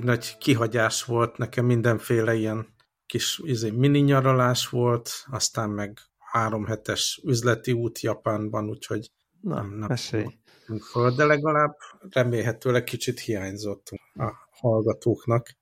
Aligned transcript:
elég 0.00 0.18
nagy 0.18 0.38
kihagyás 0.38 1.04
volt, 1.04 1.36
nekem 1.36 1.64
mindenféle 1.64 2.34
ilyen 2.34 2.66
kis 3.06 3.40
izé, 3.44 3.70
mini 3.70 3.98
nyaralás 3.98 4.68
volt, 4.68 5.10
aztán 5.30 5.70
meg 5.70 5.98
három 6.18 6.64
hetes 6.64 7.20
üzleti 7.24 7.72
út 7.72 8.00
Japánban, 8.00 8.68
úgyhogy 8.68 9.10
Na, 9.40 9.54
nem, 9.54 9.70
nem 9.70 9.88
mesélj. 9.88 10.38
Föl, 10.90 11.10
de 11.10 11.24
legalább 11.24 11.76
remélhetőleg 12.10 12.84
kicsit 12.84 13.20
hiányzott 13.20 13.88
a 14.14 14.32
hallgatóknak. 14.50 15.56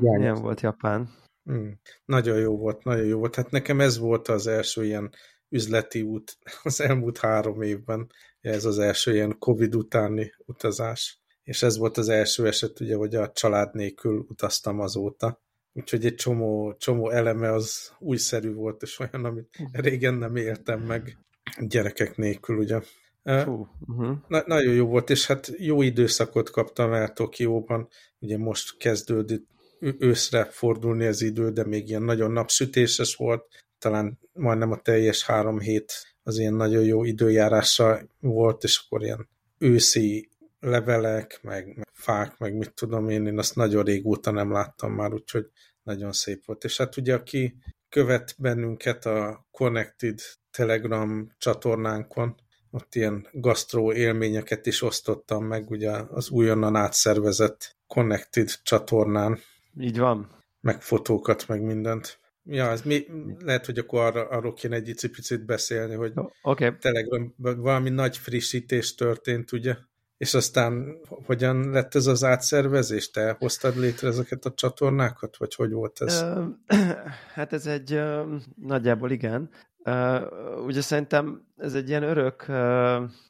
Milyen 0.00 0.34
volt 0.34 0.60
Japán? 0.60 1.08
Mm, 1.50 1.70
nagyon 2.04 2.38
jó 2.38 2.56
volt, 2.56 2.84
nagyon 2.84 3.04
jó 3.04 3.18
volt. 3.18 3.34
Hát 3.34 3.50
nekem 3.50 3.80
ez 3.80 3.98
volt 3.98 4.28
az 4.28 4.46
első 4.46 4.84
ilyen 4.84 5.10
üzleti 5.48 6.02
út 6.02 6.38
az 6.62 6.80
elmúlt 6.80 7.18
három 7.18 7.62
évben. 7.62 8.10
Ez 8.40 8.64
az 8.64 8.78
első 8.78 9.14
ilyen 9.14 9.38
Covid 9.38 9.74
utáni 9.74 10.32
utazás. 10.46 11.23
És 11.44 11.62
ez 11.62 11.76
volt 11.76 11.96
az 11.96 12.08
első 12.08 12.46
eset, 12.46 12.80
ugye, 12.80 12.96
hogy 12.96 13.14
a 13.14 13.32
család 13.32 13.74
nélkül 13.74 14.26
utaztam 14.28 14.80
azóta. 14.80 15.42
Úgyhogy 15.72 16.04
egy 16.04 16.14
csomó, 16.14 16.74
csomó 16.78 17.10
eleme 17.10 17.52
az 17.52 17.92
újszerű 17.98 18.52
volt, 18.52 18.82
és 18.82 18.98
olyan, 18.98 19.24
amit 19.24 19.56
régen 19.72 20.14
nem 20.14 20.36
éltem 20.36 20.80
meg 20.80 21.18
gyerekek 21.60 22.16
nélkül, 22.16 22.56
ugye. 22.56 22.80
Fú, 23.24 23.68
uh-huh. 23.86 24.16
Na, 24.28 24.42
nagyon 24.46 24.74
jó 24.74 24.86
volt, 24.86 25.10
és 25.10 25.26
hát 25.26 25.52
jó 25.56 25.82
időszakot 25.82 26.50
kaptam 26.50 26.92
el 26.92 27.12
Tokióban. 27.12 27.88
Ugye 28.18 28.38
most 28.38 28.76
kezdődött 28.76 29.46
őszre 29.98 30.44
fordulni 30.44 31.06
az 31.06 31.22
idő, 31.22 31.50
de 31.50 31.64
még 31.64 31.88
ilyen 31.88 32.02
nagyon 32.02 32.30
napsütéses 32.30 33.14
volt. 33.14 33.46
Talán 33.78 34.18
majdnem 34.32 34.70
a 34.70 34.80
teljes 34.80 35.24
három 35.24 35.60
hét 35.60 35.92
az 36.22 36.38
ilyen 36.38 36.54
nagyon 36.54 36.84
jó 36.84 37.04
időjárása 37.04 38.00
volt, 38.20 38.64
és 38.64 38.82
akkor 38.84 39.02
ilyen 39.02 39.28
őszi 39.58 40.28
levelek, 40.64 41.38
meg, 41.42 41.76
meg 41.76 41.88
fák, 41.92 42.38
meg 42.38 42.56
mit 42.56 42.74
tudom 42.74 43.08
én, 43.08 43.26
én 43.26 43.38
azt 43.38 43.56
nagyon 43.56 43.84
régóta 43.84 44.30
nem 44.30 44.52
láttam 44.52 44.92
már, 44.92 45.12
úgyhogy 45.12 45.50
nagyon 45.82 46.12
szép 46.12 46.44
volt. 46.44 46.64
És 46.64 46.76
hát 46.76 46.96
ugye 46.96 47.14
aki 47.14 47.56
követ 47.88 48.34
bennünket 48.38 49.06
a 49.06 49.46
Connected 49.50 50.20
Telegram 50.50 51.32
csatornánkon, 51.38 52.34
ott 52.70 52.94
ilyen 52.94 53.26
gasztró 53.32 53.92
élményeket 53.92 54.66
is 54.66 54.82
osztottam 54.82 55.44
meg, 55.44 55.70
ugye 55.70 55.90
az 55.90 56.30
újonnan 56.30 56.76
átszervezett 56.76 57.76
Connected 57.86 58.48
csatornán. 58.62 59.38
Így 59.80 59.98
van. 59.98 60.42
Meg 60.60 60.82
fotókat, 60.82 61.48
meg 61.48 61.62
mindent. 61.62 62.18
Ja, 62.44 62.70
ez 62.70 62.82
mi, 62.82 63.06
lehet, 63.38 63.66
hogy 63.66 63.78
akkor 63.78 64.00
arra, 64.00 64.28
arról 64.28 64.52
kéne 64.52 64.74
egy 64.74 64.88
icipicit 64.88 65.44
beszélni, 65.44 65.94
hogy 65.94 66.12
okay. 66.42 66.76
Telegram 66.78 67.34
valami 67.36 67.90
nagy 67.90 68.16
frissítés 68.16 68.94
történt, 68.94 69.52
ugye? 69.52 69.76
És 70.16 70.34
aztán 70.34 70.96
hogyan 71.26 71.70
lett 71.70 71.94
ez 71.94 72.06
az 72.06 72.24
átszervezés? 72.24 73.10
Te 73.10 73.36
hoztad 73.38 73.76
létre 73.76 74.08
ezeket 74.08 74.44
a 74.44 74.54
csatornákat, 74.54 75.36
vagy 75.36 75.54
hogy 75.54 75.72
volt 75.72 76.00
ez? 76.00 76.24
Hát 77.34 77.52
ez 77.52 77.66
egy 77.66 78.00
nagyjából 78.56 79.10
igen. 79.10 79.50
Uh, 79.86 80.64
ugye 80.66 80.80
szerintem 80.80 81.42
ez 81.56 81.74
egy 81.74 81.88
ilyen 81.88 82.02
örök, 82.02 82.46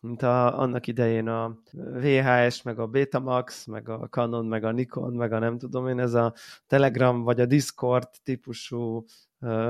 mint 0.01 0.23
a, 0.23 0.59
annak 0.59 0.87
idején 0.87 1.29
a 1.29 1.59
VHS, 1.73 2.63
meg 2.63 2.79
a 2.79 2.87
Betamax, 2.87 3.67
meg 3.67 3.89
a 3.89 4.09
Canon, 4.11 4.47
meg 4.47 4.65
a 4.65 4.71
Nikon, 4.71 5.13
meg 5.13 5.33
a 5.33 5.39
nem 5.39 5.59
tudom 5.59 5.89
én, 5.89 5.99
ez 5.99 6.15
a 6.15 6.35
Telegram 6.67 7.23
vagy 7.23 7.41
a 7.41 7.47
Discord 7.47 8.09
típusú 8.23 9.05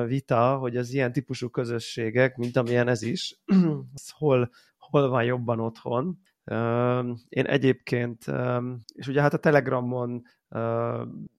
vita, 0.06 0.56
hogy 0.56 0.76
az 0.76 0.92
ilyen 0.92 1.12
típusú 1.12 1.48
közösségek, 1.48 2.36
mint 2.36 2.56
amilyen 2.56 2.88
ez 2.88 3.02
is, 3.02 3.40
hol, 4.18 4.50
hol 4.78 5.08
van 5.08 5.24
jobban 5.24 5.60
otthon. 5.60 6.18
Én 7.28 7.44
egyébként, 7.44 8.24
és 8.94 9.06
ugye 9.06 9.20
hát 9.20 9.34
a 9.34 9.38
Telegramon 9.38 10.22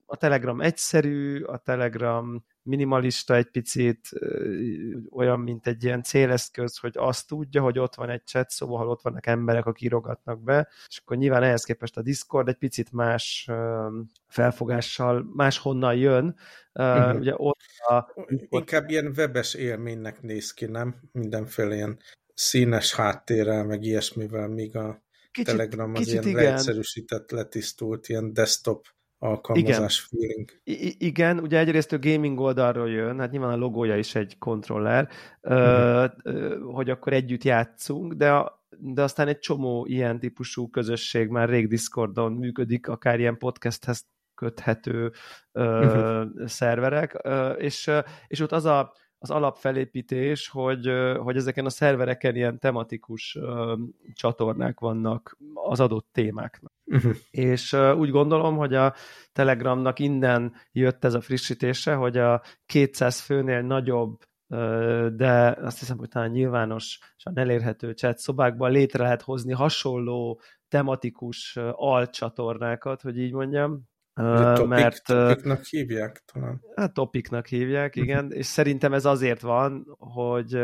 a 0.06 0.16
Telegram 0.16 0.60
egyszerű, 0.60 1.42
a 1.42 1.56
Telegram 1.58 2.44
minimalista 2.62 3.34
egy 3.34 3.50
picit, 3.50 4.08
olyan, 5.10 5.40
mint 5.40 5.66
egy 5.66 5.84
ilyen 5.84 6.02
céleszköz, 6.02 6.78
hogy 6.78 6.94
azt 6.98 7.28
tudja, 7.28 7.62
hogy 7.62 7.78
ott 7.78 7.94
van 7.94 8.10
egy 8.10 8.24
chat, 8.24 8.50
szóval 8.50 8.88
ott 8.88 9.02
vannak 9.02 9.26
emberek, 9.26 9.66
akik 9.66 9.84
írogatnak 9.86 10.42
be, 10.42 10.68
és 10.88 10.98
akkor 10.98 11.16
nyilván 11.16 11.42
ehhez 11.42 11.64
képest 11.64 11.96
a 11.96 12.02
Discord 12.02 12.48
egy 12.48 12.56
picit 12.56 12.92
más 12.92 13.50
felfogással, 14.26 15.30
máshonnan 15.34 15.94
jön. 15.94 16.36
Uh-huh. 16.72 17.18
Ugye 17.18 17.32
ott 17.36 17.60
a, 17.88 18.04
Inkább 18.48 18.90
ilyen 18.90 19.12
webes 19.16 19.54
élménynek 19.54 20.22
néz 20.22 20.52
ki, 20.52 20.64
nem? 20.64 20.94
Mindenféle 21.12 21.74
ilyen 21.74 21.98
színes 22.36 22.94
háttérrel, 22.94 23.64
meg 23.64 23.82
ilyesmivel, 23.82 24.48
míg 24.48 24.76
a 24.76 25.02
kicsit, 25.30 25.50
Telegram 25.50 25.94
az 25.94 25.98
kicsit 25.98 26.12
ilyen 26.12 26.28
igen. 26.28 26.42
leegyszerűsített, 26.42 27.30
letisztult, 27.30 28.08
ilyen 28.08 28.32
desktop 28.32 28.86
alkalmazás 29.18 30.08
igen. 30.10 30.26
feeling. 30.28 30.50
I- 30.64 31.06
igen, 31.06 31.38
ugye 31.38 31.58
egyrészt 31.58 31.92
a 31.92 31.98
gaming 31.98 32.40
oldalról 32.40 32.90
jön, 32.90 33.18
hát 33.18 33.30
nyilván 33.30 33.52
a 33.52 33.56
logója 33.56 33.96
is 33.96 34.14
egy 34.14 34.38
kontroller, 34.38 35.08
uh-huh. 35.40 36.10
hogy 36.74 36.90
akkor 36.90 37.12
együtt 37.12 37.44
játszunk, 37.44 38.12
de, 38.12 38.32
a, 38.32 38.66
de 38.78 39.02
aztán 39.02 39.28
egy 39.28 39.38
csomó 39.38 39.86
ilyen 39.86 40.18
típusú 40.18 40.68
közösség 40.68 41.28
már 41.28 41.48
rég 41.48 41.68
Discordon 41.68 42.32
működik, 42.32 42.88
akár 42.88 43.18
ilyen 43.18 43.38
podcasthez 43.38 44.06
köthető 44.34 45.12
uh-huh. 45.52 46.46
szerverek, 46.46 47.22
és, 47.58 47.90
és 48.26 48.40
ott 48.40 48.52
az 48.52 48.64
a 48.64 48.92
az 49.18 49.30
alapfelépítés, 49.30 50.48
hogy, 50.48 50.90
hogy 51.18 51.36
ezeken 51.36 51.64
a 51.64 51.70
szervereken 51.70 52.36
ilyen 52.36 52.58
tematikus 52.58 53.38
csatornák 54.14 54.80
vannak 54.80 55.36
az 55.54 55.80
adott 55.80 56.08
témáknak. 56.12 56.72
Uh-huh. 56.84 57.12
És 57.30 57.72
úgy 57.72 58.10
gondolom, 58.10 58.56
hogy 58.56 58.74
a 58.74 58.94
Telegramnak 59.32 59.98
innen 59.98 60.52
jött 60.72 61.04
ez 61.04 61.14
a 61.14 61.20
frissítése, 61.20 61.94
hogy 61.94 62.16
a 62.16 62.42
200 62.66 63.20
főnél 63.20 63.60
nagyobb 63.60 64.18
de 65.16 65.56
azt 65.60 65.78
hiszem, 65.78 65.98
hogy 65.98 66.08
talán 66.08 66.30
nyilvánosan 66.30 67.32
elérhető 67.34 67.92
chat 67.92 68.18
szobákban 68.18 68.70
létre 68.70 69.02
lehet 69.02 69.22
hozni 69.22 69.52
hasonló 69.52 70.40
tematikus 70.68 71.56
alcsatornákat, 71.72 73.02
hogy 73.02 73.18
így 73.18 73.32
mondjam, 73.32 73.88
Topic, 74.16 74.66
mert... 74.66 75.04
Topiknak 75.04 75.64
hívják 75.64 76.22
talán. 76.32 76.60
Hát 76.74 76.94
topiknak 76.94 77.46
hívják, 77.46 77.94
mhm. 77.94 78.04
igen, 78.04 78.32
és 78.32 78.46
szerintem 78.46 78.92
ez 78.92 79.04
azért 79.04 79.40
van, 79.40 79.96
hogy, 79.98 80.62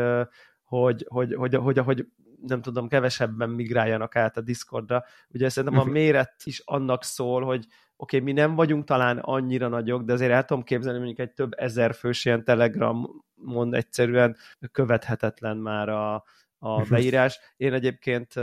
hogy, 0.63 1.05
hogy, 1.07 1.33
hogy, 1.33 1.55
hogy, 1.55 1.77
hogy 1.77 2.07
nem 2.41 2.61
tudom, 2.61 2.87
kevesebben 2.87 3.49
migráljanak 3.49 4.15
át 4.15 4.37
a 4.37 4.41
Discordra. 4.41 5.03
Ugye 5.29 5.49
szerintem 5.49 5.79
a 5.79 5.83
mhm. 5.83 5.91
méret 5.91 6.35
is 6.43 6.61
annak 6.65 7.03
szól, 7.03 7.43
hogy 7.43 7.65
oké, 7.95 8.17
okay, 8.17 8.33
mi 8.33 8.39
nem 8.39 8.55
vagyunk 8.55 8.85
talán 8.85 9.17
annyira 9.17 9.67
nagyok, 9.67 10.03
de 10.03 10.13
azért 10.13 10.31
el 10.31 10.45
tudom 10.45 10.63
képzelni, 10.63 10.97
mondjuk 10.97 11.19
egy 11.19 11.33
több 11.33 11.51
ezer 11.55 11.93
fős 11.93 12.25
ilyen 12.25 12.43
Telegramon 12.43 13.73
egyszerűen 13.73 14.35
követhetetlen 14.71 15.57
már 15.57 15.89
a, 15.89 16.23
a 16.63 16.83
beírás. 16.89 17.39
Én 17.57 17.73
egyébként 17.73 18.33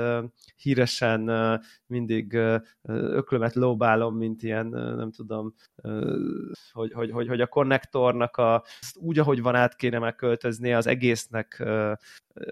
híresen 0.57 1.31
mindig 1.87 2.33
öklömet 2.83 3.55
lóbálom, 3.55 4.17
mint 4.17 4.43
ilyen, 4.43 4.67
nem 4.67 5.11
tudom, 5.11 5.55
hogy, 6.73 6.93
hogy, 6.93 7.11
hogy, 7.11 7.29
hogy 7.29 7.41
a 7.41 7.47
konnektornak 7.47 8.37
a, 8.37 8.65
úgy, 8.95 9.19
ahogy 9.19 9.43
van, 9.43 9.55
át 9.55 9.77
kéne 9.77 9.99
megköltözni 9.99 10.73
az 10.73 10.87
egésznek 10.87 11.65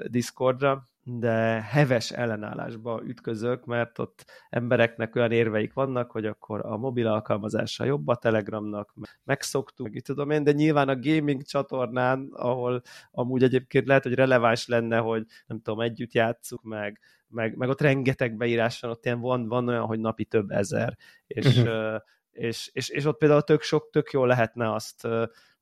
Discordra, 0.06 0.84
de 1.10 1.62
heves 1.62 2.10
ellenállásba 2.10 3.00
ütközök, 3.04 3.64
mert 3.64 3.98
ott 3.98 4.24
embereknek 4.50 5.14
olyan 5.14 5.32
érveik 5.32 5.72
vannak, 5.72 6.10
hogy 6.10 6.26
akkor 6.26 6.66
a 6.66 6.76
mobil 6.76 7.06
alkalmazása 7.06 7.84
jobb 7.84 8.08
a 8.08 8.16
Telegramnak, 8.16 8.94
megszoktuk, 9.24 9.88
meg 9.90 10.02
tudom 10.02 10.30
én, 10.30 10.44
de 10.44 10.52
nyilván 10.52 10.88
a 10.88 10.98
gaming 11.00 11.42
csatornán, 11.42 12.28
ahol 12.32 12.82
amúgy 13.10 13.42
egyébként 13.42 13.86
lehet, 13.86 14.02
hogy 14.02 14.14
releváns 14.14 14.66
lenne, 14.66 14.98
hogy 14.98 15.24
nem 15.46 15.60
tudom, 15.60 15.80
együtt 15.80 16.12
játsszuk 16.12 16.62
meg, 16.62 17.00
meg, 17.28 17.56
meg 17.56 17.68
ott 17.68 17.80
rengeteg 17.80 18.36
beírás 18.36 18.80
van, 18.80 18.90
ott 18.90 19.04
ilyen 19.04 19.20
van, 19.20 19.48
van 19.48 19.68
olyan, 19.68 19.86
hogy 19.86 20.00
napi 20.00 20.24
több 20.24 20.50
ezer, 20.50 20.96
és, 21.26 21.58
uh-huh. 21.58 22.00
és, 22.30 22.70
és, 22.72 22.88
és 22.88 23.04
ott 23.04 23.18
például 23.18 23.42
tök 23.42 23.62
sok, 23.62 23.90
tök 23.90 24.10
jó 24.10 24.24
lehetne 24.24 24.72
azt 24.72 25.08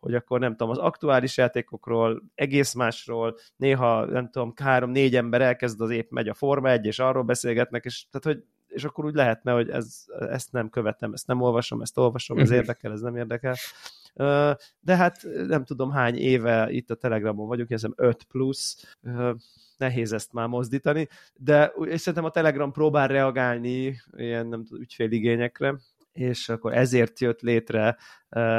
hogy 0.06 0.14
akkor 0.14 0.40
nem 0.40 0.50
tudom, 0.50 0.70
az 0.70 0.78
aktuális 0.78 1.36
játékokról, 1.36 2.22
egész 2.34 2.72
másról, 2.74 3.36
néha 3.56 4.04
nem 4.04 4.30
tudom, 4.30 4.52
három-négy 4.56 5.16
ember 5.16 5.40
elkezd 5.40 5.80
az 5.80 5.90
épp 5.90 6.10
megy 6.10 6.28
a 6.28 6.34
Forma 6.34 6.70
1, 6.70 6.86
és 6.86 6.98
arról 6.98 7.22
beszélgetnek, 7.22 7.84
és, 7.84 8.06
tehát, 8.10 8.36
hogy, 8.36 8.44
és 8.66 8.84
akkor 8.84 9.04
úgy 9.04 9.14
lehetne, 9.14 9.52
hogy 9.52 9.70
ez, 9.70 10.04
ezt 10.18 10.52
nem 10.52 10.68
követem, 10.68 11.12
ezt 11.12 11.26
nem 11.26 11.40
olvasom, 11.40 11.80
ezt 11.80 11.98
olvasom, 11.98 12.38
ez 12.38 12.48
mhm. 12.48 12.58
érdekel, 12.58 12.92
ez 12.92 13.00
nem 13.00 13.16
érdekel. 13.16 13.54
De 14.80 14.96
hát 14.96 15.26
nem 15.46 15.64
tudom 15.64 15.90
hány 15.90 16.16
éve 16.16 16.70
itt 16.70 16.90
a 16.90 16.94
Telegramon 16.94 17.46
vagyok, 17.46 17.68
hiszem 17.68 17.92
5 17.96 18.22
plusz, 18.22 18.96
nehéz 19.76 20.12
ezt 20.12 20.32
már 20.32 20.48
mozdítani, 20.48 21.08
de 21.34 21.72
és 21.84 22.00
szerintem 22.00 22.24
a 22.24 22.30
Telegram 22.30 22.72
próbál 22.72 23.08
reagálni 23.08 24.00
ilyen 24.16 24.46
nem 24.46 24.64
tudom, 24.64 24.82
ügyféligényekre, 24.82 25.74
és 26.16 26.48
akkor 26.48 26.74
ezért 26.74 27.20
jött 27.20 27.40
létre 27.40 27.96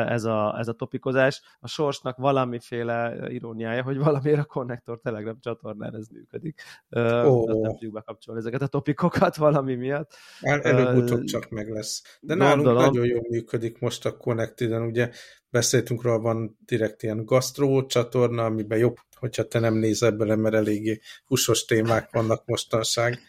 ez 0.07 0.23
a, 0.23 0.55
ez 0.59 0.67
a 0.67 0.73
topikozás. 0.73 1.41
A 1.59 1.67
sorsnak 1.67 2.17
valamiféle 2.17 3.17
iróniája, 3.27 3.83
hogy 3.83 3.97
valamiért 3.97 4.39
a 4.39 4.45
Connector 4.45 4.99
Telegram 4.99 5.39
csatornán 5.39 5.95
ez 5.95 6.07
működik. 6.07 6.61
Oh. 6.89 7.61
Nem 7.61 7.71
tudjuk 7.71 7.93
bekapcsolni 7.93 8.39
ezeket 8.39 8.61
a 8.61 8.67
topikokat 8.67 9.35
valami 9.47 9.75
miatt. 9.75 10.11
El, 10.41 10.61
előbb-utóbb 10.61 11.23
csak 11.23 11.49
meg 11.49 11.69
lesz. 11.69 12.01
De 12.21 12.35
Gondolom. 12.35 12.61
nálunk 12.63 12.93
nagyon 12.93 13.05
jól 13.05 13.25
működik 13.29 13.79
most 13.79 14.05
a 14.05 14.17
Connected-en, 14.17 14.81
ugye 14.81 15.09
beszéltünk 15.49 16.01
róla, 16.01 16.19
van 16.19 16.57
direkt 16.65 17.03
ilyen 17.03 17.25
gasztró 17.25 17.85
csatorna, 17.85 18.45
amiben 18.45 18.77
jobb, 18.77 18.95
hogyha 19.19 19.43
te 19.43 19.59
nem 19.59 19.73
nézel 19.73 20.11
bele, 20.11 20.35
mert 20.35 20.55
eléggé 20.55 20.99
húsos 21.25 21.65
témák 21.65 22.11
vannak 22.11 22.45
mostanság 22.45 23.19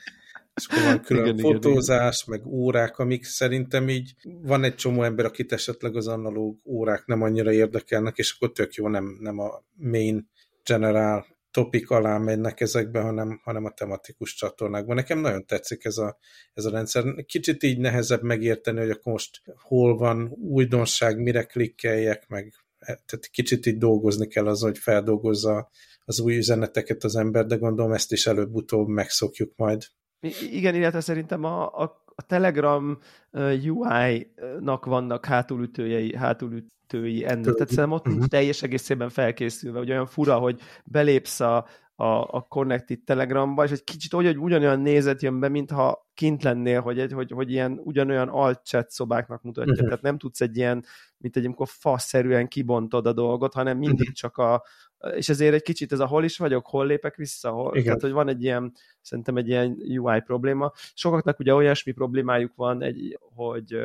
és 0.58 0.66
akkor 0.66 0.82
van 0.82 1.00
külön 1.00 1.24
igen, 1.24 1.38
fotózás, 1.38 2.24
igen, 2.26 2.38
meg 2.38 2.52
órák, 2.52 2.98
amik 2.98 3.24
szerintem 3.24 3.88
így 3.88 4.14
van 4.22 4.64
egy 4.64 4.74
csomó 4.74 5.02
ember, 5.02 5.24
akit 5.24 5.52
esetleg 5.52 5.96
az 5.96 6.06
analóg 6.06 6.58
órák 6.64 7.06
nem 7.06 7.22
annyira 7.22 7.52
érdekelnek, 7.52 8.16
és 8.16 8.34
akkor 8.36 8.52
tök 8.52 8.74
jó, 8.74 8.88
nem, 8.88 9.16
nem 9.20 9.38
a 9.38 9.64
main 9.74 10.30
general 10.64 11.26
topik 11.50 11.90
alá 11.90 12.18
mennek 12.18 12.60
ezekbe, 12.60 13.00
hanem, 13.00 13.40
hanem 13.44 13.64
a 13.64 13.70
tematikus 13.70 14.34
csatornákban. 14.34 14.96
Nekem 14.96 15.18
nagyon 15.18 15.46
tetszik 15.46 15.84
ez 15.84 15.96
a, 15.96 16.18
ez 16.54 16.64
a 16.64 16.70
rendszer. 16.70 17.04
Kicsit 17.26 17.62
így 17.62 17.78
nehezebb 17.78 18.22
megérteni, 18.22 18.78
hogy 18.78 18.90
akkor 18.90 19.12
most 19.12 19.42
hol 19.62 19.96
van 19.96 20.28
újdonság, 20.28 21.22
mire 21.22 21.42
klikkeljek, 21.42 22.28
meg 22.28 22.54
tehát 22.78 23.28
kicsit 23.30 23.66
így 23.66 23.78
dolgozni 23.78 24.26
kell 24.26 24.46
az, 24.46 24.60
hogy 24.60 24.78
feldolgozza 24.78 25.70
az 26.04 26.20
új 26.20 26.36
üzeneteket 26.36 27.04
az 27.04 27.16
ember, 27.16 27.46
de 27.46 27.56
gondolom 27.56 27.92
ezt 27.92 28.12
is 28.12 28.26
előbb-utóbb 28.26 28.88
megszokjuk 28.88 29.52
majd. 29.56 29.82
Igen, 30.50 30.74
illetve 30.74 31.00
szerintem 31.00 31.44
a, 31.44 31.82
a, 31.82 32.04
a 32.14 32.22
Telegram 32.22 32.98
UI-nak 33.66 34.84
vannak 34.84 35.24
hátulütőjei, 35.24 36.16
hátulütői 36.16 37.24
ennek. 37.24 37.42
Tehát 37.42 37.58
szerintem 37.68 37.92
ott 37.92 38.04
nincs 38.04 38.18
mhm. 38.18 38.28
teljes 38.28 38.62
egészében 38.62 39.08
felkészülve, 39.08 39.78
hogy 39.78 39.90
olyan 39.90 40.06
fura, 40.06 40.38
hogy 40.38 40.60
belépsz 40.84 41.40
a, 41.40 41.66
a, 42.00 42.36
a 42.36 42.46
Connected 42.48 43.00
Telegramba, 43.04 43.64
és 43.64 43.70
egy 43.70 43.84
kicsit 43.84 44.14
úgy, 44.14 44.24
hogy 44.24 44.38
ugyanolyan 44.38 44.80
nézet 44.80 45.22
jön 45.22 45.40
be, 45.40 45.48
mintha 45.48 46.10
kint 46.14 46.42
lennél, 46.42 46.80
hogy, 46.80 46.98
egy, 46.98 47.12
hogy, 47.12 47.30
hogy 47.30 47.50
ilyen 47.50 47.80
ugyanolyan 47.84 48.28
alt-chat 48.28 48.90
szobáknak 48.90 49.42
mutatja. 49.42 49.72
Uh-huh. 49.72 49.88
Tehát 49.88 50.02
nem 50.02 50.18
tudsz 50.18 50.40
egy 50.40 50.56
ilyen, 50.56 50.84
mint 51.16 51.36
egy 51.36 51.44
amikor 51.44 51.66
faszerűen 51.70 52.48
kibontod 52.48 53.06
a 53.06 53.12
dolgot, 53.12 53.54
hanem 53.54 53.78
mindig 53.78 54.00
uh-huh. 54.00 54.14
csak 54.14 54.36
a, 54.36 54.64
és 55.14 55.28
ezért 55.28 55.54
egy 55.54 55.62
kicsit 55.62 55.92
ez 55.92 56.00
a 56.00 56.06
hol 56.06 56.24
is 56.24 56.38
vagyok, 56.38 56.66
hol 56.66 56.86
lépek 56.86 57.16
vissza, 57.16 57.50
hol, 57.50 57.70
Igen. 57.72 57.84
tehát 57.84 58.00
hogy 58.00 58.12
van 58.12 58.28
egy 58.28 58.42
ilyen, 58.42 58.72
szerintem 59.00 59.36
egy 59.36 59.48
ilyen 59.48 59.76
UI 59.98 60.20
probléma. 60.20 60.72
Sokaknak 60.94 61.38
ugye 61.38 61.54
olyasmi 61.54 61.92
problémájuk 61.92 62.54
van, 62.54 62.82
egy, 62.82 63.18
hogy 63.20 63.78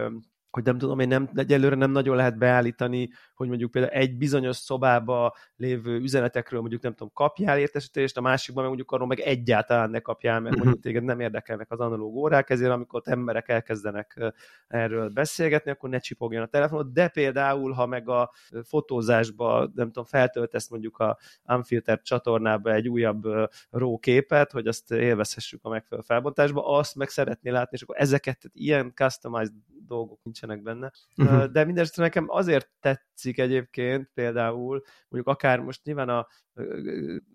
hogy 0.53 0.63
nem 0.63 0.77
tudom, 0.77 0.99
én 0.99 1.07
nem, 1.07 1.29
egyelőre 1.35 1.75
nem 1.75 1.91
nagyon 1.91 2.15
lehet 2.15 2.37
beállítani, 2.37 3.09
hogy 3.35 3.47
mondjuk 3.47 3.71
például 3.71 3.93
egy 3.93 4.17
bizonyos 4.17 4.55
szobába 4.55 5.35
lévő 5.55 5.99
üzenetekről 5.99 6.59
mondjuk 6.59 6.81
nem 6.81 6.91
tudom, 6.91 7.11
kapjál 7.13 7.59
értesítést, 7.59 8.17
a 8.17 8.21
másikban 8.21 8.63
meg 8.63 8.67
mondjuk 8.67 8.91
arról 8.91 9.07
meg 9.07 9.19
egyáltalán 9.19 9.89
ne 9.89 9.99
kapjál, 9.99 10.39
mert 10.39 10.55
mondjuk 10.55 10.75
mhm. 10.75 10.83
téged 10.83 11.03
nem 11.03 11.19
érdekelnek 11.19 11.71
az 11.71 11.79
analóg 11.79 12.15
órák, 12.15 12.49
ezért 12.49 12.71
amikor 12.71 13.01
emberek 13.05 13.49
elkezdenek 13.49 14.33
erről 14.67 15.09
beszélgetni, 15.09 15.71
akkor 15.71 15.89
ne 15.89 15.99
csipogjon 15.99 16.43
a 16.43 16.47
telefonot, 16.47 16.93
de 16.93 17.07
például, 17.07 17.71
ha 17.71 17.85
meg 17.85 18.09
a 18.09 18.31
fotózásba, 18.63 19.71
nem 19.75 19.87
tudom, 19.87 20.05
feltöltesz 20.05 20.69
mondjuk 20.69 20.97
a 20.97 21.17
Unfiltered 21.47 22.01
csatornába 22.01 22.73
egy 22.73 22.89
újabb 22.89 23.23
RAW 23.69 23.97
képet, 23.97 24.51
hogy 24.51 24.67
azt 24.67 24.91
élvezhessük 24.91 25.59
a 25.63 25.69
megfelelő 25.69 26.05
felbontásba, 26.07 26.67
azt 26.77 26.95
meg 26.95 27.09
szeretné 27.09 27.49
látni, 27.49 27.77
és 27.77 27.81
akkor 27.81 27.95
ezeket, 27.99 28.41
ilyen 28.53 28.91
customized 28.95 29.53
dolgok 29.87 30.19
nincsenek 30.45 30.61
benne. 30.61 30.91
Uh-huh. 31.17 31.51
De 31.51 31.63
mindesetre 31.65 32.03
nekem 32.03 32.25
azért 32.29 32.69
tetszik 32.79 33.39
egyébként 33.39 34.09
például, 34.13 34.83
mondjuk 35.07 35.35
akár 35.35 35.59
most 35.59 35.83
nyilván 35.83 36.09
a, 36.09 36.27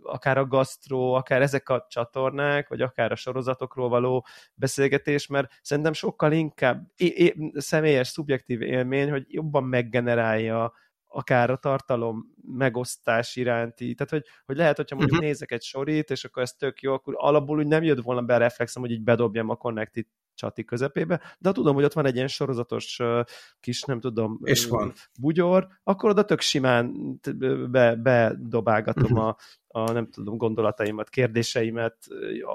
akár 0.02 0.38
a 0.38 0.46
gasztró, 0.46 1.12
akár 1.12 1.42
ezek 1.42 1.68
a 1.68 1.86
csatornák, 1.88 2.68
vagy 2.68 2.80
akár 2.80 3.12
a 3.12 3.16
sorozatokról 3.16 3.88
való 3.88 4.26
beszélgetés, 4.54 5.26
mert 5.26 5.52
szerintem 5.62 5.92
sokkal 5.92 6.32
inkább 6.32 6.90
é- 6.96 7.16
é- 7.16 7.36
személyes, 7.54 8.08
szubjektív 8.08 8.62
élmény, 8.62 9.10
hogy 9.10 9.24
jobban 9.28 9.64
meggenerálja 9.64 10.72
akár 11.10 11.50
a 11.50 11.56
tartalom 11.56 12.34
megosztás 12.56 13.36
iránti, 13.36 13.94
tehát 13.94 14.12
hogy, 14.12 14.24
hogy 14.46 14.56
lehet, 14.56 14.76
hogyha 14.76 14.96
mondjuk 14.96 15.16
uh-huh. 15.16 15.30
nézek 15.30 15.52
egy 15.52 15.62
sorit, 15.62 16.10
és 16.10 16.24
akkor 16.24 16.42
ez 16.42 16.52
tök 16.52 16.80
jó, 16.80 16.92
akkor 16.92 17.14
alapból 17.16 17.58
úgy 17.58 17.66
nem 17.66 17.82
jött 17.82 18.02
volna 18.02 18.22
be 18.22 18.34
a 18.34 18.38
reflexem, 18.38 18.82
hogy 18.82 18.90
így 18.90 19.02
bedobjam 19.02 19.48
a 19.48 19.56
Connected 19.56 20.04
csati 20.38 20.64
közepébe, 20.64 21.20
de 21.38 21.48
ha 21.48 21.54
tudom, 21.54 21.74
hogy 21.74 21.84
ott 21.84 21.92
van 21.92 22.06
egy 22.06 22.14
ilyen 22.14 22.28
sorozatos 22.28 23.00
kis, 23.60 23.82
nem 23.82 24.00
tudom, 24.00 24.38
és 24.42 24.66
van. 24.66 24.92
bugyor, 25.20 25.68
akkor 25.82 26.10
oda 26.10 26.24
tök 26.24 26.40
simán 26.40 26.94
be, 27.70 27.94
bedobálgatom 27.94 29.18
a, 29.18 29.36
a, 29.68 29.92
nem 29.92 30.10
tudom, 30.10 30.36
gondolataimat, 30.36 31.08
kérdéseimet, 31.08 31.96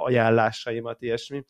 ajánlásaimat, 0.03 1.01
ilyesmi. 1.01 1.45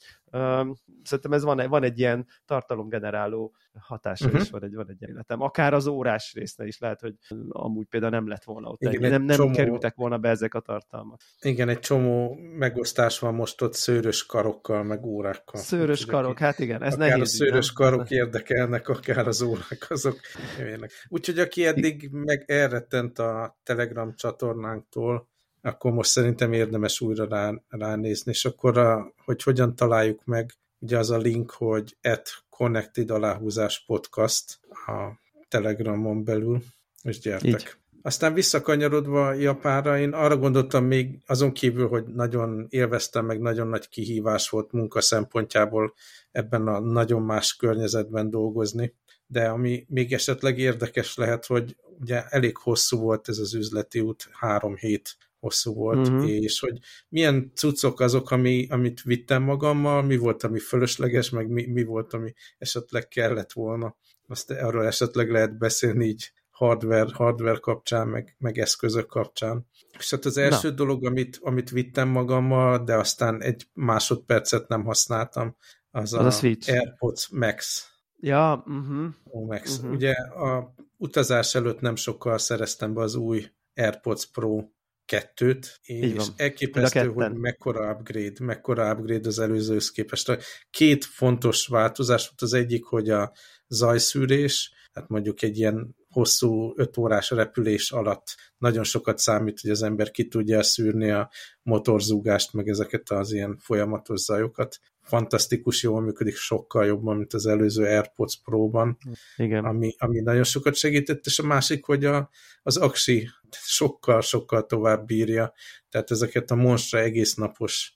Szerintem 1.04 1.32
ez 1.32 1.44
van, 1.44 1.70
van 1.70 1.84
egy 1.84 2.00
ilyen 2.00 2.28
tartalomgeneráló 2.46 3.56
hatása 3.80 4.26
uh-huh. 4.26 4.42
is, 4.42 4.50
van 4.50 4.64
egy, 4.64 4.76
van 4.76 4.90
egy 4.90 5.10
életem. 5.10 5.42
Akár 5.42 5.74
az 5.74 5.88
órás 5.88 6.34
résznél 6.34 6.68
is 6.68 6.80
lehet, 6.80 7.02
hogy 7.02 7.16
amúgy 7.50 7.86
például 7.86 8.12
nem 8.12 8.28
lett 8.28 8.44
volna 8.44 8.70
ott. 8.70 8.82
Igen, 8.82 9.12
nem, 9.12 9.24
nem 9.24 9.38
csomó... 9.38 9.52
kerültek 9.52 9.96
volna 9.96 10.18
be 10.18 10.30
ezek 10.30 10.54
a 10.54 10.60
tartalmak. 10.60 11.22
Igen, 11.42 11.70
egy 11.70 11.80
csomó 11.80 12.38
megosztás 12.58 13.20
van 13.20 13.34
most 13.34 13.62
ott 13.62 13.74
szőrös 13.74 14.26
karokkal, 14.26 14.84
meg 14.84 15.06
órákkal. 15.06 15.62
Szőrös 15.62 16.06
karok, 16.06 16.40
hát 16.40 16.60
igen, 16.60 16.84
ez 16.84 16.94
akár 16.94 17.10
nehéz. 17.10 17.22
a 17.22 17.26
szőrös 17.26 17.74
nem? 17.74 17.76
karok 17.76 18.10
érdekelnek, 18.10 18.90
akár 18.90 19.28
az 19.28 19.42
órák, 19.42 19.86
azok 19.90 20.20
jönnek. 20.60 20.92
Úgyhogy 21.08 21.40
aki 21.40 21.66
eddig 21.66 22.10
meg 22.12 22.44
elrettent 22.48 23.20
a 23.20 23.58
Telegram 23.64 24.16
csatornánktól, 24.16 25.32
akkor 25.66 25.92
most 25.92 26.10
szerintem 26.10 26.54
érdemes 26.54 27.02
újra 27.02 27.28
rá, 27.28 27.54
ránézni, 27.70 28.32
és 28.32 28.46
akkor, 28.46 28.78
a, 28.78 29.14
hogy 29.26 29.44
hogyan 29.44 29.76
találjuk 29.76 30.26
meg, 30.26 30.54
ugye 30.80 30.98
az 30.98 31.10
a 31.10 31.18
link, 31.18 31.52
hogy 31.52 31.98
at 32.02 32.30
connected 32.50 33.12
aláhúzás 33.12 33.84
podcast 33.86 34.60
a 34.70 35.20
Telegramon 35.48 36.24
belül, 36.24 36.64
és 37.02 37.20
gyertek. 37.20 37.62
Így. 37.62 37.76
Aztán 38.02 38.34
visszakanyarodva 38.34 39.34
Japánra, 39.34 40.00
én 40.00 40.14
arra 40.14 40.38
gondoltam 40.38 40.86
még 40.86 41.20
azon 41.26 41.52
kívül, 41.52 41.88
hogy 41.88 42.04
nagyon 42.04 42.68
élveztem, 42.70 43.26
meg 43.26 43.40
nagyon 43.40 43.68
nagy 43.68 43.90
kihívás 43.90 44.50
volt 44.50 44.72
munka 44.72 45.02
szempontjából 45.02 45.94
ebben 46.32 46.68
a 46.68 46.80
nagyon 46.80 47.22
más 47.22 47.56
környezetben 47.56 48.30
dolgozni, 48.30 48.94
de 49.28 49.48
ami 49.48 49.86
még 49.90 50.14
esetleg 50.14 50.58
érdekes 50.58 51.16
lehet, 51.16 51.46
hogy 51.46 51.76
ugye 52.00 52.24
elég 52.30 52.58
hosszú 52.58 53.00
volt 53.00 53.30
ez 53.30 53.38
az 53.38 53.54
üzleti 53.54 54.00
út, 54.00 54.30
három 54.32 54.76
hét 54.76 55.18
hosszú 55.44 55.74
volt, 55.74 56.08
uh-huh. 56.08 56.30
és 56.30 56.60
hogy 56.60 56.78
milyen 57.10 57.52
cuccok 57.56 58.00
azok, 58.00 58.32
ami, 58.32 58.68
amit 58.70 59.02
vittem 59.02 59.44
magammal, 59.44 60.02
mi 60.02 60.18
volt, 60.18 60.44
ami 60.44 60.60
fölösleges, 60.60 61.30
meg 61.30 61.50
mi, 61.50 61.66
mi 61.66 61.84
volt, 61.84 62.14
ami 62.14 62.34
esetleg 62.58 63.08
kellett 63.08 63.52
volna. 63.52 63.96
Azt 64.28 64.52
arról 64.52 64.86
esetleg 64.86 65.32
lehet 65.32 65.58
beszélni 65.58 66.06
így 66.06 66.32
hardware, 66.50 67.14
hardware 67.14 67.60
kapcsán, 67.60 68.08
meg, 68.08 68.36
meg 68.40 68.58
eszközök 68.58 69.08
kapcsán. 69.08 69.68
És 70.00 70.10
hát 70.10 70.26
az 70.26 70.38
első 70.38 70.70
Na. 70.70 70.76
dolog, 70.76 71.06
amit, 71.06 71.40
amit 71.42 71.70
vittem 71.70 72.08
magammal, 72.08 72.84
de 72.84 72.96
aztán 72.96 73.42
egy 73.42 73.68
másodpercet 73.74 74.68
nem 74.68 74.84
használtam, 74.84 75.56
az, 75.92 76.14
az 76.14 76.20
a, 76.20 76.26
a 76.26 76.32
Switch. 76.32 76.70
AirPods 76.70 77.30
Max. 77.30 77.88
Ja, 78.20 78.64
uh-huh. 78.68 79.06
Oh, 79.24 79.48
Max. 79.48 79.78
Uh-huh. 79.78 79.92
Ugye 79.92 80.12
a 80.14 80.74
utazás 80.98 81.56
előtt 81.56 81.80
nem 81.80 81.96
sokkal 81.96 82.38
szereztem 82.38 82.94
be 82.94 83.02
az 83.02 83.16
új 83.16 83.46
AirPods 83.76 84.26
Pro 84.26 84.64
kettőt, 85.14 85.80
és 85.84 86.24
elképesztő, 86.36 87.12
hogy 87.12 87.34
mekkora 87.34 87.92
upgrade, 87.92 88.34
mekkora 88.40 88.94
upgrade 88.94 89.28
az 89.28 89.40
előzőhöz 89.40 89.92
képest. 89.92 90.38
Két 90.70 91.06
fontos 91.06 91.68
változás 91.68 92.28
volt, 92.28 92.42
az 92.42 92.54
egyik, 92.54 92.84
hogy 92.84 93.10
a 93.10 93.34
zajszűrés, 93.68 94.74
hát 94.94 95.08
mondjuk 95.08 95.42
egy 95.42 95.58
ilyen 95.58 95.96
hosszú 96.10 96.74
öt 96.76 96.98
órás 96.98 97.30
repülés 97.30 97.92
alatt 97.92 98.36
nagyon 98.58 98.84
sokat 98.84 99.18
számít, 99.18 99.60
hogy 99.60 99.72
az 99.72 99.84
ember 99.84 100.12
ki 100.12 100.28
tudja 100.28 100.64
szűrni 100.64 101.12
a 101.12 101.30
motorzúgást, 101.62 102.54
meg 102.54 102.68
ezeket 102.68 103.10
az 103.10 103.32
ilyen 103.32 103.58
folyamatos 103.58 104.20
zajokat. 104.20 104.80
Fantasztikus, 105.04 105.84
jól 105.84 106.02
működik, 106.02 106.36
sokkal 106.36 106.86
jobban, 106.86 107.18
mint 107.18 107.34
az 107.34 107.46
előző 107.46 107.86
AirPods 107.86 108.40
Pro-ban, 108.44 108.98
Igen. 109.38 109.66
Ami, 109.66 109.96
ami 109.98 110.20
nagyon 110.20 110.44
sokat 110.44 110.76
segített, 110.76 111.26
és 111.26 111.40
a 111.40 111.44
másik, 111.44 111.86
hogy 111.86 112.06
a, 112.06 112.30
az 112.64 112.78
Axi 112.78 113.30
sokkal-sokkal 113.52 114.66
tovább 114.66 115.06
bírja, 115.06 115.54
tehát 115.90 116.12
ezeket 116.12 116.52
a 116.52 116.56
monstra 116.56 117.00
egész 117.00 117.34
napos 117.34 117.94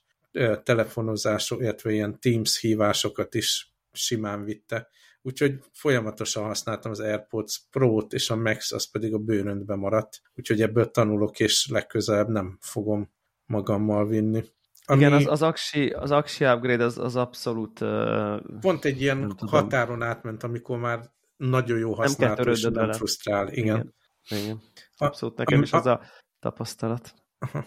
telefonozások, 0.62 1.60
illetve 1.60 1.92
ilyen 1.92 2.20
Teams 2.20 2.60
hívásokat 2.60 3.34
is 3.34 3.72
simán 3.92 4.44
vitte. 4.44 4.88
Úgyhogy 5.22 5.60
folyamatosan 5.72 6.44
használtam 6.44 6.90
az 6.90 7.00
AirPods 7.00 7.60
Pro-t, 7.70 8.12
és 8.12 8.30
a 8.30 8.36
Max 8.36 8.72
az 8.72 8.90
pedig 8.90 9.14
a 9.14 9.18
bőröntbe 9.18 9.74
maradt. 9.74 10.22
Úgyhogy 10.34 10.62
ebből 10.62 10.90
tanulok, 10.90 11.40
és 11.40 11.68
legközelebb 11.70 12.28
nem 12.28 12.58
fogom 12.60 13.10
magammal 13.46 14.06
vinni. 14.06 14.44
Ami... 14.90 15.00
Igen, 15.00 15.12
az, 15.12 15.26
az, 15.26 15.42
Axi, 15.42 15.88
az 15.88 16.10
Axi 16.10 16.44
upgrade 16.44 16.84
az, 16.84 16.98
az 16.98 17.16
abszolút... 17.16 17.80
Uh, 17.80 18.40
pont 18.60 18.84
egy 18.84 19.00
ilyen 19.00 19.34
határon 19.46 20.02
átment, 20.02 20.42
amikor 20.42 20.78
már 20.78 21.10
nagyon 21.36 21.78
jó 21.78 21.94
használható, 21.94 22.50
és 22.50 22.62
nem 22.62 22.92
frusztrál. 22.92 23.48
Igen. 23.48 23.94
Igen. 24.28 24.42
Igen. 24.42 24.62
Abszolút 24.96 25.36
nekem 25.36 25.58
a, 25.58 25.62
is 25.62 25.72
az 25.72 25.86
a 25.86 26.00
tapasztalat. 26.40 27.14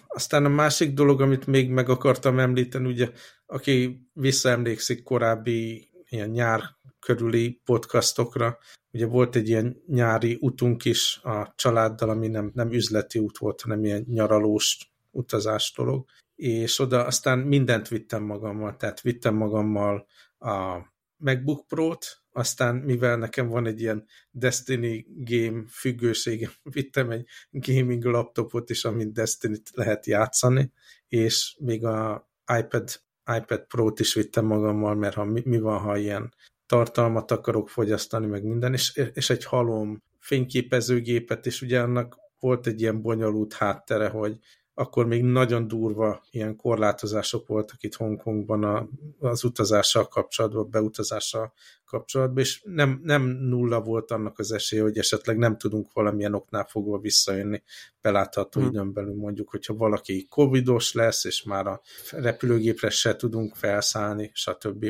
Aztán 0.07 0.45
a 0.45 0.49
másik 0.49 0.93
dolog, 0.93 1.21
amit 1.21 1.47
még 1.47 1.69
meg 1.69 1.89
akartam 1.89 2.39
említeni, 2.39 2.87
ugye, 2.87 3.11
aki 3.45 4.07
visszaemlékszik 4.13 5.03
korábbi 5.03 5.89
ilyen 6.09 6.29
nyár 6.29 6.61
körüli 6.99 7.61
podcastokra, 7.65 8.57
ugye 8.91 9.05
volt 9.05 9.35
egy 9.35 9.47
ilyen 9.47 9.81
nyári 9.87 10.37
utunk 10.41 10.85
is 10.85 11.19
a 11.23 11.53
családdal, 11.55 12.09
ami 12.09 12.27
nem, 12.27 12.51
nem 12.53 12.71
üzleti 12.71 13.19
út 13.19 13.37
volt, 13.37 13.61
hanem 13.61 13.83
ilyen 13.85 14.05
nyaralós 14.07 14.77
utazás 15.11 15.73
dolog, 15.75 16.05
és 16.35 16.79
oda 16.79 17.05
aztán 17.05 17.39
mindent 17.39 17.87
vittem 17.87 18.23
magammal, 18.23 18.75
tehát 18.75 19.01
vittem 19.01 19.35
magammal 19.35 20.07
a 20.39 20.79
MacBook 21.17 21.67
Pro-t, 21.67 22.21
aztán 22.31 22.75
mivel 22.75 23.17
nekem 23.17 23.47
van 23.47 23.65
egy 23.65 23.81
ilyen 23.81 24.05
Destiny 24.31 25.05
game 25.07 25.63
függőségem, 25.67 26.51
vittem 26.75 27.09
egy 27.09 27.27
gaming 27.51 28.03
laptopot 28.03 28.69
is, 28.69 28.85
amin 28.85 29.13
Destiny-t 29.13 29.69
lehet 29.73 30.05
játszani, 30.05 30.71
és 31.07 31.55
még 31.59 31.85
a 31.85 32.29
iPad, 32.59 33.01
iPad 33.37 33.65
Pro-t 33.67 33.99
is 33.99 34.13
vittem 34.13 34.45
magammal, 34.45 34.95
mert 34.95 35.15
ha 35.15 35.23
mi, 35.23 35.41
mi 35.45 35.59
van, 35.59 35.79
ha 35.79 35.97
ilyen 35.97 36.33
tartalmat 36.65 37.31
akarok 37.31 37.69
fogyasztani, 37.69 38.25
meg 38.25 38.43
minden, 38.43 38.73
és, 38.73 39.01
és 39.13 39.29
egy 39.29 39.45
halom 39.45 40.03
fényképezőgépet, 40.19 41.45
és 41.45 41.61
ugye 41.61 41.81
annak 41.81 42.17
volt 42.39 42.67
egy 42.67 42.81
ilyen 42.81 43.01
bonyolult 43.01 43.53
háttere, 43.53 44.07
hogy 44.07 44.37
akkor 44.73 45.05
még 45.05 45.23
nagyon 45.23 45.67
durva 45.67 46.23
ilyen 46.29 46.55
korlátozások 46.55 47.47
voltak 47.47 47.83
itt 47.83 47.95
Hongkongban 47.95 48.63
a, 48.63 48.87
az 49.19 49.43
utazással 49.43 50.07
kapcsolatban, 50.07 50.69
beutazással 50.69 51.53
kapcsolatban, 51.85 52.43
és 52.43 52.61
nem, 52.65 52.99
nem 53.03 53.21
nulla 53.23 53.81
volt 53.81 54.11
annak 54.11 54.39
az 54.39 54.51
esélye, 54.51 54.81
hogy 54.81 54.97
esetleg 54.97 55.37
nem 55.37 55.57
tudunk 55.57 55.93
valamilyen 55.93 56.33
oknál 56.33 56.65
fogva 56.65 56.99
visszajönni 56.99 57.63
belátható 58.01 58.59
hmm. 58.59 58.69
időn 58.69 58.93
belül 58.93 59.15
mondjuk, 59.15 59.49
hogyha 59.49 59.73
valaki 59.73 60.27
covidos 60.29 60.93
lesz, 60.93 61.25
és 61.25 61.43
már 61.43 61.67
a 61.67 61.81
repülőgépre 62.11 62.89
se 62.89 63.15
tudunk 63.15 63.55
felszállni, 63.55 64.31
stb. 64.33 64.83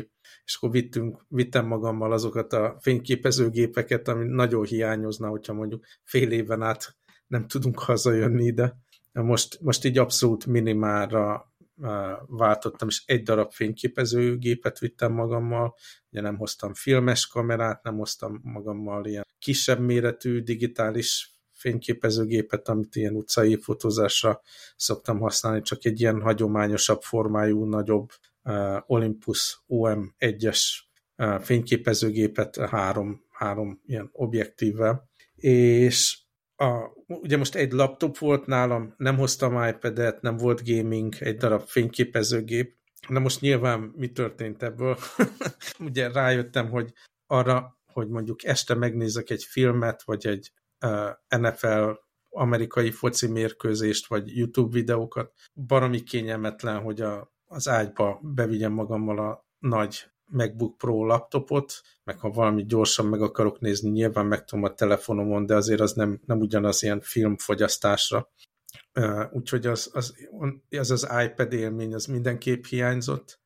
És 0.44 0.56
akkor 0.56 0.70
vittünk, 0.70 1.24
vittem 1.28 1.66
magammal 1.66 2.12
azokat 2.12 2.52
a 2.52 2.76
fényképezőgépeket, 2.80 4.08
ami 4.08 4.24
nagyon 4.24 4.64
hiányozna, 4.64 5.28
hogyha 5.28 5.52
mondjuk 5.52 5.84
fél 6.04 6.30
éven 6.30 6.62
át 6.62 6.96
nem 7.26 7.46
tudunk 7.46 7.78
hazajönni 7.78 8.44
ide 8.44 8.80
most, 9.12 9.60
most 9.60 9.84
így 9.84 9.98
abszolút 9.98 10.46
minimálra 10.46 11.52
váltottam, 12.26 12.88
és 12.88 13.02
egy 13.06 13.22
darab 13.22 13.52
fényképezőgépet 13.52 14.78
vittem 14.78 15.12
magammal, 15.12 15.74
ugye 16.10 16.20
nem 16.20 16.36
hoztam 16.36 16.74
filmes 16.74 17.26
kamerát, 17.26 17.82
nem 17.82 17.96
hoztam 17.96 18.40
magammal 18.42 19.06
ilyen 19.06 19.26
kisebb 19.38 19.80
méretű 19.80 20.40
digitális 20.40 21.32
fényképezőgépet, 21.52 22.68
amit 22.68 22.96
ilyen 22.96 23.14
utcai 23.14 23.56
fotózásra 23.56 24.40
szoktam 24.76 25.18
használni, 25.18 25.62
csak 25.62 25.84
egy 25.84 26.00
ilyen 26.00 26.20
hagyományosabb 26.20 27.02
formájú, 27.02 27.64
nagyobb 27.64 28.10
Olympus 28.86 29.62
OM1-es 29.68 30.60
uh, 31.16 31.40
fényképezőgépet 31.40 32.56
három, 32.56 33.24
három 33.30 33.80
ilyen 33.86 34.08
objektívvel, 34.12 35.08
és 35.34 36.21
a, 36.62 36.92
ugye 37.06 37.36
most 37.36 37.54
egy 37.54 37.72
laptop 37.72 38.18
volt 38.18 38.46
nálam, 38.46 38.94
nem 38.96 39.16
hoztam 39.16 39.66
iPad-et, 39.68 40.20
nem 40.20 40.36
volt 40.36 40.68
gaming, 40.68 41.14
egy 41.18 41.36
darab 41.36 41.62
fényképezőgép, 41.66 42.76
de 43.08 43.18
most 43.18 43.40
nyilván 43.40 43.80
mi 43.96 44.12
történt 44.12 44.62
ebből? 44.62 44.98
ugye 45.88 46.12
rájöttem, 46.12 46.70
hogy 46.70 46.92
arra, 47.26 47.78
hogy 47.86 48.08
mondjuk 48.08 48.44
este 48.44 48.74
megnézek 48.74 49.30
egy 49.30 49.44
filmet, 49.44 50.02
vagy 50.02 50.26
egy 50.26 50.52
uh, 50.86 51.38
NFL 51.40 51.90
amerikai 52.28 52.90
foci 52.90 53.26
mérkőzést, 53.26 54.06
vagy 54.06 54.36
YouTube 54.36 54.72
videókat, 54.72 55.32
baromi 55.66 56.02
kényelmetlen, 56.02 56.80
hogy 56.80 57.00
a, 57.00 57.32
az 57.44 57.68
ágyba 57.68 58.20
bevigyem 58.22 58.72
magammal 58.72 59.18
a 59.18 59.46
nagy 59.58 60.10
MacBook 60.32 60.76
Pro 60.76 61.04
laptopot, 61.04 61.82
meg 62.04 62.18
ha 62.18 62.30
valami 62.30 62.64
gyorsan 62.64 63.06
meg 63.06 63.22
akarok 63.22 63.60
nézni, 63.60 63.90
nyilván 63.90 64.26
meg 64.26 64.44
tudom 64.44 64.64
a 64.64 64.74
telefonomon, 64.74 65.46
de 65.46 65.54
azért 65.54 65.80
az 65.80 65.92
nem, 65.92 66.20
nem 66.26 66.38
ugyanaz 66.38 66.82
ilyen 66.82 67.00
filmfogyasztásra. 67.00 68.30
Úgyhogy 69.30 69.66
az 69.66 69.90
az, 69.92 70.14
az 70.70 70.90
az 70.90 71.08
iPad 71.24 71.52
élmény, 71.52 71.94
az 71.94 72.06
mindenképp 72.06 72.64
hiányzott. 72.64 73.40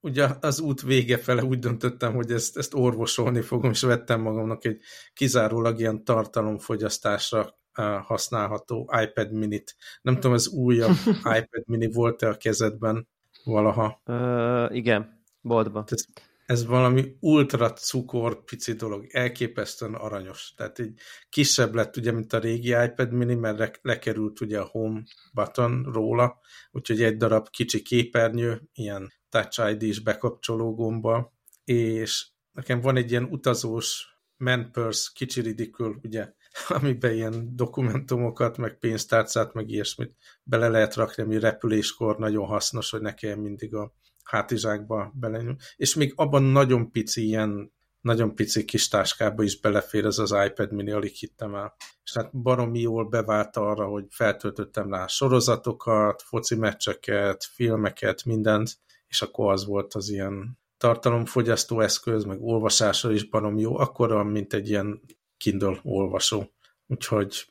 Ugye 0.00 0.28
az 0.40 0.60
út 0.60 0.82
vége 0.82 1.16
fele 1.18 1.44
úgy 1.44 1.58
döntöttem, 1.58 2.14
hogy 2.14 2.30
ezt, 2.30 2.56
ezt 2.56 2.74
orvosolni 2.74 3.40
fogom, 3.40 3.70
és 3.70 3.80
vettem 3.80 4.20
magamnak 4.20 4.64
egy 4.64 4.80
kizárólag 5.12 5.78
ilyen 5.78 6.04
tartalomfogyasztásra 6.04 7.58
használható 8.02 8.90
iPad 9.02 9.32
minit. 9.32 9.76
Nem 10.02 10.14
tudom, 10.14 10.32
az 10.32 10.48
újabb 10.48 10.96
iPad 11.38 11.62
mini 11.66 11.92
volt-e 11.92 12.28
a 12.28 12.36
kezedben 12.36 13.08
valaha? 13.44 14.02
Uh, 14.06 14.76
igen, 14.76 15.19
Boltba. 15.40 15.84
Ez, 15.88 16.04
ez 16.46 16.66
valami 16.66 17.16
ultra 17.20 17.72
cukor 17.72 18.44
pici 18.44 18.72
dolog, 18.72 19.06
elképesztően 19.10 19.94
aranyos. 19.94 20.52
Tehát 20.56 20.78
egy 20.78 21.00
kisebb 21.28 21.74
lett 21.74 21.96
ugye, 21.96 22.12
mint 22.12 22.32
a 22.32 22.38
régi 22.38 22.68
iPad 22.68 23.12
mini, 23.12 23.34
mert 23.34 23.78
lekerült 23.82 24.40
ugye 24.40 24.60
a 24.60 24.68
home 24.70 25.02
button 25.32 25.88
róla, 25.92 26.40
úgyhogy 26.70 27.02
egy 27.02 27.16
darab 27.16 27.48
kicsi 27.50 27.82
képernyő, 27.82 28.62
ilyen 28.72 29.12
Touch 29.28 29.70
ID-s 29.70 30.00
bekapcsoló 30.00 30.74
gomba, 30.74 31.32
és 31.64 32.28
nekem 32.52 32.80
van 32.80 32.96
egy 32.96 33.10
ilyen 33.10 33.24
utazós 33.24 34.10
man 34.36 34.70
purse, 34.72 35.10
kicsi 35.14 35.40
ridikül, 35.40 36.00
ugye, 36.02 36.32
amiben 36.78 37.14
ilyen 37.14 37.56
dokumentumokat, 37.56 38.56
meg 38.56 38.78
pénztárcát, 38.78 39.52
meg 39.54 39.70
ilyesmit 39.70 40.16
bele 40.42 40.68
lehet 40.68 40.94
rakni, 40.94 41.22
ami 41.22 41.38
repüléskor 41.38 42.18
nagyon 42.18 42.46
hasznos, 42.46 42.90
hogy 42.90 43.00
ne 43.00 43.14
kelljen 43.14 43.38
mindig 43.38 43.74
a 43.74 43.94
hátizsákba 44.30 45.12
belenyúl, 45.14 45.56
és 45.76 45.94
még 45.94 46.12
abban 46.16 46.42
nagyon 46.42 46.90
pici 46.90 47.24
ilyen 47.24 47.72
nagyon 48.00 48.34
pici 48.34 48.64
kis 48.64 48.88
táskába 48.88 49.42
is 49.42 49.60
belefér 49.60 50.04
ez 50.04 50.18
az 50.18 50.34
iPad 50.46 50.72
mini, 50.72 50.90
alig 50.90 51.14
hittem 51.14 51.54
el. 51.54 51.74
És 52.04 52.12
hát 52.14 52.40
baromi 52.40 52.80
jól 52.80 53.08
bevált 53.08 53.56
arra, 53.56 53.86
hogy 53.86 54.04
feltöltöttem 54.10 54.90
rá 54.92 55.06
sorozatokat, 55.06 56.22
foci 56.22 56.54
meccseket, 56.54 57.44
filmeket, 57.44 58.24
mindent, 58.24 58.78
és 59.06 59.22
akkor 59.22 59.52
az 59.52 59.66
volt 59.66 59.94
az 59.94 60.08
ilyen 60.08 60.58
tartalomfogyasztó 60.76 61.80
eszköz, 61.80 62.24
meg 62.24 62.42
olvasásra 62.42 63.12
is 63.12 63.28
barom 63.28 63.58
jó, 63.58 63.78
akkor 63.78 64.22
mint 64.24 64.52
egy 64.52 64.68
ilyen 64.68 65.00
Kindle 65.36 65.80
olvasó. 65.82 66.50
Úgyhogy 66.86 67.49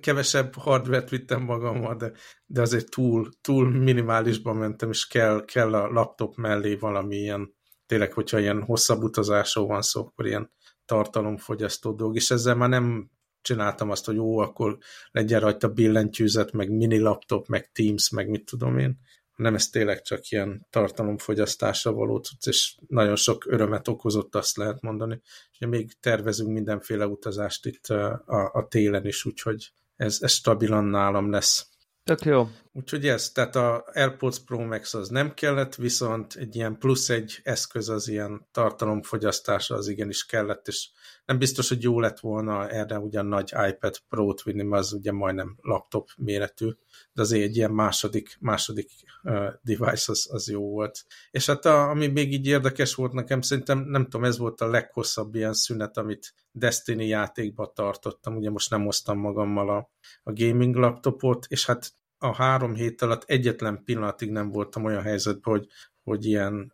kevesebb 0.00 0.54
hardware 0.54 1.04
vittem 1.08 1.42
magammal, 1.42 1.96
de, 1.96 2.12
de 2.46 2.60
azért 2.60 2.90
túl, 2.90 3.28
túl 3.40 3.70
minimálisban 3.70 4.56
mentem, 4.56 4.90
és 4.90 5.06
kell, 5.06 5.44
kell 5.44 5.74
a 5.74 5.90
laptop 5.90 6.36
mellé 6.36 6.74
valami 6.74 7.16
ilyen, 7.16 7.54
tényleg, 7.86 8.12
hogyha 8.12 8.38
ilyen 8.38 8.62
hosszabb 8.62 9.02
utazásról 9.02 9.66
van 9.66 9.82
szó, 9.82 10.00
akkor 10.00 10.26
ilyen 10.26 10.52
tartalomfogyasztó 10.84 11.92
dolog, 11.92 12.14
és 12.16 12.30
ezzel 12.30 12.54
már 12.54 12.68
nem 12.68 13.10
csináltam 13.42 13.90
azt, 13.90 14.06
hogy 14.06 14.14
jó, 14.14 14.38
akkor 14.38 14.78
legyen 15.10 15.40
rajta 15.40 15.68
billentyűzet, 15.68 16.52
meg 16.52 16.70
mini 16.70 16.98
laptop, 16.98 17.46
meg 17.46 17.70
Teams, 17.72 18.10
meg 18.10 18.28
mit 18.28 18.44
tudom 18.44 18.78
én, 18.78 18.98
nem 19.40 19.54
ez 19.54 19.68
tényleg 19.68 20.02
csak 20.02 20.28
ilyen 20.28 20.66
tartalomfogyasztásra 20.70 21.92
való 21.92 22.20
tudsz, 22.20 22.46
és 22.46 22.76
nagyon 22.86 23.16
sok 23.16 23.46
örömet 23.46 23.88
okozott, 23.88 24.34
azt 24.34 24.56
lehet 24.56 24.80
mondani. 24.80 25.20
És 25.50 25.66
még 25.66 25.92
tervezünk 26.00 26.50
mindenféle 26.50 27.06
utazást 27.06 27.66
itt 27.66 27.86
a, 27.86 28.50
a 28.52 28.66
télen 28.68 29.06
is, 29.06 29.24
úgyhogy 29.24 29.72
ez, 29.96 30.18
ez 30.20 30.32
stabilan 30.32 30.84
nálam 30.84 31.30
lesz. 31.30 31.68
Tök 32.04 32.24
jó. 32.24 32.48
Úgyhogy 32.72 33.06
ez, 33.06 33.30
tehát 33.30 33.56
a 33.56 33.84
AirPods 33.92 34.38
Pro 34.38 34.66
Max 34.66 34.94
az 34.94 35.08
nem 35.08 35.34
kellett, 35.34 35.74
viszont 35.74 36.34
egy 36.34 36.56
ilyen 36.56 36.78
plusz 36.78 37.08
egy 37.08 37.40
eszköz 37.42 37.88
az 37.88 38.08
ilyen 38.08 38.48
tartalomfogyasztása 38.52 39.74
az 39.74 39.88
igenis 39.88 40.26
kellett, 40.26 40.68
és 40.68 40.88
nem 41.30 41.38
biztos, 41.38 41.68
hogy 41.68 41.82
jó 41.82 42.00
lett 42.00 42.20
volna 42.20 42.68
erre 42.68 42.98
ugyan 42.98 43.26
nagy 43.26 43.52
iPad 43.68 43.98
Pro-t 44.08 44.42
vinni, 44.42 44.62
mert 44.62 44.82
az 44.82 44.92
ugye 44.92 45.12
majdnem 45.12 45.56
laptop 45.60 46.08
méretű, 46.16 46.68
de 47.12 47.22
azért 47.22 47.42
egy 47.42 47.56
ilyen 47.56 47.70
második, 47.70 48.36
második 48.40 48.90
uh, 49.22 49.48
device 49.62 50.12
az, 50.12 50.28
az 50.32 50.48
jó 50.48 50.70
volt. 50.70 51.04
És 51.30 51.46
hát 51.46 51.64
a, 51.64 51.88
ami 51.88 52.06
még 52.06 52.32
így 52.32 52.46
érdekes 52.46 52.94
volt 52.94 53.12
nekem, 53.12 53.40
szerintem 53.40 53.78
nem 53.78 54.04
tudom, 54.04 54.24
ez 54.24 54.38
volt 54.38 54.60
a 54.60 54.70
leghosszabb 54.70 55.34
ilyen 55.34 55.52
szünet, 55.52 55.96
amit 55.96 56.34
Destiny 56.52 57.02
játékba 57.02 57.72
tartottam, 57.74 58.36
ugye 58.36 58.50
most 58.50 58.70
nem 58.70 58.84
hoztam 58.84 59.18
magammal 59.18 59.68
a, 59.68 59.90
a 60.22 60.32
gaming 60.32 60.74
laptopot, 60.74 61.46
és 61.48 61.66
hát 61.66 61.94
a 62.18 62.34
három 62.34 62.74
hét 62.74 63.02
alatt 63.02 63.24
egyetlen 63.24 63.84
pillanatig 63.84 64.30
nem 64.30 64.50
voltam 64.50 64.84
olyan 64.84 65.02
helyzetben, 65.02 65.54
hogy, 65.54 65.66
hogy 66.04 66.24
ilyen 66.24 66.72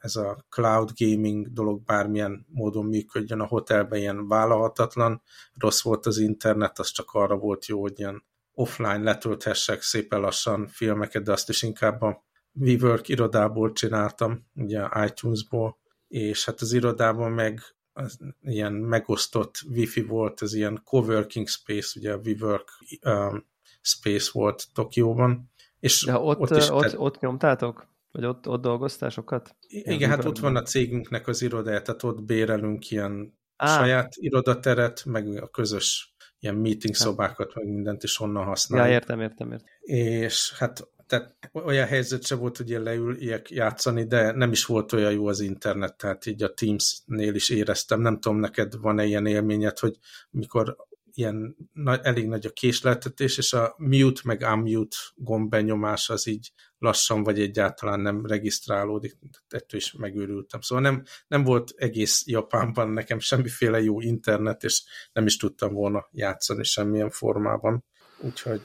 ez 0.00 0.16
a 0.16 0.44
cloud 0.48 0.90
gaming 0.96 1.52
dolog 1.52 1.84
bármilyen 1.84 2.46
módon 2.48 2.86
működjön 2.86 3.40
a 3.40 3.46
hotelben, 3.46 3.98
ilyen 3.98 4.28
vállalhatatlan. 4.28 5.22
Rossz 5.54 5.82
volt 5.82 6.06
az 6.06 6.18
internet, 6.18 6.78
az 6.78 6.90
csak 6.90 7.12
arra 7.12 7.36
volt 7.36 7.66
jó, 7.66 7.80
hogy 7.80 7.98
ilyen 7.98 8.24
offline 8.54 9.02
letölthessek 9.02 9.82
szépen 9.82 10.20
lassan 10.20 10.66
filmeket, 10.66 11.22
de 11.22 11.32
azt 11.32 11.48
is 11.48 11.62
inkább 11.62 12.00
a 12.02 12.24
WeWork 12.54 13.08
irodából 13.08 13.72
csináltam, 13.72 14.46
ugye 14.54 14.88
iTunes-ból, 15.04 15.78
és 16.08 16.44
hát 16.44 16.60
az 16.60 16.72
irodában 16.72 17.32
meg 17.32 17.60
az 17.92 18.18
ilyen 18.40 18.72
megosztott 18.72 19.54
wifi 19.70 20.02
volt, 20.02 20.42
ez 20.42 20.54
ilyen 20.54 20.80
coworking 20.84 21.48
space, 21.48 21.98
ugye 21.98 22.12
a 22.12 22.20
WeWork 22.24 22.68
um, 23.04 23.46
space 23.80 24.30
volt 24.32 24.64
Tokióban. 24.74 25.50
És 25.80 26.04
De 26.04 26.18
ott, 26.18 26.38
ott, 26.38 26.50
is 26.50 26.68
ott, 26.68 26.82
te... 26.82 26.98
ott 26.98 27.20
nyomtátok? 27.20 27.86
Vagy 28.12 28.24
ott, 28.24 28.48
ott 28.48 28.62
dolgoztál 28.62 29.10
sokat? 29.10 29.56
Igen, 29.68 30.10
hát 30.10 30.24
ott 30.24 30.38
van 30.38 30.56
a 30.56 30.62
cégünknek 30.62 31.28
az 31.28 31.42
irodája, 31.42 31.82
tehát 31.82 32.02
ott 32.02 32.22
bérelünk 32.22 32.90
ilyen 32.90 33.38
Á. 33.56 33.78
saját 33.78 34.12
irodateret, 34.16 35.04
meg 35.04 35.42
a 35.42 35.48
közös 35.48 36.14
ilyen 36.38 36.54
meeting 36.54 36.96
hát. 36.96 37.06
szobákat, 37.06 37.54
meg 37.54 37.66
mindent 37.66 38.02
is 38.02 38.20
onnan 38.20 38.44
használjuk. 38.44 38.88
Ja, 38.88 38.94
értem, 38.94 39.20
értem, 39.20 39.52
értem. 39.52 39.68
És 39.80 40.52
hát 40.56 40.90
tehát 41.06 41.36
olyan 41.52 41.86
helyzet 41.86 42.26
se 42.26 42.34
volt, 42.34 42.56
hogy 42.56 42.70
én 42.70 42.82
leüljek 42.82 43.50
játszani, 43.50 44.04
de 44.04 44.32
nem 44.32 44.52
is 44.52 44.64
volt 44.64 44.92
olyan 44.92 45.12
jó 45.12 45.26
az 45.26 45.40
internet, 45.40 45.96
tehát 45.96 46.26
így 46.26 46.42
a 46.42 46.54
Teams-nél 46.54 47.34
is 47.34 47.50
éreztem. 47.50 48.00
Nem 48.00 48.20
tudom, 48.20 48.38
neked 48.38 48.80
van-e 48.80 49.04
ilyen 49.04 49.26
élményed, 49.26 49.78
hogy 49.78 49.98
mikor 50.30 50.76
ilyen 51.12 51.56
nagy, 51.72 52.00
elég 52.02 52.28
nagy 52.28 52.46
a 52.46 52.50
késleltetés, 52.50 53.38
és 53.38 53.52
a 53.52 53.74
mute 53.76 54.20
meg 54.24 54.46
unmute 54.52 54.96
gombbenyomás 55.14 56.10
az 56.10 56.26
így 56.26 56.52
lassan 56.82 57.22
vagy 57.22 57.40
egyáltalán 57.40 58.00
nem 58.00 58.26
regisztrálódik, 58.26 59.16
ettől 59.48 59.80
is 59.80 59.92
megőrültem. 59.92 60.60
Szóval 60.60 60.84
nem, 60.84 61.02
nem 61.26 61.44
volt 61.44 61.72
egész 61.76 62.26
Japánban 62.26 62.88
nekem 62.90 63.18
semmiféle 63.18 63.80
jó 63.80 64.00
internet, 64.00 64.64
és 64.64 64.82
nem 65.12 65.26
is 65.26 65.36
tudtam 65.36 65.72
volna 65.72 66.08
játszani 66.10 66.64
semmilyen 66.64 67.10
formában. 67.10 67.84
Úgyhogy 68.18 68.62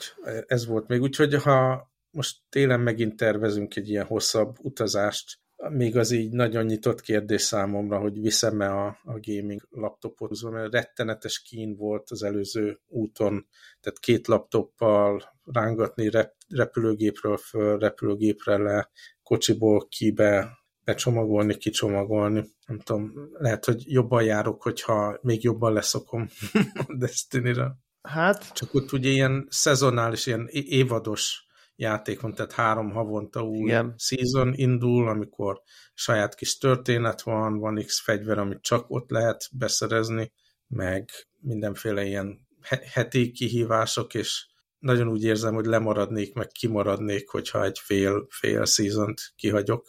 ez 0.47 0.65
volt 0.65 0.88
még. 0.88 1.01
Úgyhogy 1.01 1.33
ha 1.33 1.89
most 2.09 2.38
télen 2.50 2.79
megint 2.79 3.15
tervezünk 3.15 3.75
egy 3.75 3.89
ilyen 3.89 4.05
hosszabb 4.05 4.55
utazást, 4.59 5.39
még 5.70 5.98
az 5.98 6.12
így 6.12 6.32
nagyon 6.32 6.66
nyitott 6.66 7.02
kérdés 7.02 7.42
számomra, 7.42 8.00
hogy 8.00 8.22
viszem-e 8.22 8.72
a, 8.72 8.88
a 8.88 9.20
gaming 9.22 9.68
laptopot, 9.70 10.52
mert 10.52 10.74
rettenetes 10.74 11.42
kín 11.42 11.76
volt 11.76 12.10
az 12.10 12.24
előző 12.24 12.80
úton, 12.88 13.48
tehát 13.80 14.00
két 14.00 14.28
laptoppal 14.28 15.36
rángatni 15.44 16.10
rep, 16.10 16.34
repülőgépről 16.50 17.38
föl, 17.38 17.80
repülőgépre 17.80 18.58
le, 18.58 18.90
kocsiból 19.24 19.88
kibe, 19.88 20.58
becsomagolni, 20.84 21.58
kicsomagolni. 21.58 22.46
Nem 22.66 22.80
tudom, 22.80 23.14
lehet, 23.34 23.66
hogy 23.66 23.84
jobban 23.86 24.24
járok, 24.24 24.62
hogyha 24.62 25.20
még 25.22 25.44
jobban 25.44 25.74
leszokom 25.74 26.28
a 26.88 26.96
Destiny-re. 26.98 27.76
Hát... 28.02 28.54
Csak 28.54 28.74
ott 28.74 28.92
ugye 28.92 29.10
ilyen 29.10 29.48
szezonális, 29.50 30.26
ilyen 30.26 30.48
évados 30.52 31.47
játék 31.77 32.22
van, 32.22 32.34
tehát 32.34 32.51
három 32.51 32.91
havonta 32.91 33.41
új 33.41 33.57
Igen. 33.57 33.93
season 33.98 34.53
indul, 34.55 35.07
amikor 35.07 35.62
saját 35.93 36.36
kis 36.36 36.57
történet 36.57 37.22
van, 37.22 37.57
van 37.57 37.84
X 37.86 38.01
fegyver, 38.01 38.38
amit 38.38 38.62
csak 38.62 38.89
ott 38.89 39.10
lehet 39.10 39.50
beszerezni, 39.51 40.31
meg 40.67 41.10
mindenféle 41.39 42.05
ilyen 42.05 42.48
heti 42.93 43.31
kihívások, 43.31 44.13
és 44.13 44.46
nagyon 44.79 45.07
úgy 45.07 45.24
érzem, 45.24 45.53
hogy 45.53 45.65
lemaradnék, 45.65 46.34
meg 46.34 46.48
kimaradnék, 46.48 47.29
hogyha 47.29 47.63
egy 47.63 47.79
fél, 47.79 48.27
fél 48.29 48.65
season 48.65 49.13
kihagyok. 49.36 49.88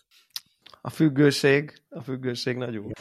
A 0.80 0.90
függőség, 0.90 1.83
a 1.88 2.02
függőség 2.02 2.57
nagyon. 2.57 2.92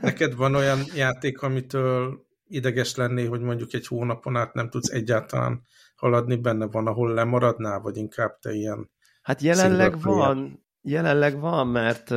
Neked 0.00 0.34
van 0.34 0.54
olyan 0.54 0.80
játék, 0.94 1.42
amitől 1.42 2.26
ideges 2.46 2.94
lenné, 2.94 3.24
hogy 3.24 3.40
mondjuk 3.40 3.72
egy 3.72 3.86
hónapon 3.86 4.36
át 4.36 4.54
nem 4.54 4.70
tudsz 4.70 4.90
egyáltalán 4.90 5.62
haladni 5.94 6.36
benne? 6.36 6.66
Van, 6.66 6.86
ahol 6.86 7.14
lemaradnál, 7.14 7.80
vagy 7.80 7.96
inkább 7.96 8.38
te 8.38 8.52
ilyen 8.52 8.90
Hát 9.24 9.40
jelenleg 9.40 10.00
van, 10.00 10.64
jelenleg 10.82 11.40
van, 11.40 11.66
mert, 11.66 12.10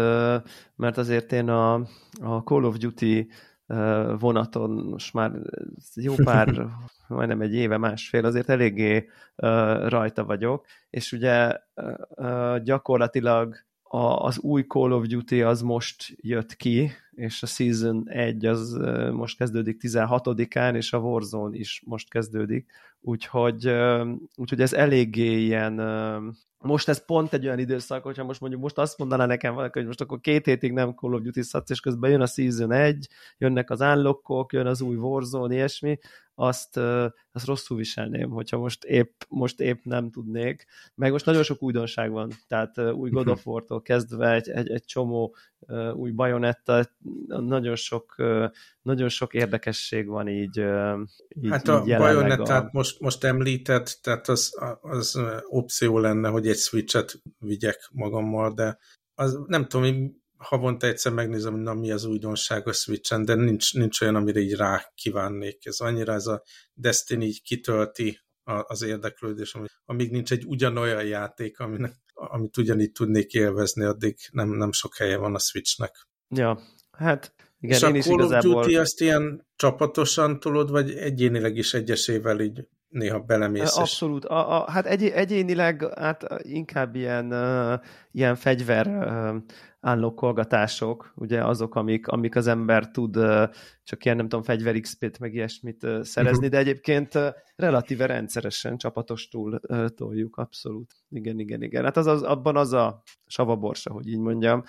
mert 0.75 0.98
azért 0.98 1.31
én 1.31 1.50
a, 1.50 1.74
a 2.22 2.43
Call 2.43 2.63
of 2.63 2.77
Duty 2.77 3.29
vonaton 4.20 4.72
most 4.72 5.13
már 5.13 5.31
jó 5.96 6.13
pár, 6.16 6.68
majdnem 7.07 7.42
egy 7.42 7.53
éve, 7.53 7.77
másfél, 7.77 8.25
azért 8.25 8.50
eléggé 8.50 9.09
rajta 9.87 10.25
vagyok, 10.25 10.66
és 10.90 11.11
ugye 11.11 11.57
gyakorlatilag 12.63 13.55
az 14.18 14.40
új 14.40 14.61
Call 14.61 14.92
of 14.92 15.05
Duty 15.05 15.42
az 15.42 15.61
most 15.61 16.16
jött 16.16 16.55
ki, 16.55 16.92
és 17.18 17.44
a 17.44 17.46
Season 17.46 18.10
1 18.10 18.46
az 18.46 18.77
most 19.12 19.38
kezdődik 19.38 19.82
16-án, 19.84 20.75
és 20.75 20.94
a 20.94 20.98
Warzone 20.98 21.58
is 21.58 21.82
most 21.86 22.10
kezdődik, 22.10 22.72
úgyhogy, 23.00 23.72
úgyhogy 24.36 24.62
ez 24.62 24.74
eléggé 24.74 25.44
ilyen, 25.44 25.74
most 26.58 26.88
ez 26.88 27.06
pont 27.06 27.34
egy 27.34 27.46
olyan 27.46 27.60
időszak, 27.60 28.03
hogyha 28.03 28.24
most 28.24 28.40
mondjuk 28.40 28.62
most 28.62 28.77
azt 28.77 28.98
mondaná 28.98 29.25
nekem 29.25 29.53
valaki, 29.53 29.77
hogy 29.77 29.88
most 29.88 30.01
akkor 30.01 30.20
két 30.20 30.46
hétig 30.46 30.72
nem 30.72 30.94
Call 30.94 31.14
of 31.14 31.22
Duty 31.22 31.42
szatsz, 31.42 31.70
és 31.70 31.80
közben 31.80 32.12
jön 32.12 32.22
a 32.22 32.25
Season 32.25 32.72
1, 32.72 33.08
jönnek 33.38 33.70
az 33.70 33.82
unlockok, 33.82 34.53
jön 34.53 34.68
az 34.68 34.82
új 34.82 34.96
Warzone, 34.96 35.53
ilyesmi, 35.53 36.00
azt, 36.40 36.77
azt 37.32 37.46
rosszul 37.46 37.77
viselném, 37.77 38.30
hogyha 38.30 38.58
most 38.58 38.84
épp, 38.84 39.22
most 39.30 39.60
épp 39.60 39.84
nem 39.84 40.12
tudnék. 40.12 40.66
Meg 40.96 41.12
most 41.12 41.25
nagyon 41.25 41.44
sok 41.44 41.64
újdonság 41.64 42.12
van, 42.12 42.32
tehát 42.48 42.80
új 42.92 43.10
God 43.10 43.27
of 43.27 43.46
War-tól 43.46 43.82
kezdve 43.82 44.34
egy, 44.34 44.50
egy, 44.50 44.70
egy 44.70 44.84
csomó 44.86 45.36
új 45.94 46.12
bajonetta, 46.12 46.86
nagyon 47.27 47.75
sok, 47.75 48.15
nagyon 48.81 49.09
sok 49.09 49.33
érdekesség 49.33 50.07
van 50.07 50.27
így, 50.27 50.57
így 51.29 51.50
Hát 51.50 51.67
a 51.67 51.83
így 51.85 51.98
bajonettát 51.98 52.65
a... 52.65 52.70
most, 52.72 53.00
most 53.00 53.24
említett, 53.24 54.00
tehát 54.01 54.27
az, 54.27 54.51
az 54.81 55.20
opció 55.48 55.98
lenne, 55.98 56.29
hogy 56.29 56.48
egy 56.48 56.57
switchet 56.57 57.22
vigyek 57.39 57.89
magammal, 57.91 58.53
de 58.53 58.77
az 59.15 59.39
nem 59.48 59.65
tudom, 59.65 60.15
havonta 60.37 60.87
egyszer 60.87 61.11
megnézem, 61.11 61.53
hogy 61.53 61.61
na 61.61 61.74
mi 61.74 61.91
az 61.91 62.05
újdonság 62.05 62.67
a 62.67 62.74
Switch-en, 62.74 63.25
de 63.25 63.35
nincs, 63.35 63.74
nincs 63.74 64.01
olyan, 64.01 64.15
amire 64.15 64.39
így 64.39 64.55
rá 64.55 64.91
kívánnék. 64.96 65.65
Ez 65.65 65.79
annyira 65.79 66.13
ez 66.13 66.25
a 66.25 66.43
Destiny 66.74 67.22
így 67.22 67.41
kitölti 67.41 68.20
az 68.43 68.81
érdeklődés, 68.81 69.55
amíg 69.85 70.11
nincs 70.11 70.31
egy 70.31 70.46
ugyanolyan 70.46 71.05
játék, 71.05 71.59
aminek, 71.59 71.96
amit 72.13 72.57
ugyanígy 72.57 72.91
tudnék 72.91 73.33
élvezni, 73.33 73.83
addig 73.83 74.17
nem, 74.31 74.50
nem 74.50 74.72
sok 74.72 74.96
helye 74.96 75.17
van 75.17 75.35
a 75.35 75.39
Switchnek. 75.39 76.07
Ja, 76.29 76.59
hát 76.98 77.33
igen, 77.60 77.75
És 77.75 77.83
én 77.83 77.94
a 77.94 77.98
is 77.98 78.05
igazából... 78.05 78.55
of 78.55 78.66
Duty 78.66 78.77
azt 78.77 79.01
ilyen 79.01 79.48
csapatosan 79.55 80.40
tolod, 80.40 80.72
vagy 80.72 80.92
egyénileg 80.92 81.57
is 81.57 81.74
egyesével 81.74 82.40
így 82.40 82.68
néha 82.89 83.19
belemész. 83.19 83.77
Abszolút. 83.77 84.25
A, 84.25 84.61
a, 84.61 84.71
hát 84.71 84.85
egy, 84.85 85.03
egyénileg 85.03 85.93
hát 85.97 86.25
inkább 86.37 86.95
ilyen, 86.95 87.33
uh, 87.33 87.79
ilyen 88.11 88.35
fegyver 88.35 88.87
uh, 88.87 89.35
állokkolgatások, 89.79 91.11
ugye 91.15 91.43
azok, 91.43 91.75
amik, 91.75 92.07
amik 92.07 92.35
az 92.35 92.47
ember 92.47 92.91
tud 92.91 93.17
uh, 93.17 93.50
csak 93.83 94.05
ilyen, 94.05 94.17
nem 94.17 94.27
tudom, 94.27 94.43
fegyver 94.43 94.79
XP-t, 94.79 95.19
meg 95.19 95.33
ilyesmit 95.33 95.83
uh, 95.83 96.01
szerezni, 96.01 96.45
uh-huh. 96.45 96.51
de 96.51 96.57
egyébként 96.57 97.15
uh, 97.15 97.27
relatíve 97.55 98.05
rendszeresen 98.05 98.77
csapatostul 98.77 99.59
uh, 99.67 99.87
toljuk, 99.87 100.37
abszolút. 100.37 100.93
Igen, 101.09 101.39
igen, 101.39 101.61
igen. 101.61 101.83
Hát 101.83 101.97
az, 101.97 102.07
az, 102.07 102.21
abban 102.21 102.57
az 102.57 102.73
a 102.73 103.01
savaborsa, 103.25 103.91
hogy 103.91 104.07
így 104.07 104.19
mondjam, 104.19 104.63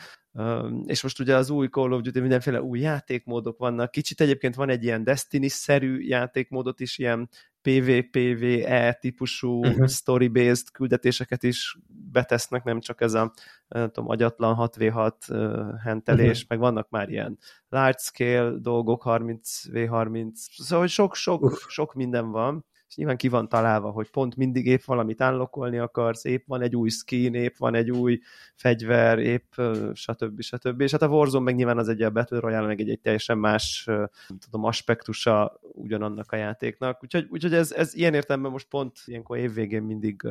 és 0.85 1.03
most 1.03 1.21
ugye 1.21 1.37
az 1.37 1.51
új 1.51 1.67
Call 1.67 1.93
of 1.93 2.01
Duty 2.01 2.21
mindenféle 2.21 2.63
új 2.63 2.81
játékmódok 2.81 3.59
vannak. 3.59 3.91
Kicsit 3.91 4.21
egyébként 4.21 4.55
van 4.55 4.69
egy 4.69 4.85
ilyen 4.85 5.05
Destiny-szerű 5.05 5.99
játékmódot 5.99 6.81
is, 6.81 6.99
ilyen 6.99 7.29
PvPVE 7.63 8.93
típusú 9.01 9.59
uh-huh. 9.59 9.87
story-based 9.87 10.71
küldetéseket 10.73 11.43
is 11.43 11.79
betesznek, 12.13 12.65
nem 12.65 12.81
csak 12.81 13.01
ez 13.01 13.15
a 13.15 13.33
nem 13.69 13.91
tudom, 13.91 14.09
agyatlan 14.11 14.57
6v6 14.59 15.13
uh, 15.29 15.81
hentelés, 15.83 16.43
uh-huh. 16.43 16.49
meg 16.49 16.59
vannak 16.59 16.89
már 16.91 17.09
ilyen 17.09 17.39
large 17.69 17.99
scale 17.99 18.51
dolgok, 18.59 19.03
30v30, 19.07 20.31
szóval 20.35 20.87
sok, 20.87 21.15
sok, 21.15 21.43
uh. 21.43 21.53
sok 21.69 21.95
minden 21.95 22.31
van, 22.31 22.65
és 22.89 22.97
nyilván 22.97 23.17
ki 23.17 23.29
van 23.29 23.49
találva, 23.49 23.91
hogy 23.91 24.11
pont 24.11 24.37
mindig 24.37 24.67
épp 24.67 24.83
valamit 24.85 25.21
állokolni 25.21 25.79
akarsz, 25.79 26.25
épp 26.25 26.47
van 26.47 26.63
egy 26.63 26.77
új 26.77 26.89
skin, 26.89 27.35
épp 27.35 27.57
van 27.57 27.75
egy 27.75 27.91
új 27.91 28.21
fegyver, 28.55 29.19
épp 29.19 29.53
stb. 29.93 30.41
stb. 30.41 30.81
És 30.81 30.91
hát 30.91 31.03
a 31.03 31.09
Warzone 31.09 31.45
meg 31.45 31.55
nyilván 31.55 31.79
az 31.79 31.89
egy 31.89 32.03
a 32.03 32.11
Battle 32.11 32.41
Royale, 32.41 32.67
meg 32.67 32.81
egy, 32.81 32.91
egy 32.91 33.01
teljesen 33.01 33.39
más 33.39 33.85
nem 33.87 34.39
tudom, 34.39 34.65
aspektusa 34.65 35.61
ugyanannak 35.61 36.33
a 36.33 36.37
játéknak. 36.37 37.03
Úgyhogy, 37.03 37.27
úgyhogy 37.31 37.55
ez, 37.55 37.73
ez 37.73 37.95
ilyen 37.95 38.15
értelemben 38.15 38.51
most 38.51 38.69
pont 38.69 38.99
ilyenkor 39.05 39.39
évvégén 39.39 39.83
mindig 39.83 40.23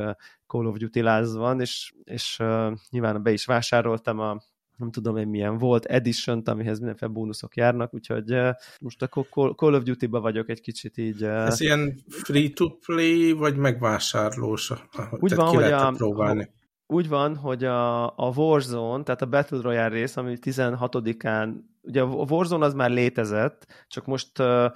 Call 0.47 0.65
of 0.65 0.77
Duty 0.77 1.01
láz 1.01 1.35
van, 1.35 1.61
és, 1.61 1.93
és 2.03 2.39
uh, 2.39 2.71
nyilván 2.89 3.23
be 3.23 3.31
is 3.31 3.45
vásároltam 3.45 4.19
a 4.19 4.41
nem 4.77 4.91
tudom 4.91 5.17
én 5.17 5.27
milyen 5.27 5.57
volt 5.57 5.85
edition 5.85 6.41
amihez 6.45 6.77
mindenféle 6.77 7.11
bónuszok 7.11 7.55
járnak, 7.55 7.93
úgyhogy 7.93 8.33
uh, 8.33 8.49
most 8.79 9.01
a 9.01 9.07
Call 9.55 9.73
of 9.73 9.83
Duty-ba 9.83 10.19
vagyok 10.19 10.49
egy 10.49 10.61
kicsit 10.61 10.97
így. 10.97 11.23
Uh, 11.23 11.45
Ez 11.45 11.61
ilyen 11.61 11.97
free-to-play, 12.07 13.31
vagy 13.31 13.55
megvásárlós? 13.55 14.71
Úgy 15.09 15.35
van, 15.35 15.47
hogy 15.47 15.71
a, 15.71 15.91
próbálni. 15.91 16.51
úgy 16.87 17.07
van, 17.07 17.35
hogy 17.35 17.63
a, 17.63 18.05
a 18.05 18.33
Warzone, 18.35 19.03
tehát 19.03 19.21
a 19.21 19.25
Battle 19.25 19.61
Royale 19.61 19.87
rész, 19.87 20.17
ami 20.17 20.37
16-án, 20.41 21.53
ugye 21.81 22.01
a 22.01 22.05
Warzone 22.05 22.65
az 22.65 22.73
már 22.73 22.89
létezett, 22.89 23.85
csak 23.87 24.05
most 24.05 24.39
uh, 24.39 24.71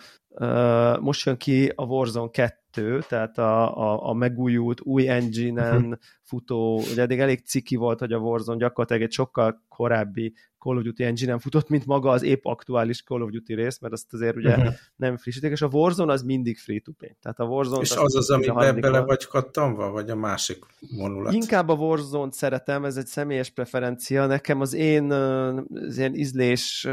most 1.00 1.26
jön 1.26 1.38
ki 1.38 1.72
a 1.76 1.84
Warzone 1.84 2.30
2, 2.30 3.00
tehát 3.08 3.38
a, 3.38 3.78
a, 3.78 4.10
a 4.10 4.14
megújult 4.14 4.82
új 4.82 5.10
engine-en 5.10 5.82
mhm. 5.82 5.94
futó, 6.22 6.78
ugye 6.92 7.02
eddig 7.02 7.20
elég 7.20 7.46
ciki 7.46 7.76
volt, 7.76 8.00
hogy 8.00 8.14
a 8.14 8.18
Warzone 8.18 8.58
gyakorlatilag 8.58 9.02
egy 9.02 9.12
sokkal 9.12 9.64
korábbi 9.68 10.34
Call 10.62 10.78
of 10.78 10.84
Duty 10.84 11.04
engine 11.04 11.40
futott, 11.40 11.70
mint 11.70 11.86
maga 11.86 12.10
az 12.10 12.24
épp 12.24 12.46
aktuális 12.46 13.04
Call 13.04 13.22
of 13.22 13.30
Duty 13.30 13.54
rész, 13.54 13.80
mert 13.80 13.94
azt 13.94 14.14
azért 14.14 14.36
ugye 14.36 14.58
uh-huh. 14.58 14.74
nem 14.96 15.18
frissítik, 15.18 15.52
és 15.52 15.62
a 15.62 15.70
Warzone 15.72 16.14
az 16.14 16.24
mindig 16.24 16.58
free-to-play. 16.58 17.16
Tehát 17.22 17.40
a 17.40 17.44
Warzone 17.44 17.82
és 17.82 17.92
az 17.96 18.16
az, 18.16 18.30
amiben 18.30 18.80
bele 18.80 19.00
vagy 19.00 19.26
kattanva, 19.26 19.92
vagy 19.92 20.10
a 20.10 20.16
másik 20.16 20.66
vonulat? 20.98 21.34
Inkább 21.34 21.70
a 21.70 21.74
Warzone-t 21.74 22.34
szeretem, 22.34 22.86
ez 22.86 22.98
egy 22.98 23.06
személyes 23.06 23.50
preferencia. 23.50 24.26
Nekem 24.26 24.62
az 24.62 24.74
én 24.74 25.12
az 25.12 25.98
ilyen 25.98 26.16
ízlés 26.16 26.88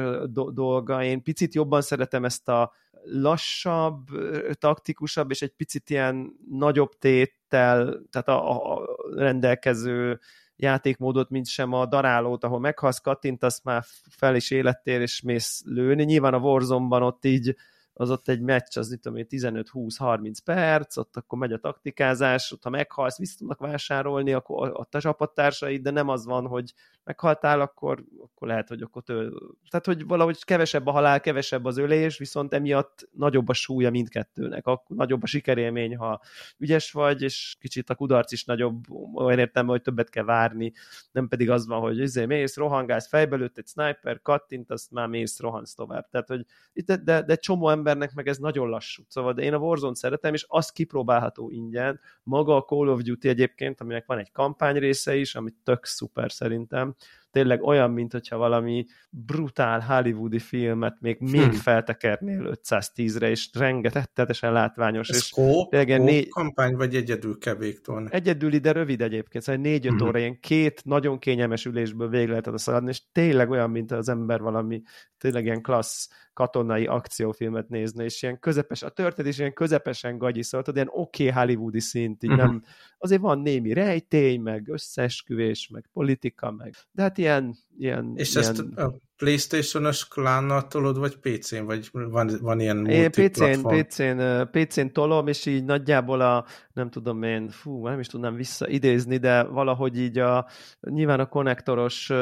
dolga, 0.53 1.05
én 1.05 1.23
picit 1.23 1.55
jobban 1.55 1.81
szeretem 1.81 2.25
ezt 2.25 2.49
a 2.49 2.73
lassabb, 3.11 4.07
taktikusabb, 4.53 5.31
és 5.31 5.43
egy 5.43 5.53
picit 5.57 5.91
ilyen 5.91 6.33
nagyobb 6.51 6.99
téttel, 6.99 8.03
tehát 8.11 8.29
a, 8.29 8.75
a 8.75 8.87
rendelkező 9.15 10.21
játékmódot, 10.57 11.31
mint 11.31 11.47
sem 11.47 11.73
a 11.73 11.87
darálót, 11.87 12.45
ahol 12.45 12.61
meghalsz, 12.61 12.99
kattintasz 12.99 13.63
már 13.63 13.85
fel 14.11 14.37
is 14.37 14.51
élettér, 14.51 15.01
és 15.01 15.21
mész 15.21 15.63
lőni. 15.65 16.05
Nyilván 16.05 16.35
a 16.35 16.39
Warzone-ban 16.39 17.03
ott 17.03 17.25
így 17.25 17.57
az 17.99 18.11
ott 18.11 18.29
egy 18.29 18.41
meccs, 18.41 18.79
az 18.79 18.93
itt 18.93 19.03
15-20-30 19.07 20.37
perc, 20.45 20.97
ott 20.97 21.17
akkor 21.17 21.39
megy 21.39 21.53
a 21.53 21.59
taktikázás, 21.59 22.53
ott 22.53 22.63
ha 22.63 22.71
meghalsz, 22.71 23.19
vissza 23.19 23.39
tudnak 23.39 23.61
vásárolni 23.61 24.33
akkor 24.33 24.71
ott 24.75 24.95
a 24.95 25.01
csapattársaid, 25.01 25.83
de 25.83 25.91
nem 25.91 26.09
az 26.09 26.25
van, 26.27 26.47
hogy 26.47 26.73
meghaltál, 27.05 27.61
akkor, 27.61 28.05
akkor 28.23 28.49
lehet, 28.49 28.69
hogy 28.69 28.83
akkor 28.83 29.03
tő... 29.03 29.33
Tehát, 29.71 29.87
hogy 29.87 30.07
valahogy 30.07 30.45
kevesebb 30.45 30.87
a 30.87 30.91
halál, 30.91 31.21
kevesebb 31.21 31.65
az 31.65 31.77
ölés, 31.77 32.19
viszont 32.19 32.55
emiatt 32.55 33.09
nagyobb 33.13 33.49
a 33.49 33.53
súlya 33.53 33.91
mindkettőnek. 33.91 34.67
Akkor 34.67 34.97
nagyobb 34.97 35.23
a 35.23 35.27
sikerélmény, 35.27 35.97
ha 35.97 36.21
ügyes 36.59 36.93
vagy, 36.93 37.23
és 37.23 37.57
kicsit 37.61 37.91
a 37.91 37.95
kudarc 37.95 38.33
is 38.33 38.45
nagyobb, 38.45 38.85
olyan 39.15 39.39
értem, 39.39 39.67
hogy 39.67 39.83
többet 39.83 40.11
kell 40.11 40.25
várni, 40.25 40.73
nem 41.13 41.29
pedig 41.29 41.51
az 41.51 41.67
van, 41.67 41.81
hogy 41.81 41.99
izé, 41.99 42.25
mész, 42.25 42.57
rohangálsz, 42.57 43.09
fejbe 43.09 43.37
lőtt 43.37 43.59
egy 43.59 43.67
sniper, 43.67 44.23
kattint, 44.23 44.71
azt 44.71 44.91
már 44.91 45.07
mész, 45.09 45.41
rohansz 45.41 45.75
tovább. 45.75 46.09
Tehát, 46.09 46.29
hogy 46.29 46.47
de, 46.73 46.97
de, 46.97 47.23
de 47.23 47.37
csomó 47.37 47.69
embernek 47.89 48.15
meg 48.15 48.29
ez 48.29 48.39
nagyon 48.39 48.69
lassú. 48.69 49.03
Szóval 49.09 49.33
de 49.33 49.43
én 49.43 49.55
a 49.55 49.59
Warzone 49.59 49.95
szeretem, 49.95 50.35
és 50.35 50.45
az 50.49 50.71
kipróbálható 50.71 51.51
ingyen. 51.51 52.01
Maga 52.23 52.57
a 52.57 52.63
Call 52.63 52.89
of 52.89 53.03
Duty 53.03 53.29
egyébként, 53.29 53.81
aminek 53.81 54.07
van 54.07 54.19
egy 54.19 54.33
kampány 54.33 54.77
része 54.77 55.17
is, 55.17 55.35
ami 55.35 55.51
tök 55.65 55.85
szuper 55.85 56.33
szerintem, 56.33 56.95
tényleg 57.31 57.63
olyan, 57.63 57.91
mint 57.91 58.13
hogyha 58.13 58.37
valami 58.37 58.87
brutál 59.11 59.81
hollywoodi 59.81 60.39
filmet 60.39 60.97
még, 61.01 61.17
még 61.21 61.43
hmm. 61.43 61.53
feltekernél 61.53 62.59
510-re, 62.69 63.31
és 63.31 63.49
rengetetesen 63.53 64.53
látványos. 64.53 65.09
Ez 65.09 65.17
és 65.17 65.31
kó, 65.31 65.69
kó 65.69 65.79
négy... 65.87 66.29
kampány, 66.29 66.77
vagy 66.77 66.95
egyedül 66.95 67.39
kevéktól? 67.39 68.09
Egyedül, 68.11 68.51
de 68.51 68.73
rövid 68.73 69.01
egyébként, 69.01 69.45
szóval 69.45 69.61
négy-öt 69.61 69.99
hmm. 69.99 70.09
óra, 70.09 70.19
ilyen 70.19 70.41
két 70.41 70.85
nagyon 70.85 71.19
kényelmes 71.19 71.65
ülésből 71.65 72.09
végig 72.09 72.29
lehetett 72.29 72.59
szaladni, 72.59 72.89
és 72.89 73.03
tényleg 73.13 73.51
olyan, 73.51 73.71
mint 73.71 73.93
az 73.93 74.09
ember 74.09 74.41
valami 74.41 74.83
tényleg 75.19 75.45
ilyen 75.45 75.63
klassz 75.63 76.09
katonai 76.33 76.87
akciófilmet 76.87 77.69
nézni, 77.69 78.05
és 78.05 78.23
ilyen 78.23 78.39
közepes, 78.39 78.83
a 78.83 78.89
történet 78.89 79.39
ilyen 79.39 79.53
közepesen 79.53 80.19
gagyi, 80.19 80.43
szóval 80.43 80.67
tudod, 80.67 80.81
ilyen 80.81 81.03
oké 81.03 81.29
okay 81.29 81.43
hollywoodi 81.43 81.81
szint, 81.81 82.23
így 82.23 82.31
uh-huh. 82.31 82.47
nem, 82.47 82.63
azért 82.99 83.21
van 83.21 83.39
némi 83.39 83.73
rejtély, 83.73 84.37
meg 84.37 84.69
összeesküvés, 84.69 85.69
meg 85.69 85.89
politika, 85.93 86.51
meg, 86.51 86.75
de 86.91 87.03
hát 87.03 87.18
ilyen, 87.19 87.57
ilyen 87.79 88.13
És 88.17 88.35
ilyen... 88.35 88.49
ezt 88.49 88.59
a 88.77 88.95
Playstation-os 89.19 90.09
klánnal 90.09 90.67
tolod, 90.67 90.99
vagy 90.99 91.17
PC-n, 91.17 91.65
vagy 91.65 91.89
van, 91.93 92.31
van 92.41 92.61
ilyen 92.61 92.87
Én 92.87 93.11
PC-n, 93.11 93.61
PC-n, 93.63 94.49
PC-n 94.51 94.87
tolom, 94.93 95.27
és 95.27 95.47
így 95.47 95.65
nagyjából 95.65 96.21
a, 96.21 96.45
nem 96.73 96.91
tudom 96.91 97.23
én, 97.23 97.49
fú, 97.49 97.87
nem 97.87 98.01
is 98.01 98.07
tudnám 98.07 98.35
visszaidézni, 98.35 99.17
de 99.17 99.43
valahogy 99.43 99.99
így 99.99 100.19
a, 100.19 100.49
nyilván 100.81 101.21
a 101.21 101.27
konnektoros 101.27 102.13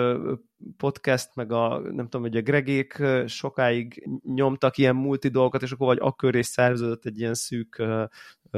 podcast, 0.76 1.30
meg 1.34 1.52
a, 1.52 1.78
nem 1.78 2.08
tudom, 2.08 2.22
hogy 2.22 2.36
a 2.36 2.42
Gregék 2.42 3.02
sokáig 3.26 4.08
nyomtak 4.22 4.78
ilyen 4.78 4.96
multi 4.96 5.28
dolgokat, 5.28 5.62
és 5.62 5.72
akkor 5.72 5.86
vagy 5.86 5.98
akkor 6.00 6.36
is 6.36 6.46
szerveződött 6.46 7.04
egy 7.04 7.18
ilyen 7.18 7.34
szűk 7.34 7.82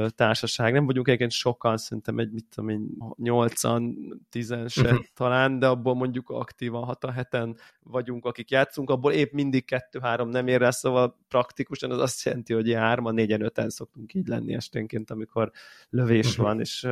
társaság. 0.07 0.73
Nem 0.73 0.85
vagyunk 0.85 1.07
egyébként 1.07 1.31
sokan, 1.31 1.77
szerintem 1.77 2.19
egy, 2.19 2.31
mit 2.31 2.45
tudom 2.55 2.69
én, 2.69 2.89
8-an, 3.23 3.93
10 4.29 4.55
se 4.67 4.81
uh-huh. 4.81 4.99
talán, 5.13 5.59
de 5.59 5.67
abból 5.67 5.95
mondjuk 5.95 6.29
aktívan 6.29 6.83
6 6.83 7.05
heten 7.13 7.57
vagyunk, 7.83 8.25
akik 8.25 8.49
játszunk, 8.49 8.89
abból 8.89 9.11
épp 9.11 9.31
mindig 9.31 9.63
2-3 9.91 10.29
nem 10.29 10.47
ér 10.47 10.59
rá, 10.59 10.69
szóval 10.69 11.17
praktikusan 11.27 11.91
az 11.91 11.99
azt 11.99 12.23
jelenti, 12.23 12.53
hogy 12.53 12.67
ilyen 12.67 12.81
3 12.81 13.13
4 13.13 13.41
5 13.41 13.71
szoktunk 13.71 14.13
így 14.13 14.27
lenni 14.27 14.53
esténként, 14.53 15.11
amikor 15.11 15.51
lövés 15.89 16.29
uh-huh. 16.29 16.45
van, 16.45 16.59
és 16.59 16.87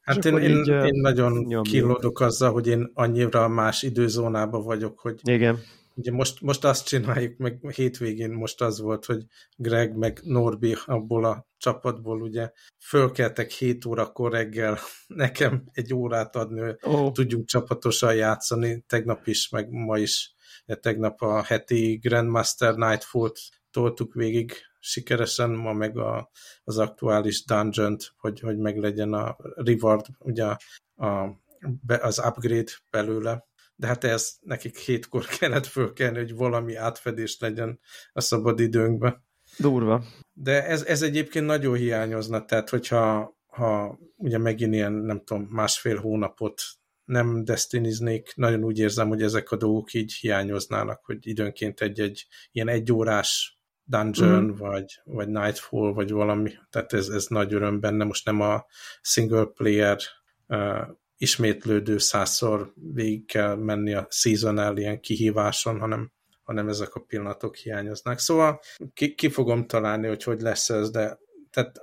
Hát 0.00 0.24
én, 0.24 0.36
én, 0.36 0.50
így, 0.50 0.68
én 0.68 1.00
nagyon 1.00 1.62
kilódok 1.62 2.20
azzal, 2.20 2.52
hogy 2.52 2.66
én 2.66 2.90
annyira 2.94 3.48
más 3.48 3.82
időzónában 3.82 4.62
vagyok, 4.62 4.98
hogy 4.98 5.20
Igen. 5.22 5.58
Ugye 5.98 6.12
most, 6.12 6.40
most 6.40 6.64
azt 6.64 6.86
csináljuk, 6.86 7.36
meg 7.36 7.70
hétvégén 7.74 8.30
most 8.30 8.60
az 8.60 8.80
volt, 8.80 9.04
hogy 9.04 9.24
Greg 9.56 9.96
meg 9.96 10.20
Norbi 10.22 10.76
abból 10.84 11.24
a 11.24 11.46
csapatból 11.56 12.22
ugye 12.22 12.50
fölkeltek 12.84 13.50
7 13.50 13.84
órakor 13.84 14.32
reggel 14.32 14.78
nekem 15.06 15.64
egy 15.72 15.94
órát 15.94 16.36
adni, 16.36 16.60
hogy 16.60 16.76
oh. 16.82 17.12
tudjunk 17.12 17.46
csapatosan 17.46 18.14
játszani, 18.14 18.84
tegnap 18.86 19.26
is, 19.26 19.48
meg 19.48 19.70
ma 19.70 19.98
is. 19.98 20.34
Tegnap 20.80 21.20
a 21.20 21.42
heti 21.42 21.98
Grandmaster 22.02 22.74
Nightfall-t 22.74 23.38
toltuk 23.70 24.14
végig 24.14 24.52
sikeresen, 24.78 25.50
ma 25.50 25.72
meg 25.72 25.98
a, 25.98 26.30
az 26.64 26.78
aktuális 26.78 27.44
dungeon 27.44 27.96
hogy, 28.16 28.40
hogy 28.40 28.58
meglegyen 28.58 29.12
a 29.12 29.36
reward, 29.54 30.06
ugye 30.18 30.44
a, 30.44 30.58
a, 31.06 31.40
az 31.86 32.18
upgrade 32.18 32.72
belőle 32.90 33.46
de 33.76 33.86
hát 33.86 34.04
ez 34.04 34.36
nekik 34.40 34.78
hétkor 34.78 35.26
kellett 35.38 35.66
fölkelni, 35.66 36.18
hogy 36.18 36.34
valami 36.34 36.74
átfedés 36.74 37.38
legyen 37.38 37.80
a 38.12 38.20
szabad 38.20 38.60
időnkben. 38.60 39.24
Durva. 39.58 40.04
De 40.32 40.66
ez, 40.66 40.82
ez 40.82 41.02
egyébként 41.02 41.46
nagyon 41.46 41.74
hiányozna, 41.76 42.44
tehát 42.44 42.68
hogyha 42.70 43.34
ha 43.46 43.98
ugye 44.16 44.38
megint 44.38 44.74
ilyen, 44.74 44.92
nem 44.92 45.22
tudom, 45.24 45.42
másfél 45.42 45.96
hónapot 45.96 46.62
nem 47.04 47.44
destiniznék, 47.44 48.32
nagyon 48.34 48.64
úgy 48.64 48.78
érzem, 48.78 49.08
hogy 49.08 49.22
ezek 49.22 49.50
a 49.50 49.56
dolgok 49.56 49.92
így 49.94 50.12
hiányoznának, 50.12 51.04
hogy 51.04 51.26
időnként 51.26 51.80
egy-egy 51.80 52.26
ilyen 52.52 52.68
egyórás 52.68 53.58
dungeon, 53.84 54.44
mm. 54.44 54.56
vagy, 54.56 55.00
vagy 55.04 55.28
nightfall, 55.28 55.92
vagy 55.92 56.10
valami, 56.10 56.52
tehát 56.70 56.92
ez, 56.92 57.08
ez 57.08 57.26
nagy 57.26 57.54
öröm 57.54 57.80
benne, 57.80 58.04
most 58.04 58.24
nem 58.24 58.40
a 58.40 58.66
single 59.00 59.44
player 59.44 59.98
uh, 60.46 60.88
ismétlődő 61.16 61.98
százszor 61.98 62.72
végig 62.92 63.26
kell 63.26 63.54
menni 63.54 63.94
a 63.94 64.06
seasonal 64.10 64.76
ilyen 64.76 65.00
kihíváson, 65.00 65.78
hanem, 65.78 66.12
hanem 66.42 66.68
ezek 66.68 66.94
a 66.94 67.00
pillanatok 67.00 67.56
hiányoznak. 67.56 68.18
Szóval 68.18 68.60
ki, 68.94 69.14
ki 69.14 69.28
fogom 69.28 69.66
találni, 69.66 70.06
hogy 70.06 70.22
hogy 70.22 70.40
lesz 70.40 70.70
ez, 70.70 70.90
de 70.90 71.18
tehát 71.56 71.76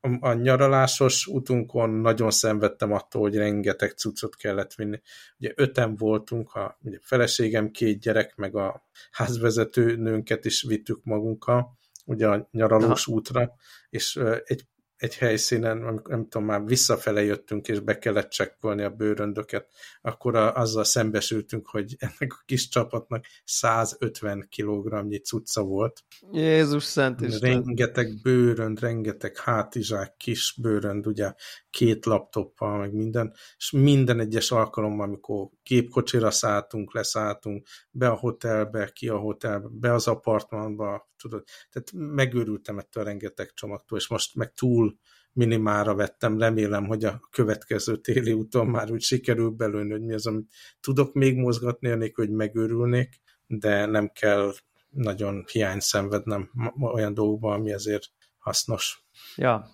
a, 0.00 0.28
a 0.28 0.32
nyaralásos 0.32 1.26
utunkon 1.26 1.90
nagyon 1.90 2.30
szenvedtem 2.30 2.92
attól, 2.92 3.22
hogy 3.22 3.36
rengeteg 3.36 3.90
cuccot 3.90 4.36
kellett 4.36 4.74
vinni. 4.74 5.00
Ugye 5.38 5.52
öten 5.54 5.94
voltunk, 5.94 6.54
a 6.54 6.78
ugye 6.82 6.98
feleségem, 7.02 7.70
két 7.70 8.00
gyerek, 8.00 8.36
meg 8.36 8.56
a 8.56 8.88
házvezető 9.10 9.96
nőnket 9.96 10.44
is 10.44 10.62
vittük 10.62 11.04
magunkkal, 11.04 11.78
ugye 12.04 12.28
a 12.28 12.48
nyaralós 12.50 13.06
Aha. 13.06 13.16
útra, 13.16 13.54
és 13.90 14.20
egy 14.44 14.66
egy 15.00 15.16
helyszínen, 15.16 15.82
amikor 15.82 16.14
nem 16.14 16.28
tudom, 16.28 16.46
már 16.46 16.64
visszafele 16.64 17.22
jöttünk, 17.22 17.68
és 17.68 17.80
be 17.80 17.98
kellett 17.98 18.28
csekkolni 18.30 18.82
a 18.82 18.90
bőröndöket, 18.90 19.68
akkor 20.02 20.36
a, 20.36 20.54
azzal 20.54 20.84
szembesültünk, 20.84 21.68
hogy 21.68 21.96
ennek 21.98 22.32
a 22.32 22.42
kis 22.44 22.68
csapatnak 22.68 23.24
150 23.44 24.48
kg 24.56 25.22
cucca 25.22 25.62
volt. 25.62 26.04
Jézus 26.32 26.84
Szent 26.84 27.20
Isten! 27.20 27.50
Rengeteg 27.50 28.20
bőrönd, 28.22 28.80
rengeteg 28.80 29.38
hátizsák, 29.38 30.16
kis 30.16 30.54
bőrönd, 30.62 31.06
ugye 31.06 31.32
két 31.70 32.06
laptoppal, 32.06 32.78
meg 32.78 32.92
minden, 32.92 33.34
és 33.56 33.70
minden 33.70 34.20
egyes 34.20 34.50
alkalommal, 34.50 35.06
amikor 35.06 35.48
gépkocsira 35.62 36.30
szálltunk, 36.30 36.94
leszálltunk, 36.94 37.66
be 37.90 38.08
a 38.08 38.16
hotelbe, 38.16 38.90
ki 38.92 39.08
a 39.08 39.16
hotelbe, 39.16 39.68
be 39.70 39.92
az 39.92 40.06
apartmanba, 40.06 41.08
tudod, 41.20 41.44
tehát 41.70 41.90
megőrültem 42.14 42.78
ettől 42.78 43.02
a 43.02 43.06
rengeteg 43.06 43.52
csomagtól, 43.54 43.98
és 43.98 44.08
most 44.08 44.34
meg 44.34 44.52
túl 44.52 44.98
minimára 45.32 45.94
vettem, 45.94 46.38
remélem, 46.38 46.86
hogy 46.86 47.04
a 47.04 47.20
következő 47.30 47.96
téli 47.96 48.32
úton 48.32 48.66
már 48.66 48.90
úgy 48.90 49.02
sikerül 49.02 49.50
belőni, 49.50 49.90
hogy 49.90 50.04
mi 50.04 50.14
az, 50.14 50.26
amit 50.26 50.50
tudok 50.80 51.12
még 51.14 51.36
mozgatni, 51.36 51.88
anélkül, 51.90 52.26
hogy 52.26 52.34
megőrülnék, 52.34 53.20
de 53.46 53.86
nem 53.86 54.08
kell 54.08 54.52
nagyon 54.88 55.44
hiány 55.52 55.80
szenvednem 55.80 56.50
olyan 56.80 57.14
dolgokban, 57.14 57.52
ami 57.52 57.72
ezért 57.72 58.06
hasznos. 58.38 59.04
Ja, 59.36 59.68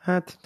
hát 0.00 0.38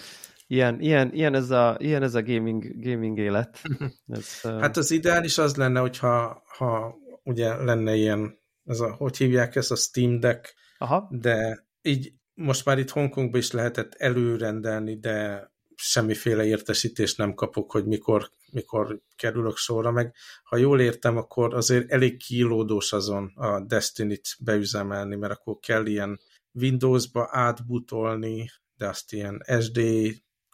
ilyen, 0.47 0.79
ilyen, 0.79 1.13
ilyen, 1.13 1.33
ez, 1.33 1.49
a, 1.49 1.75
ilyen 1.79 2.03
ez 2.03 2.15
a 2.15 2.23
gaming, 2.23 2.83
gaming 2.83 3.17
élet. 3.17 3.61
Ez, 4.07 4.41
hát 4.41 4.77
az 4.77 4.91
ideális 4.91 5.37
az 5.37 5.55
lenne, 5.55 5.79
hogyha 5.79 6.43
ha 6.57 6.95
ugye 7.23 7.55
lenne 7.55 7.95
ilyen, 7.95 8.39
ez 8.67 8.79
a, 8.79 8.93
hogy 8.93 9.17
hívják 9.17 9.55
ezt, 9.55 9.71
a 9.71 9.75
Steam 9.75 10.19
Deck, 10.19 10.55
Aha. 10.77 11.07
de 11.11 11.67
így 11.81 12.13
most 12.33 12.65
már 12.65 12.79
itt 12.79 12.89
Hongkongban 12.89 13.39
is 13.39 13.51
lehetett 13.51 13.93
előrendelni, 13.93 14.99
de 14.99 15.49
semmiféle 15.75 16.45
értesítést 16.45 17.17
nem 17.17 17.33
kapok, 17.33 17.71
hogy 17.71 17.85
mikor, 17.85 18.31
mikor 18.51 19.01
kerülök 19.15 19.55
sorra, 19.55 19.91
meg 19.91 20.15
ha 20.43 20.57
jól 20.57 20.81
értem, 20.81 21.17
akkor 21.17 21.53
azért 21.53 21.91
elég 21.91 22.17
kilódós 22.17 22.93
azon 22.93 23.31
a 23.35 23.59
Destiny-t 23.59 24.27
beüzemelni, 24.39 25.15
mert 25.15 25.33
akkor 25.33 25.57
kell 25.59 25.85
ilyen 25.85 26.19
Windows-ba 26.51 27.27
átbutolni, 27.31 28.49
de 28.75 28.87
azt 28.87 29.13
ilyen 29.13 29.43
SD 29.59 29.79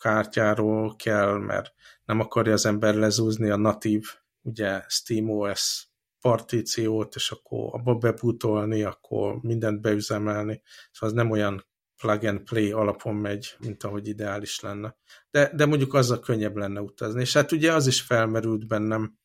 kártyáról 0.02 0.96
kell, 0.96 1.38
mert 1.38 1.74
nem 2.06 2.20
akarja 2.20 2.54
az 2.54 2.66
ember 2.66 2.96
lezúzni 2.96 3.50
a 3.50 3.58
natív, 3.58 4.04
ugye 4.42 4.82
SteamOS 4.88 5.88
partíciót, 6.24 7.16
és 7.16 7.32
akkor 7.32 7.70
abba 7.74 7.96
bebutolni, 7.96 8.84
akkor 8.84 9.42
mindent 9.42 9.82
beüzemelni, 9.82 10.62
szóval 10.92 11.10
az 11.10 11.24
nem 11.24 11.32
olyan 11.32 11.66
plug 12.02 12.24
and 12.24 12.40
play 12.40 12.72
alapon 12.72 13.16
megy, 13.16 13.56
mint 13.60 13.84
ahogy 13.84 14.08
ideális 14.08 14.60
lenne. 14.60 14.96
De, 15.32 15.52
de 15.56 15.66
mondjuk 15.66 15.94
azzal 15.94 16.20
könnyebb 16.20 16.56
lenne 16.56 16.82
utazni. 16.82 17.22
És 17.22 17.34
hát 17.34 17.52
ugye 17.52 17.74
az 17.74 17.88
is 17.88 18.02
felmerült 18.02 18.68
bennem, 18.68 19.18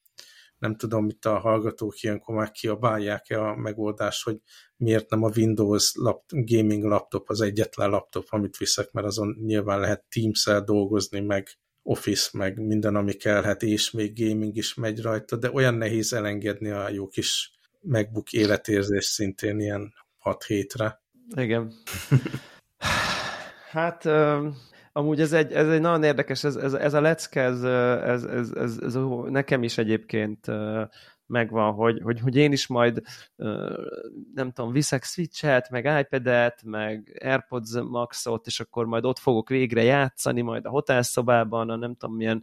nem 0.58 0.76
tudom, 0.76 1.04
mit 1.04 1.24
a 1.24 1.38
hallgatók 1.38 2.02
ilyenkor 2.02 2.34
már 2.34 2.50
kiabálják-e 2.50 3.40
a 3.40 3.56
megoldást, 3.56 4.24
hogy 4.24 4.40
miért 4.76 5.10
nem 5.10 5.22
a 5.22 5.30
Windows 5.36 5.92
lap, 5.94 6.22
gaming 6.28 6.84
laptop 6.84 7.28
az 7.28 7.40
egyetlen 7.40 7.90
laptop, 7.90 8.26
amit 8.30 8.56
viszek, 8.56 8.90
mert 8.90 9.06
azon 9.06 9.36
nyilván 9.40 9.80
lehet 9.80 10.04
Teams-el 10.08 10.64
dolgozni, 10.64 11.20
meg 11.20 11.48
Office, 11.82 12.28
meg 12.32 12.58
minden, 12.58 12.96
ami 12.96 13.12
kellhet, 13.12 13.62
és 13.62 13.90
még 13.90 14.26
gaming 14.26 14.56
is 14.56 14.74
megy 14.74 15.00
rajta, 15.00 15.36
de 15.36 15.50
olyan 15.52 15.74
nehéz 15.74 16.12
elengedni 16.12 16.70
a 16.70 16.88
jó 16.88 17.08
kis 17.08 17.52
MacBook 17.80 18.32
életérzés 18.32 19.04
szintén 19.04 19.60
ilyen 19.60 19.94
6 20.18 20.44
hétre. 20.44 21.02
Igen. 21.36 21.72
Hát 23.70 24.04
amúgy 24.92 25.20
ez 25.20 25.32
egy, 25.32 25.52
ez 25.52 25.68
egy 25.68 25.80
nagyon 25.80 26.02
érdekes, 26.02 26.44
ez, 26.44 26.56
ez, 26.56 26.72
ez 26.72 26.94
a 26.94 27.00
lecke, 27.00 27.42
ez, 27.42 27.62
ez, 27.62 28.24
ez, 28.24 28.50
ez, 28.50 28.76
ez, 28.82 28.94
nekem 29.24 29.62
is 29.62 29.78
egyébként 29.78 30.46
megvan, 31.28 31.72
hogy, 31.72 32.00
hogy, 32.02 32.20
hogy 32.20 32.36
én 32.36 32.52
is 32.52 32.66
majd 32.66 33.02
nem 34.34 34.52
tudom, 34.52 34.72
viszek 34.72 35.04
Switch-et, 35.04 35.70
meg 35.70 35.84
iPad-et, 36.00 36.62
meg 36.64 37.18
AirPods 37.24 37.70
Max-ot, 37.88 38.46
és 38.46 38.60
akkor 38.60 38.86
majd 38.86 39.04
ott 39.04 39.18
fogok 39.18 39.48
végre 39.48 39.82
játszani, 39.82 40.40
majd 40.40 40.64
a 40.64 40.68
hotelszobában, 40.68 41.70
a 41.70 41.76
nem 41.76 41.94
tudom 41.96 42.16
milyen 42.16 42.42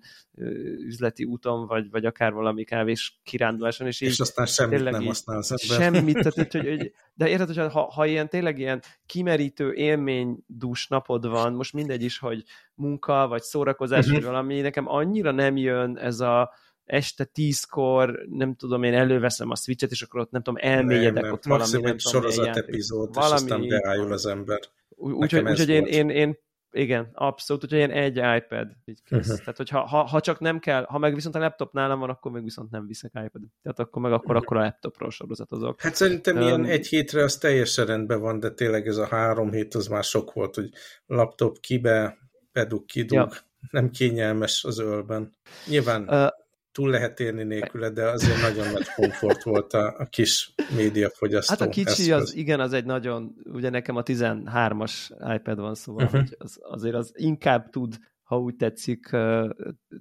üzleti 0.78 1.24
úton, 1.24 1.68
vagy, 1.68 1.90
vagy 1.90 2.06
akár 2.06 2.34
valami 2.34 2.64
kávés 2.64 3.20
kiránduláson, 3.24 3.88
és, 3.88 4.02
és 4.02 4.12
így, 4.12 4.22
aztán 4.22 4.46
semmit 4.46 4.84
nem 4.84 5.06
használ 5.06 5.38
az 5.38 5.62
Semmit, 5.62 6.16
tehát, 6.16 6.52
hogy, 6.52 6.68
hogy, 6.68 6.94
de 7.14 7.28
érted, 7.28 7.56
hogy 7.56 7.72
ha, 7.72 7.92
ha 7.92 8.06
ilyen 8.06 8.30
tényleg 8.30 8.60
ilyen 8.60 8.82
kimerítő 9.06 9.74
élménydús 9.74 10.88
napod 10.88 11.28
van, 11.28 11.54
most 11.54 11.74
mindegy 11.74 12.04
is, 12.04 12.20
hogy 12.20 12.44
munka, 12.76 13.28
vagy 13.28 13.42
szórakozás, 13.42 14.10
vagy 14.10 14.24
valami, 14.24 14.62
nekem 14.62 14.88
annyira 14.88 15.32
nem 15.32 15.58
jön 15.58 15.98
ez 15.98 16.20
a 16.20 16.54
este 16.86 17.24
tízkor, 17.24 18.26
nem 18.30 18.56
tudom, 18.56 18.84
én 18.84 18.94
előveszem 18.94 19.50
a 19.50 19.56
switchet, 19.56 19.92
és 19.92 20.02
akkor 20.02 20.20
ott 20.20 20.32
nem 20.32 20.42
tudom, 20.42 20.60
elmélyedek 20.62 21.14
nem, 21.14 21.24
nem. 21.24 21.34
ott 21.34 21.44
valami. 21.44 21.64
Maximum 21.64 21.92
egy 21.92 22.00
sorozat 22.00 22.56
epizód, 22.58 23.14
valami... 23.14 23.36
és 23.36 23.42
aztán 23.42 23.68
beállul 23.68 24.12
az 24.12 24.26
ember. 24.26 24.60
Úgyhogy 24.96 25.50
úgy, 25.50 25.70
én, 25.70 25.86
én, 25.86 26.10
én, 26.10 26.38
igen, 26.72 27.10
abszolút, 27.14 27.64
úgyhogy 27.64 27.80
én 27.80 27.92
egy 27.92 28.16
iPad, 28.16 28.68
így 28.86 29.04
kész. 29.04 29.20
Uh-huh. 29.20 29.38
Tehát, 29.38 29.58
hogyha 29.58 29.80
ha, 29.80 30.04
ha, 30.04 30.20
csak 30.20 30.40
nem 30.40 30.60
kell, 30.60 30.84
ha 30.84 30.98
meg 30.98 31.16
viszont 31.16 31.36
a 31.36 31.40
laptop 31.40 31.74
nálam 31.74 32.00
van, 32.00 32.10
akkor 32.10 32.32
meg 32.32 32.44
viszont 32.44 32.72
nem 32.72 32.88
viszek 32.88 33.12
iPad. 33.12 33.42
Tehát 33.62 33.80
akkor 33.80 34.02
meg 34.02 34.12
akkor, 34.12 34.36
akkor 34.36 34.58
a 34.58 34.60
laptopról 34.60 35.12
sorozatozok. 35.12 35.82
Hát 35.82 35.96
szerintem 35.96 36.36
um, 36.36 36.42
ilyen 36.42 36.66
egy 36.66 36.88
hétre 36.88 37.24
az 37.24 37.38
teljesen 37.38 37.86
rendben 37.86 38.20
van, 38.20 38.40
de 38.40 38.52
tényleg 38.52 38.88
ez 38.88 38.98
a 38.98 39.08
három 39.08 39.52
hét 39.52 39.76
az 39.76 39.88
már 39.88 40.04
sok 40.04 40.34
volt, 40.34 40.56
hogy 40.56 40.70
laptop 41.06 41.60
kibe, 41.60 42.18
pedug, 42.52 42.86
kidug, 42.86 43.18
ja. 43.18 43.30
nem 43.70 43.90
kényelmes 43.90 44.64
az 44.64 44.80
ölben. 44.80 45.34
Nyilván 45.68 46.10
uh, 46.10 46.28
túl 46.76 46.90
lehet 46.90 47.20
élni 47.20 47.44
nélküle, 47.44 47.90
de 47.90 48.10
azért 48.10 48.42
nagyon 48.42 48.72
nagy 48.72 48.88
komfort 48.96 49.44
volt 49.44 49.74
a, 49.74 49.96
a 49.98 50.06
kis 50.06 50.54
médiafogyasztó. 50.76 51.54
Hát 51.54 51.68
a 51.68 51.70
kicsi 51.70 51.90
eszköz. 51.90 52.22
az, 52.22 52.36
igen, 52.36 52.60
az 52.60 52.74
egy 52.74 52.86
nagyon, 52.86 53.36
ugye 53.44 53.70
nekem 53.70 53.96
a 53.96 54.04
13-as 54.04 54.94
iPad 55.36 55.60
van, 55.60 55.76
szóval 55.76 56.06
uh-huh. 56.06 56.20
hogy 56.20 56.36
az, 56.40 56.60
azért 56.62 56.96
az 56.96 57.12
inkább 57.16 57.70
tud 57.70 57.98
ha 58.24 58.40
úgy 58.40 58.56
tetszik, 58.56 59.10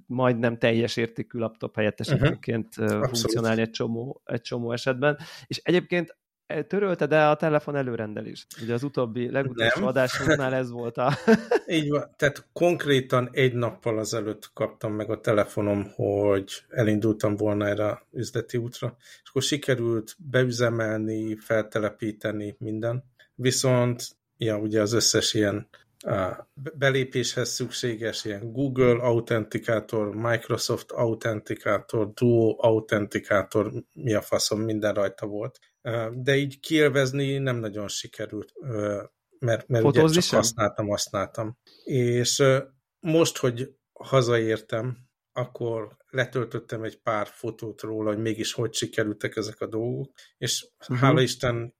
majdnem 0.05 0.57
teljes 0.57 0.97
értékű 0.97 1.39
laptop 1.39 1.75
helyettesítőként 1.75 2.77
uh-huh. 2.77 3.03
funkcionálni 3.03 3.61
egy 3.61 3.69
csomó, 3.69 4.21
egy 4.25 4.41
csomó 4.41 4.71
esetben. 4.71 5.17
És 5.45 5.57
egyébként 5.57 6.17
törölted 6.67 7.13
el 7.13 7.31
a 7.31 7.35
telefon 7.35 7.75
előrendelést? 7.75 8.47
Ugye 8.61 8.73
az 8.73 8.83
utóbbi, 8.83 9.31
legutolsó 9.31 9.79
Nem. 9.79 9.87
adásunknál 9.87 10.53
ez 10.53 10.71
volt 10.71 10.97
a... 10.97 11.11
Így 11.67 11.89
van, 11.89 12.09
tehát 12.17 12.47
konkrétan 12.53 13.29
egy 13.31 13.53
nappal 13.53 13.97
azelőtt 13.97 14.49
kaptam 14.53 14.93
meg 14.93 15.09
a 15.09 15.21
telefonom, 15.21 15.91
hogy 15.95 16.63
elindultam 16.69 17.35
volna 17.35 17.67
erre 17.67 18.05
üzleti 18.11 18.57
útra, 18.57 18.95
és 18.99 19.29
akkor 19.29 19.41
sikerült 19.41 20.15
beüzemelni, 20.17 21.35
feltelepíteni 21.35 22.55
minden. 22.59 23.03
Viszont 23.35 24.03
ja, 24.37 24.57
ugye 24.57 24.81
az 24.81 24.93
összes 24.93 25.33
ilyen 25.33 25.67
a 25.97 26.47
belépéshez 26.77 27.49
szükséges 27.49 28.25
ilyen 28.25 28.51
Google 28.51 29.01
Authenticator, 29.01 30.15
Microsoft 30.15 30.91
Authenticator, 30.91 32.13
Duo 32.13 32.55
Authenticator, 32.57 33.71
mi 33.93 34.13
a 34.13 34.21
faszom, 34.21 34.61
minden 34.61 34.93
rajta 34.93 35.25
volt 35.25 35.59
de 36.13 36.35
így 36.35 36.59
kielvezni 36.59 37.37
nem 37.37 37.57
nagyon 37.57 37.87
sikerült, 37.87 38.53
mert, 39.39 39.67
mert 39.67 39.83
ugye 39.83 40.07
csak 40.07 40.23
sem? 40.23 40.39
használtam, 40.39 40.87
használtam. 40.87 41.57
És 41.83 42.43
most, 42.99 43.37
hogy 43.37 43.75
hazaértem, 43.93 44.97
akkor 45.33 45.97
letöltöttem 46.09 46.83
egy 46.83 47.01
pár 47.01 47.27
fotót 47.27 47.81
róla, 47.81 48.09
hogy 48.09 48.21
mégis 48.21 48.53
hogy 48.53 48.73
sikerültek 48.73 49.35
ezek 49.35 49.61
a 49.61 49.67
dolgok, 49.67 50.11
és 50.37 50.67
uh-huh. 50.79 50.97
hála 50.97 51.21
Isten 51.21 51.75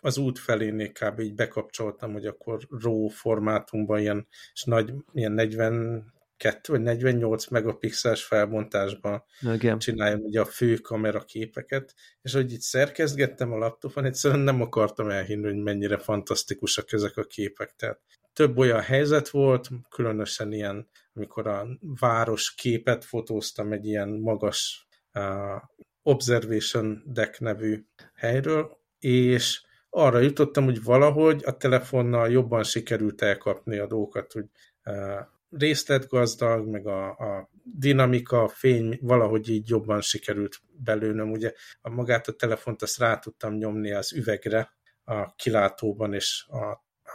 az 0.00 0.18
út 0.18 0.38
felénél 0.38 0.92
kb. 0.92 1.20
így 1.20 1.34
bekapcsoltam, 1.34 2.12
hogy 2.12 2.26
akkor 2.26 2.66
RAW 2.68 3.08
formátumban 3.08 4.00
ilyen, 4.00 4.26
és 4.52 4.64
nagy, 4.64 4.94
ilyen 5.12 5.32
40 5.32 6.12
42 6.42 6.72
vagy 6.72 6.80
48 6.82 7.46
megapixeles 7.46 8.24
felbontásban 8.24 9.24
Igen. 9.52 9.78
csináljam 9.78 10.20
ugye 10.20 10.40
a 10.40 10.44
fő 10.44 10.76
kamera 10.76 11.20
képeket, 11.20 11.94
és 12.22 12.32
hogy 12.32 12.52
itt 12.52 12.60
szerkezgettem 12.60 13.52
a 13.52 13.58
laptopon, 13.58 14.04
egyszerűen 14.04 14.40
nem 14.40 14.60
akartam 14.60 15.10
elhinni, 15.10 15.44
hogy 15.44 15.62
mennyire 15.62 15.98
fantasztikusak 15.98 16.92
ezek 16.92 17.16
a 17.16 17.24
képek. 17.24 17.74
Tehát 17.76 18.00
több 18.32 18.58
olyan 18.58 18.80
helyzet 18.80 19.28
volt, 19.28 19.68
különösen 19.88 20.52
ilyen, 20.52 20.88
amikor 21.14 21.46
a 21.46 21.66
város 22.00 22.54
képet 22.54 23.04
fotóztam 23.04 23.72
egy 23.72 23.86
ilyen 23.86 24.08
magas 24.08 24.86
uh, 25.14 25.62
Observation 26.02 27.02
Deck 27.06 27.40
nevű 27.40 27.84
helyről, 28.14 28.76
és 28.98 29.62
arra 29.90 30.18
jutottam, 30.18 30.64
hogy 30.64 30.82
valahogy 30.82 31.42
a 31.44 31.56
telefonnal 31.56 32.30
jobban 32.30 32.62
sikerült 32.62 33.22
elkapni 33.22 33.78
a 33.78 33.86
dolgokat, 33.86 34.32
hogy 34.32 34.46
uh, 34.84 35.20
részletgazdag, 35.58 36.68
meg 36.68 36.86
a, 36.86 37.08
a 37.08 37.50
dinamika, 37.62 38.42
a 38.42 38.48
fény 38.48 38.98
valahogy 39.00 39.48
így 39.48 39.68
jobban 39.68 40.00
sikerült 40.00 40.60
belőnöm. 40.84 41.30
Ugye 41.30 41.52
a 41.80 41.90
magát 41.90 42.28
a 42.28 42.32
telefont 42.32 42.82
azt 42.82 42.98
rá 42.98 43.18
tudtam 43.18 43.54
nyomni 43.54 43.92
az 43.92 44.12
üvegre 44.12 44.72
a 45.04 45.34
kilátóban, 45.34 46.14
és 46.14 46.46
a, 46.48 46.66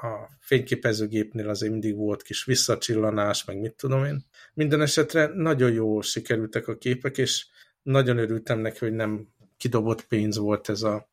a 0.07 0.29
fényképezőgépnél 0.39 1.49
azért 1.49 1.71
mindig 1.71 1.95
volt 1.95 2.21
kis 2.21 2.45
visszacsillanás, 2.45 3.45
meg 3.45 3.59
mit 3.59 3.75
tudom 3.75 4.05
én. 4.05 4.25
Minden 4.53 4.81
esetre 4.81 5.31
nagyon 5.33 5.71
jól 5.71 6.01
sikerültek 6.01 6.67
a 6.67 6.77
képek, 6.77 7.17
és 7.17 7.45
nagyon 7.81 8.17
örültem 8.17 8.59
neki, 8.59 8.77
hogy 8.79 8.93
nem 8.93 9.27
kidobott 9.57 10.05
pénz 10.07 10.37
volt 10.37 10.69
ez 10.69 10.81
a 10.81 11.09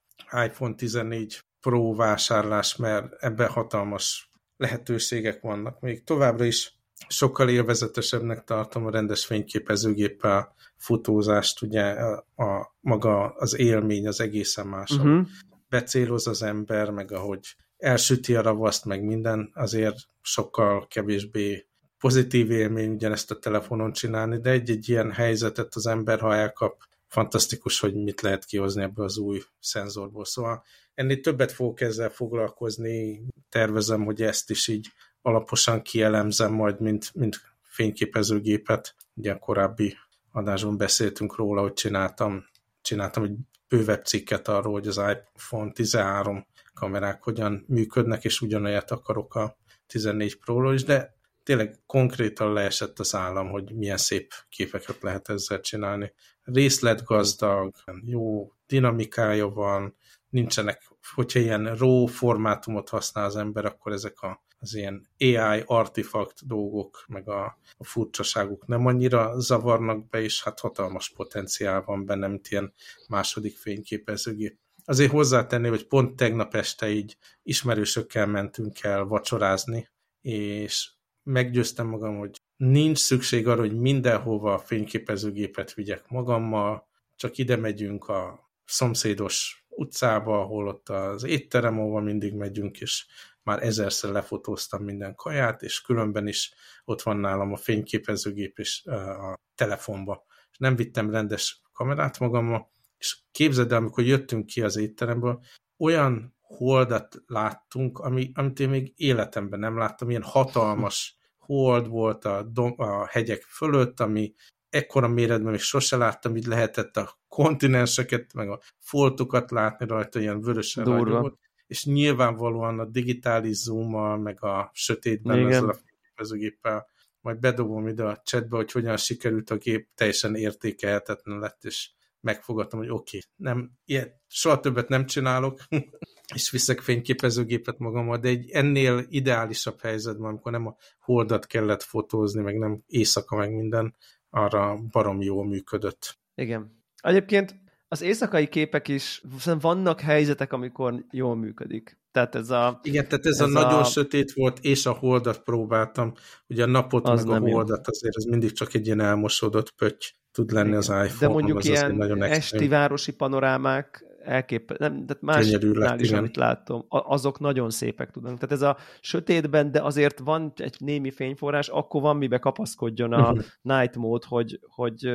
iPhone 0.47 0.75
14 0.75 1.45
Pro 1.61 1.95
vásárlás, 1.95 2.77
mert 2.77 3.23
ebben 3.23 3.49
hatalmas 3.49 4.31
lehetőségek 4.57 5.41
vannak. 5.41 5.81
Még 5.81 6.05
továbbra 6.05 6.45
is 6.45 6.79
sokkal 7.09 7.49
élvezetesebbnek 7.49 8.45
tartom 8.45 8.87
a 8.87 8.91
rendes 8.91 9.27
fényképezőgéppel 9.27 10.55
fotózást, 10.77 11.63
ugye 11.63 11.83
a, 11.83 12.27
a 12.37 12.75
maga 12.81 13.29
az 13.29 13.59
élmény 13.59 14.07
az 14.07 14.21
egészen 14.21 14.67
más. 14.67 14.91
Uh-huh. 14.91 15.27
Becéloz 15.69 16.27
az 16.27 16.43
ember, 16.43 16.91
meg 16.91 17.13
ahogy 17.13 17.57
elsüti 17.77 18.35
a 18.35 18.43
ravaszt, 18.43 18.85
meg 18.85 19.05
minden, 19.05 19.51
azért 19.55 19.97
sokkal 20.21 20.87
kevésbé 20.87 21.67
pozitív 21.99 22.51
élmény 22.51 22.91
ugyanezt 22.91 23.31
a 23.31 23.39
telefonon 23.39 23.93
csinálni, 23.93 24.41
de 24.41 24.51
egy-egy 24.51 24.89
ilyen 24.89 25.13
helyzetet 25.13 25.75
az 25.75 25.87
ember, 25.87 26.21
ha 26.21 26.35
elkap, 26.35 26.83
fantasztikus, 27.15 27.81
hogy 27.81 27.95
mit 27.95 28.21
lehet 28.21 28.45
kihozni 28.45 28.83
ebből 28.83 29.05
az 29.05 29.19
új 29.19 29.43
szenzorból. 29.61 30.25
Szóval 30.25 30.65
ennél 30.95 31.21
többet 31.21 31.53
fogok 31.53 31.81
ezzel 31.81 32.11
foglalkozni, 32.11 33.23
tervezem, 33.49 34.05
hogy 34.05 34.23
ezt 34.23 34.51
is 34.51 34.69
így 34.69 34.87
alaposan 35.27 35.83
kielemzem 35.83 36.53
majd, 36.53 36.81
mint, 36.81 37.15
mint 37.15 37.41
fényképezőgépet. 37.63 38.95
Ugye 39.15 39.33
a 39.33 39.39
korábbi 39.39 39.97
adásban 40.33 40.77
beszéltünk 40.77 41.37
róla, 41.37 41.61
hogy 41.61 41.73
csináltam, 41.73 42.45
csináltam 42.83 43.23
egy 43.23 43.37
bővebb 43.69 44.05
cikket 44.05 44.49
arról, 44.49 44.73
hogy 44.73 44.87
az 44.87 44.97
iPhone 44.97 45.73
13 45.73 46.47
kamerák 46.75 47.23
hogyan 47.23 47.65
működnek, 47.69 48.25
és 48.25 48.41
ugyanolyat 48.41 48.91
akarok 48.91 49.35
a 49.35 49.59
14 49.87 50.39
Pro-ról 50.39 50.75
is, 50.75 50.85
de 50.85 51.17
tényleg 51.43 51.79
konkrétan 51.87 52.53
leesett 52.53 52.99
az 52.99 53.15
állam, 53.15 53.51
hogy 53.51 53.75
milyen 53.75 53.97
szép 53.97 54.33
képeket 54.49 55.03
lehet 55.03 55.29
ezzel 55.29 55.61
csinálni. 55.61 56.13
Részletgazdag, 56.43 57.75
jó 58.05 58.53
dinamikája 58.67 59.49
van, 59.49 59.97
nincsenek, 60.29 60.91
hogyha 61.15 61.39
ilyen 61.39 61.77
RAW 61.77 62.07
formátumot 62.07 62.89
használ 62.89 63.25
az 63.25 63.37
ember, 63.37 63.65
akkor 63.65 63.93
ezek 63.93 64.21
a, 64.21 64.43
az 64.65 64.75
ilyen 64.75 65.07
AI 65.19 65.63
artifakt 65.67 66.47
dolgok, 66.47 67.05
meg 67.09 67.29
a, 67.29 67.59
a 67.77 67.85
furcsaságuk 67.85 68.67
nem 68.67 68.87
annyira 68.87 69.41
zavarnak 69.41 70.09
be, 70.09 70.23
és 70.23 70.43
hát 70.43 70.61
hatalmas 70.61 71.11
potenciál 71.11 71.83
van 71.83 72.07
benne, 72.07 72.27
mint 72.27 72.49
ilyen 72.49 72.73
második 73.09 73.57
fényképezőgép. 73.57 74.59
Azért 74.85 75.11
hozzátenni, 75.11 75.69
hogy 75.69 75.87
pont 75.87 76.17
tegnap 76.17 76.55
este 76.55 76.91
így 76.91 77.17
ismerősökkel 77.43 78.27
mentünk 78.27 78.83
el 78.83 79.05
vacsorázni, 79.05 79.89
és 80.21 80.91
meggyőztem 81.23 81.87
magam, 81.87 82.19
hogy 82.19 82.41
nincs 82.57 82.99
szükség 82.99 83.49
arra, 83.49 83.61
hogy 83.61 83.79
mindenhova 83.79 84.55
a 84.55 84.59
fényképezőgépet 84.59 85.75
vigyek 85.75 86.09
magammal, 86.09 86.89
csak 87.17 87.39
ide 87.39 87.57
megyünk 87.57 88.09
a 88.09 88.51
szomszédos 88.65 89.65
utcába, 89.69 90.41
ahol 90.41 90.69
ott 90.69 90.89
az 90.89 91.25
étterem, 91.25 91.81
ahol 91.81 92.03
mindig 92.03 92.35
megyünk, 92.35 92.81
és 92.81 93.07
már 93.45 93.63
ezerszer 93.63 94.11
lefotóztam 94.11 94.85
minden 94.85 95.15
kaját, 95.15 95.63
és 95.63 95.81
különben 95.81 96.27
is 96.27 96.55
ott 96.85 97.03
van 97.03 97.17
nálam 97.17 97.53
a 97.53 97.57
fényképezőgép 97.57 98.59
és 98.59 98.85
a 98.85 99.39
telefonba. 99.55 100.25
És 100.51 100.59
nem 100.59 100.77
vittem 100.77 101.11
rendes 101.11 101.63
kamerát 101.73 102.19
magammal, 102.19 102.73
és 102.99 103.19
képzeld 103.31 103.73
el, 103.73 103.79
amikor 103.79 104.05
jöttünk 104.05 104.47
ki 104.47 104.63
az 104.63 104.77
étteremből, 104.77 105.43
olyan 105.79 106.35
holdat 106.41 107.23
láttunk, 107.27 107.99
ami, 107.99 108.31
amit 108.35 108.61
én 108.61 108.69
még 108.69 108.93
életemben 108.97 109.59
nem 109.59 109.79
láttam, 109.79 110.11
ilyen 110.11 110.23
hatalmas 110.23 111.17
hold 111.39 111.89
volt 111.89 112.25
a, 112.25 112.43
dom, 112.43 112.75
a 112.77 113.07
hegyek 113.07 113.43
fölött, 113.43 114.01
ami 114.01 114.35
ekkora 114.69 115.09
méretben 115.09 115.51
még 115.51 115.61
sose 115.61 115.97
láttam, 115.97 116.37
így 116.37 116.47
lehetett 116.47 116.97
a 116.97 117.19
kontinenseket, 117.29 118.33
meg 118.35 118.49
a 118.49 118.61
foltokat 118.79 119.51
látni 119.51 119.87
rajta, 119.87 120.21
ilyen 120.21 120.41
vörösen 120.41 120.85
volt, 120.85 121.39
és 121.67 121.85
nyilvánvalóan 121.85 122.79
a 122.79 122.85
digitális 122.85 123.57
zoommal, 123.57 124.19
meg 124.19 124.43
a 124.43 124.71
sötétben 124.73 125.39
Igen. 125.39 125.51
ezzel 125.51 125.69
a 125.69 125.75
fényképezőgéppel, 125.75 126.87
majd 127.21 127.39
bedobom 127.39 127.89
ide 127.89 128.05
a 128.05 128.21
chatbe, 128.25 128.57
hogy 128.57 128.73
hogyan 128.73 128.97
sikerült 128.97 129.51
a 129.51 129.57
gép, 129.57 129.89
teljesen 129.95 130.35
értékelhetetlen 130.35 131.39
lett, 131.39 131.65
és 131.65 131.91
megfogadtam, 132.21 132.79
hogy 132.79 132.91
oké, 132.91 133.17
okay, 133.17 133.31
nem, 133.37 133.71
ilyet, 133.85 134.21
soha 134.27 134.61
többet 134.61 134.89
nem 134.89 135.07
csinálok, 135.07 135.61
és 136.35 136.51
viszek 136.51 136.81
fényképezőgépet 136.81 137.79
magammal, 137.79 138.19
de 138.19 138.29
egy 138.29 138.51
ennél 138.51 139.05
ideálisabb 139.09 139.81
helyzetben, 139.81 140.29
amikor 140.29 140.53
nem 140.53 140.67
a 140.67 140.77
holdat 140.99 141.47
kellett 141.47 141.83
fotózni, 141.83 142.43
meg 142.43 142.59
nem 142.59 142.83
éjszaka, 142.87 143.37
meg 143.37 143.55
minden, 143.55 143.97
arra 144.31 144.77
barom 144.91 145.21
jól 145.21 145.47
működött. 145.47 146.19
Igen. 146.35 146.83
Egyébként 147.03 147.64
az 147.95 148.03
éjszakai 148.03 148.49
képek 148.49 148.89
is, 148.89 149.23
vannak 149.61 150.01
helyzetek, 150.01 150.53
amikor 150.53 151.05
jól 151.11 151.37
működik. 151.37 151.99
Tehát 152.13 152.35
ez 152.35 152.51
a... 152.51 152.81
Igen, 152.83 153.09
tehát 153.09 153.27
ez, 153.27 153.33
ez 153.33 153.41
a, 153.41 153.45
a 153.45 153.49
nagyon 153.49 153.85
sötét 153.85 154.33
volt, 154.33 154.59
és 154.61 154.87
a 154.87 154.93
holdat 154.93 155.39
próbáltam. 155.39 156.13
Ugye 156.49 156.63
a 156.63 156.67
napot, 156.67 157.09
az 157.09 157.25
meg 157.25 157.43
a 157.43 157.51
holdat, 157.51 157.87
jó. 157.87 157.93
azért 157.93 158.17
ez 158.17 158.25
mindig 158.25 158.53
csak 158.53 158.75
egy 158.75 158.87
ilyen 158.87 159.01
elmosódott 159.01 159.71
pötty 159.71 160.05
tud 160.33 160.51
lenni 160.51 160.67
Igen. 160.67 160.79
az 160.79 160.89
iPhone. 160.89 161.19
De 161.19 161.29
mondjuk 161.29 161.59
az 161.59 161.67
ilyen 161.67 161.95
nagyon 161.95 162.23
esti 162.23 162.69
városi 162.69 163.13
panorámák 163.13 164.05
elkép, 164.25 164.79
nem, 164.79 165.07
de 165.07 165.17
másnál 165.21 165.99
is, 165.99 166.09
igen. 166.09 166.19
amit 166.19 166.37
látom, 166.37 166.85
azok 166.89 167.41
nagyon 167.41 167.71
szépek 167.71 168.11
tudnak. 168.11 168.35
Tehát 168.35 168.53
ez 168.53 168.63
a 168.63 168.77
sötétben, 169.01 169.71
de 169.71 169.83
azért 169.83 170.19
van 170.19 170.53
egy 170.57 170.77
némi 170.79 171.11
fényforrás, 171.11 171.69
akkor 171.69 172.01
van 172.01 172.17
mibe 172.17 172.39
kapaszkodjon 172.39 173.13
a 173.13 173.31
uh-huh. 173.31 173.45
night 173.63 173.97
mode, 173.97 174.27
hogy, 174.29 174.61
hogy 174.69 175.15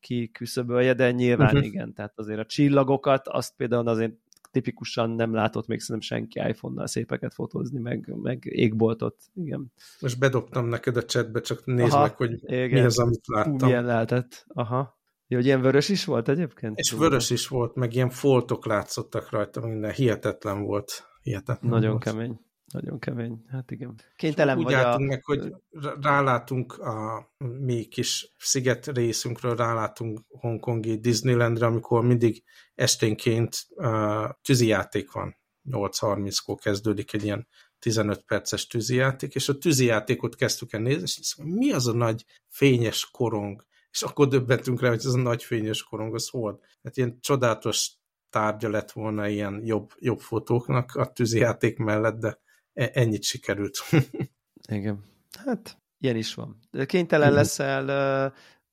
ki 0.00 0.30
küszöbölje, 0.30 0.94
de 0.94 1.10
nyilván 1.10 1.46
uh-huh. 1.46 1.64
igen. 1.64 1.94
Tehát 1.94 2.12
azért 2.16 2.38
a 2.38 2.46
csillagokat, 2.46 3.28
azt 3.28 3.54
például 3.56 3.88
azért 3.88 4.12
tipikusan 4.50 5.10
nem 5.10 5.34
látott 5.34 5.66
még 5.66 5.80
szerintem 5.80 6.18
senki 6.18 6.48
iPhone-nal 6.48 6.86
szépeket 6.86 7.34
fotózni, 7.34 7.78
meg, 7.78 8.12
meg 8.22 8.44
égboltot. 8.44 9.16
Igen. 9.34 9.72
Most 10.00 10.18
bedobtam 10.18 10.68
neked 10.68 10.96
a 10.96 11.04
chatbe, 11.04 11.40
csak 11.40 11.64
nézd 11.64 11.92
Aha, 11.92 12.02
meg, 12.02 12.16
hogy 12.16 12.42
igen. 12.42 12.68
mi 12.68 12.80
az, 12.80 12.98
amit 12.98 13.26
láttam. 13.26 13.58
Hú, 13.58 13.64
milyen 13.64 13.84
lehetett. 13.84 14.46
Aha. 14.48 14.95
Jó, 15.28 15.36
hogy 15.36 15.46
ilyen 15.46 15.60
vörös 15.60 15.88
is 15.88 16.04
volt 16.04 16.28
egyébként? 16.28 16.78
És 16.78 16.90
vörös 16.90 17.30
is 17.30 17.48
volt, 17.48 17.74
meg 17.74 17.94
ilyen 17.94 18.10
foltok 18.10 18.66
látszottak 18.66 19.30
rajta, 19.30 19.66
minden 19.66 19.92
hihetetlen 19.92 20.62
volt. 20.62 21.08
Hihetetlen 21.22 21.70
Nagyon 21.70 21.90
volt. 21.90 22.02
kemény. 22.02 22.40
Nagyon 22.72 22.98
kemény, 22.98 23.44
hát 23.48 23.70
igen. 23.70 23.94
Kénytelen 24.16 24.58
Úgy 24.58 24.64
vagy 24.64 24.74
a... 24.74 24.98
meg, 24.98 25.24
hogy 25.24 25.54
rálátunk 26.00 26.78
a 26.78 27.28
mi 27.38 27.84
kis 27.84 28.34
sziget 28.38 28.86
részünkről, 28.86 29.56
rálátunk 29.56 30.20
Hongkongi 30.28 30.98
Disneylandre, 30.98 31.66
amikor 31.66 32.04
mindig 32.04 32.42
esténként 32.74 33.56
uh, 33.68 34.30
tűzijáték 34.42 35.12
van. 35.12 35.36
8.30-kor 35.70 36.56
kezdődik 36.56 37.12
egy 37.12 37.24
ilyen 37.24 37.48
15 37.78 38.22
perces 38.22 38.66
tűzijáték, 38.66 39.34
és 39.34 39.48
a 39.48 39.58
tűzijátékot 39.58 40.34
kezdtük 40.34 40.72
el 40.72 40.80
nézni, 40.80 41.02
és 41.02 41.36
mi 41.44 41.72
az 41.72 41.86
a 41.86 41.92
nagy 41.92 42.24
fényes 42.48 43.08
korong? 43.10 43.64
És 43.96 44.02
akkor 44.02 44.28
döbbentünk 44.28 44.80
rá, 44.80 44.88
hogy 44.88 44.98
ez 44.98 45.04
a 45.12 45.16
nagy 45.16 45.44
fényes 45.44 45.82
korong, 45.82 46.14
az 46.14 46.30
volt. 46.30 46.64
Hát 46.82 46.96
ilyen 46.96 47.20
csodálatos 47.20 47.90
tárgya 48.30 48.68
lett 48.68 48.92
volna 48.92 49.28
ilyen 49.28 49.60
jobb, 49.64 49.92
jobb 49.98 50.20
fotóknak 50.20 50.94
a 50.94 51.12
tűzijáték 51.12 51.78
mellett, 51.78 52.18
de 52.18 52.38
e, 52.72 52.90
ennyit 52.92 53.22
sikerült. 53.22 53.78
Igen. 54.68 55.04
Hát, 55.44 55.78
ilyen 55.98 56.16
is 56.16 56.34
van. 56.34 56.58
De 56.70 56.84
kénytelen 56.84 57.32
leszel 57.32 57.88
ö, 57.88 58.26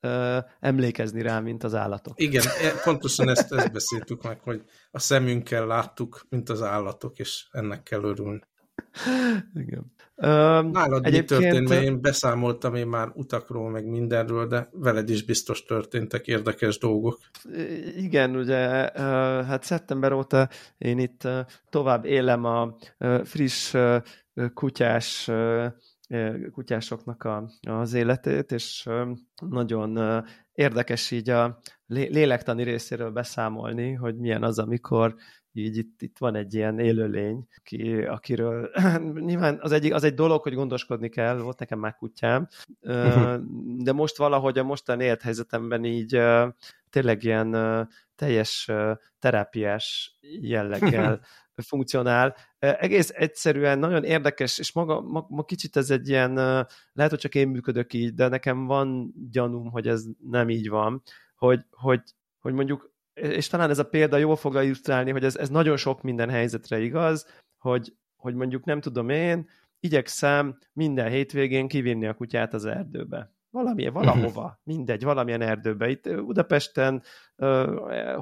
ö, 0.07 0.39
emlékezni 0.59 1.21
rá, 1.21 1.39
mint 1.39 1.63
az 1.63 1.73
állatok. 1.73 2.19
Igen, 2.19 2.43
e, 2.61 2.71
pontosan 2.83 3.29
ezt, 3.29 3.51
ezt 3.53 3.71
beszéltük 3.71 4.23
meg, 4.23 4.39
hogy 4.39 4.63
a 4.91 4.99
szemünkkel 4.99 5.65
láttuk, 5.65 6.25
mint 6.29 6.49
az 6.49 6.61
állatok, 6.61 7.19
és 7.19 7.47
ennek 7.51 7.83
kell 7.83 8.03
örülni. 8.03 8.41
Igen. 9.53 9.93
Nálad 10.15 11.05
egyébként... 11.05 11.39
mi 11.39 11.45
történt, 11.45 11.69
mert 11.69 11.83
én 11.83 12.01
beszámoltam 12.01 12.75
én 12.75 12.87
már 12.87 13.11
utakról, 13.13 13.69
meg 13.69 13.85
mindenről, 13.85 14.47
de 14.47 14.69
veled 14.71 15.09
is 15.09 15.25
biztos 15.25 15.63
történtek 15.63 16.27
érdekes 16.27 16.77
dolgok. 16.77 17.19
Igen, 17.95 18.35
ugye, 18.35 18.57
hát 19.45 19.63
szeptember 19.63 20.11
óta 20.11 20.49
én 20.77 20.99
itt 20.99 21.27
tovább 21.69 22.05
élem 22.05 22.45
a 22.45 22.75
friss 23.23 23.75
kutyás 24.53 25.29
kutyásoknak 26.51 27.23
a, 27.23 27.49
az 27.61 27.93
életét, 27.93 28.51
és 28.51 28.89
nagyon 29.49 30.23
érdekes 30.53 31.11
így 31.11 31.29
a 31.29 31.59
lélektani 31.85 32.63
részéről 32.63 33.11
beszámolni, 33.11 33.93
hogy 33.93 34.17
milyen 34.17 34.43
az, 34.43 34.59
amikor 34.59 35.15
így 35.53 35.77
itt, 35.77 36.01
itt 36.01 36.17
van 36.17 36.35
egy 36.35 36.53
ilyen 36.53 36.79
élőlény, 36.79 37.47
aki, 37.57 38.03
akiről 38.03 38.69
nyilván 39.27 39.57
az, 39.61 39.71
egy, 39.71 39.91
az 39.91 40.03
egy 40.03 40.13
dolog, 40.13 40.41
hogy 40.41 40.53
gondoskodni 40.53 41.09
kell, 41.09 41.37
volt 41.37 41.59
nekem 41.59 41.79
már 41.79 41.95
kutyám, 41.95 42.47
uh-huh. 42.81 43.41
de 43.77 43.91
most 43.91 44.17
valahogy 44.17 44.57
a 44.57 44.63
mostani 44.63 45.03
élethelyzetemben 45.03 45.85
így 45.85 46.21
tényleg 46.89 47.23
ilyen 47.23 47.89
teljes 48.15 48.71
terápiás 49.19 50.17
jelleggel 50.41 51.19
funkcionál. 51.55 52.35
Egész 52.59 53.11
egyszerűen 53.15 53.79
nagyon 53.79 54.03
érdekes, 54.03 54.59
és 54.59 54.73
maga, 54.73 55.01
ma, 55.01 55.25
ma 55.29 55.43
kicsit 55.43 55.77
ez 55.77 55.89
egy 55.89 56.09
ilyen, 56.09 56.33
lehet, 56.93 57.09
hogy 57.09 57.19
csak 57.19 57.35
én 57.35 57.47
működök 57.47 57.93
így, 57.93 58.13
de 58.13 58.27
nekem 58.27 58.65
van 58.65 59.13
gyanúm, 59.31 59.71
hogy 59.71 59.87
ez 59.87 60.05
nem 60.29 60.49
így 60.49 60.69
van, 60.69 61.01
hogy, 61.35 61.65
hogy, 61.69 62.01
hogy 62.39 62.53
mondjuk 62.53 62.92
és 63.13 63.47
talán 63.47 63.69
ez 63.69 63.79
a 63.79 63.89
példa 63.89 64.17
jól 64.17 64.35
fog 64.35 64.63
illusztrálni, 64.63 65.11
hogy 65.11 65.23
ez, 65.23 65.35
ez 65.35 65.49
nagyon 65.49 65.77
sok 65.77 66.01
minden 66.01 66.29
helyzetre 66.29 66.79
igaz, 66.79 67.27
hogy, 67.57 67.93
hogy 68.15 68.35
mondjuk 68.35 68.63
nem 68.63 68.81
tudom 68.81 69.09
én, 69.09 69.49
igyekszem 69.79 70.57
minden 70.73 71.09
hétvégén 71.09 71.67
kivinni 71.67 72.07
a 72.07 72.13
kutyát 72.13 72.53
az 72.53 72.65
erdőbe. 72.65 73.31
Valami, 73.49 73.87
valahova, 73.87 74.59
mindegy, 74.63 75.03
valamilyen 75.03 75.41
erdőbe. 75.41 75.89
Itt 75.89 76.15
Budapesten 76.15 77.03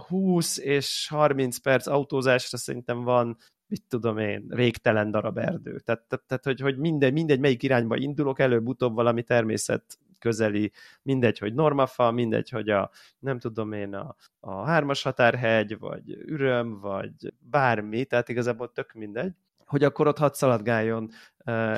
20 0.08 0.58
és 0.58 1.08
30 1.10 1.58
perc 1.58 1.88
autózásra 1.88 2.58
szerintem 2.58 3.04
van 3.04 3.38
mit 3.68 3.84
tudom 3.88 4.18
én, 4.18 4.46
végtelen 4.48 5.12
darab 5.12 5.38
erdő. 5.38 5.80
Tehát, 5.80 6.04
tehát, 6.08 6.26
tehát 6.28 6.44
hogy, 6.44 6.60
hogy 6.60 6.78
mindegy, 6.78 7.14
mindegy, 7.14 7.40
melyik 7.40 7.64
irányba 7.64 7.96
indulok, 7.96 8.40
előbb-utóbb 8.40 8.94
valami 8.94 9.24
természet 9.24 9.98
közeli, 10.22 10.72
mindegy, 11.02 11.38
hogy 11.38 11.54
normafa, 11.54 12.12
mindegy, 12.12 12.50
hogy 12.50 12.70
a, 12.70 12.92
nem 13.20 13.40
tudom 13.40 13.72
én, 13.72 13.94
a, 13.94 14.16
a 14.40 14.66
hármas 14.66 15.04
határhegy, 15.04 15.80
vagy 15.80 16.12
üröm, 16.12 16.80
vagy 16.80 17.34
bármi, 17.40 18.06
tehát 18.06 18.30
igazából 18.30 18.72
tök 18.72 18.94
mindegy, 18.94 19.34
hogy 19.66 19.84
akkor 19.84 20.08
ott 20.08 20.18
hadd 20.18 20.34
szaladgáljon 20.34 21.10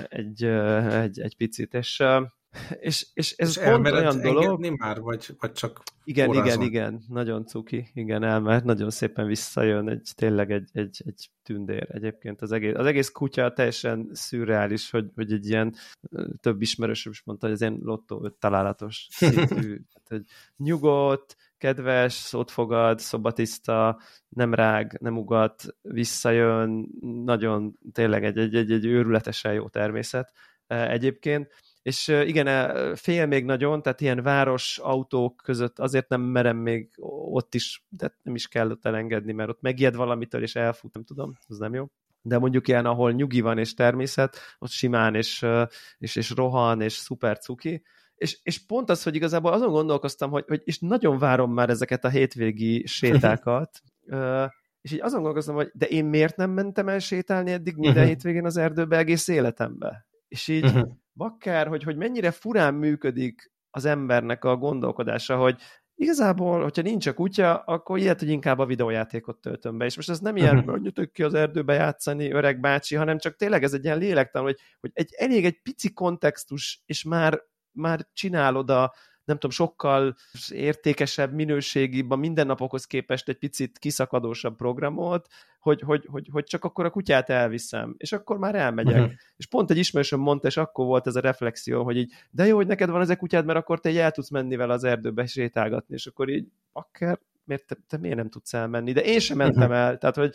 egy, 0.08 0.44
egy, 0.44 1.20
egy 1.20 1.38
picit, 1.38 1.74
és 1.74 2.04
És, 2.80 3.08
és 3.14 3.36
ez 3.38 3.58
és 3.58 3.64
pont 3.64 3.92
olyan 3.92 4.22
dolog... 4.22 4.78
már, 4.78 5.00
vagy, 5.00 5.36
vagy 5.40 5.52
csak 5.52 5.84
Igen, 6.04 6.30
orázon. 6.30 6.46
igen, 6.46 6.62
igen, 6.62 7.04
nagyon 7.08 7.46
cuki, 7.46 7.90
igen, 7.94 8.24
elmehet, 8.24 8.64
nagyon 8.64 8.90
szépen 8.90 9.26
visszajön, 9.26 9.90
egy, 9.90 10.10
tényleg 10.16 10.52
egy, 10.52 10.70
egy, 10.74 11.02
egy 11.06 11.30
tündér 11.44 11.88
egyébként. 11.92 12.42
Az 12.42 12.52
egész, 12.52 12.74
az 12.76 12.86
egész 12.86 13.10
kutya 13.10 13.54
teljesen 13.54 14.10
szürreális, 14.12 14.90
hogy, 14.90 15.12
hogy 15.16 15.32
egy 15.32 15.50
ilyen 15.50 15.76
több 16.40 16.62
ismerősöm 16.62 17.12
is 17.12 17.24
mondta, 17.24 17.46
hogy 17.46 17.56
ez 17.56 17.62
ilyen 17.62 17.80
lottó 17.84 18.24
öt 18.24 18.34
találatos 18.34 19.08
szintű, 19.10 19.82
tehát, 19.94 20.08
hogy 20.08 20.24
nyugodt, 20.58 21.36
kedves, 21.58 22.14
szót 22.14 22.52
fogad, 22.52 23.00
szobatiszta, 23.00 24.00
nem 24.30 24.54
rág, 24.54 24.98
nem 25.02 25.18
ugat, 25.18 25.64
visszajön, 25.82 26.88
nagyon 27.26 27.78
tényleg 27.92 28.24
egy, 28.24 28.38
egy, 28.38 28.56
egy, 28.56 28.72
egy 28.72 28.86
őrületesen 28.86 29.54
jó 29.54 29.70
természet. 29.70 30.34
Egyébként, 30.68 31.48
és 31.84 32.08
igen, 32.08 32.96
fél 32.96 33.26
még 33.26 33.46
nagyon, 33.46 33.82
tehát 33.82 34.02
ilyen 34.02 34.24
város 34.24 34.78
autók 34.78 35.42
között 35.44 35.80
azért 35.80 36.10
nem 36.10 36.22
merem 36.22 36.58
még 36.58 36.90
ott 37.32 37.56
is, 37.56 37.86
de 37.90 38.18
nem 38.22 38.36
is 38.36 38.48
kell 38.48 38.72
ott 38.72 38.86
elengedni, 38.86 39.32
mert 39.32 39.50
ott 39.50 39.62
megijed 39.62 39.96
valamitől, 39.96 40.42
és 40.42 40.56
elfut, 40.56 40.94
nem 40.94 41.04
tudom, 41.04 41.34
az 41.48 41.58
nem 41.58 41.74
jó. 41.74 41.86
De 42.22 42.38
mondjuk 42.38 42.68
ilyen, 42.68 42.86
ahol 42.86 43.12
nyugi 43.12 43.42
van 43.42 43.58
és 43.58 43.74
természet, 43.74 44.38
ott 44.60 44.70
simán 44.70 45.16
és, 45.16 45.46
és, 45.98 46.16
és 46.16 46.30
rohan, 46.30 46.82
és 46.82 46.94
szuper 46.94 47.38
cuki, 47.38 47.84
és, 48.16 48.40
és 48.44 48.66
pont 48.66 48.90
az, 48.90 49.04
hogy 49.04 49.16
igazából 49.16 49.54
azon 49.54 49.72
gondolkoztam, 49.72 50.30
hogy, 50.30 50.44
hogy 50.48 50.62
és 50.64 50.80
nagyon 50.80 51.18
várom 51.18 51.54
már 51.54 51.70
ezeket 51.70 52.06
a 52.06 52.10
hétvégi 52.10 52.86
sétákat, 52.86 53.82
és 54.82 54.92
így 54.92 55.02
azon 55.02 55.18
gondolkoztam, 55.18 55.56
hogy 55.56 55.72
de 55.74 55.86
én 55.86 56.06
miért 56.06 56.36
nem 56.36 56.52
mentem 56.52 56.90
el 56.90 57.00
sétálni 57.00 57.52
eddig 57.52 57.76
minden 57.76 57.96
uh-huh. 57.96 58.10
hétvégén 58.10 58.46
az 58.46 58.58
erdőbe 58.58 58.98
egész 58.98 59.28
életembe? 59.28 60.08
És 60.28 60.48
így 60.48 60.66
uh-huh. 60.66 61.02
Bakker, 61.14 61.68
hogy, 61.68 61.84
hogy 61.84 61.96
mennyire 61.96 62.32
furán 62.32 62.74
működik 62.74 63.52
az 63.70 63.86
embernek 63.86 64.44
a 64.44 64.58
gondolkodása, 64.58 65.38
hogy 65.38 65.62
igazából, 65.96 66.62
hogyha 66.62 66.82
nincs 66.82 67.08
a 67.08 67.14
kutya, 67.14 67.56
akkor 67.56 68.00
ilyet, 68.00 68.20
hogy 68.20 68.30
inkább 68.30 68.60
a 68.60 68.66
videójátékot 68.66 69.38
töltöm 69.38 69.78
be. 69.78 69.86
És 69.86 69.96
most 69.96 70.10
ez 70.10 70.20
nem 70.20 70.38
ilyen, 70.38 70.58
uh-huh. 70.58 70.74
menjetek 70.74 71.12
ki 71.12 71.24
az 71.24 71.34
erdőbe 71.34 71.74
játszani, 71.74 72.32
öreg 72.32 72.60
bácsi, 72.60 72.96
hanem 72.96 73.18
csak 73.18 73.36
tényleg 73.36 73.64
ez 73.64 73.74
egy 73.74 73.84
ilyen 73.84 73.98
lélektan, 73.98 74.44
hogy, 74.44 74.60
hogy 74.80 74.92
egy, 74.94 75.14
elég 75.18 75.46
egy 75.46 75.62
pici 75.62 75.94
kontextus, 75.94 76.82
és 76.86 77.04
már 77.04 77.44
már 77.72 78.08
csinálod 78.14 78.70
a, 78.70 78.94
nem 79.26 79.36
tudom, 79.36 79.52
sokkal 79.52 80.16
értékesebb 80.50 81.34
minőségibb, 81.34 82.12
a 82.12 82.16
mindennapokhoz 82.16 82.86
képest 82.86 83.30
egy 83.30 83.38
picit 83.38 83.80
kiszakadósabb 83.80 84.56
programot, 84.56 85.28
hogy, 85.60 85.82
hogy, 85.82 86.06
hogy, 86.10 86.28
hogy 86.32 86.44
csak 86.44 86.64
akkor 86.64 86.86
a 86.86 86.90
kutyát 86.90 87.30
elviszem, 87.30 87.96
és 87.98 88.12
akkor 88.12 88.38
már 88.38 88.56
elmegyek. 88.56 89.00
Uh-huh. 89.00 89.14
És 89.38 89.46
pont 89.46 89.72
egy 89.72 89.78
ismerősöm 89.78 90.20
mondta, 90.20 90.48
és 90.48 90.58
akkor 90.58 90.86
volt 90.86 91.08
ez 91.08 91.16
a 91.16 91.20
reflexió, 91.20 91.84
hogy 91.84 91.98
így, 91.98 92.12
de 92.32 92.46
jó, 92.46 92.56
hogy 92.56 92.68
neked 92.68 92.90
van 92.90 93.02
ez 93.02 93.10
a 93.10 93.16
kutyád, 93.16 93.46
mert 93.46 93.60
akkor 93.60 93.80
te 93.80 93.90
egy 93.90 93.98
el 93.98 94.12
tudsz 94.12 94.30
menni 94.30 94.56
vele 94.56 94.74
az 94.74 94.84
erdőbe 94.84 95.26
sétálgatni, 95.26 95.96
és 95.96 96.06
akkor 96.06 96.30
így, 96.30 96.48
akár 96.72 97.20
miért 97.46 97.66
te, 97.66 97.78
te 97.88 97.98
miért 97.98 98.16
nem 98.16 98.30
tudsz 98.30 98.54
elmenni? 98.54 98.92
De 98.92 99.04
én 99.04 99.20
sem 99.20 99.38
mentem 99.38 99.62
uh-huh. 99.62 99.78
el, 99.78 99.98
tehát, 99.98 100.16
hogy 100.16 100.34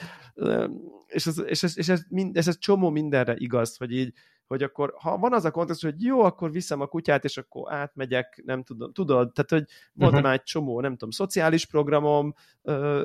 és 1.07 1.27
ez, 1.27 1.43
és 1.47 1.63
ez, 1.63 1.79
és 1.79 1.89
ez, 1.89 2.03
mind, 2.09 2.37
ez, 2.37 2.49
ez 2.49 2.59
csomó 2.59 2.91
mindenre 2.91 3.35
igaz, 3.37 3.77
hogy 3.77 3.93
így, 3.93 4.13
hogy 4.49 4.63
akkor, 4.63 4.95
ha 4.99 5.19
van 5.19 5.33
az 5.33 5.45
a 5.45 5.51
kontextus, 5.51 5.91
hogy 5.91 6.03
jó, 6.03 6.21
akkor 6.21 6.53
viszem 6.53 6.81
a 6.81 6.87
kutyát, 6.87 7.25
és 7.25 7.37
akkor 7.37 7.73
átmegyek, 7.73 8.43
nem 8.45 8.63
tudom, 8.63 8.93
tudod, 8.93 9.33
tehát, 9.33 9.51
hogy 9.51 9.65
volt 9.93 10.11
uh-huh. 10.11 10.27
már 10.27 10.35
egy 10.35 10.43
csomó, 10.43 10.81
nem 10.81 10.93
tudom, 10.93 11.11
szociális 11.11 11.67
programom, 11.67 12.35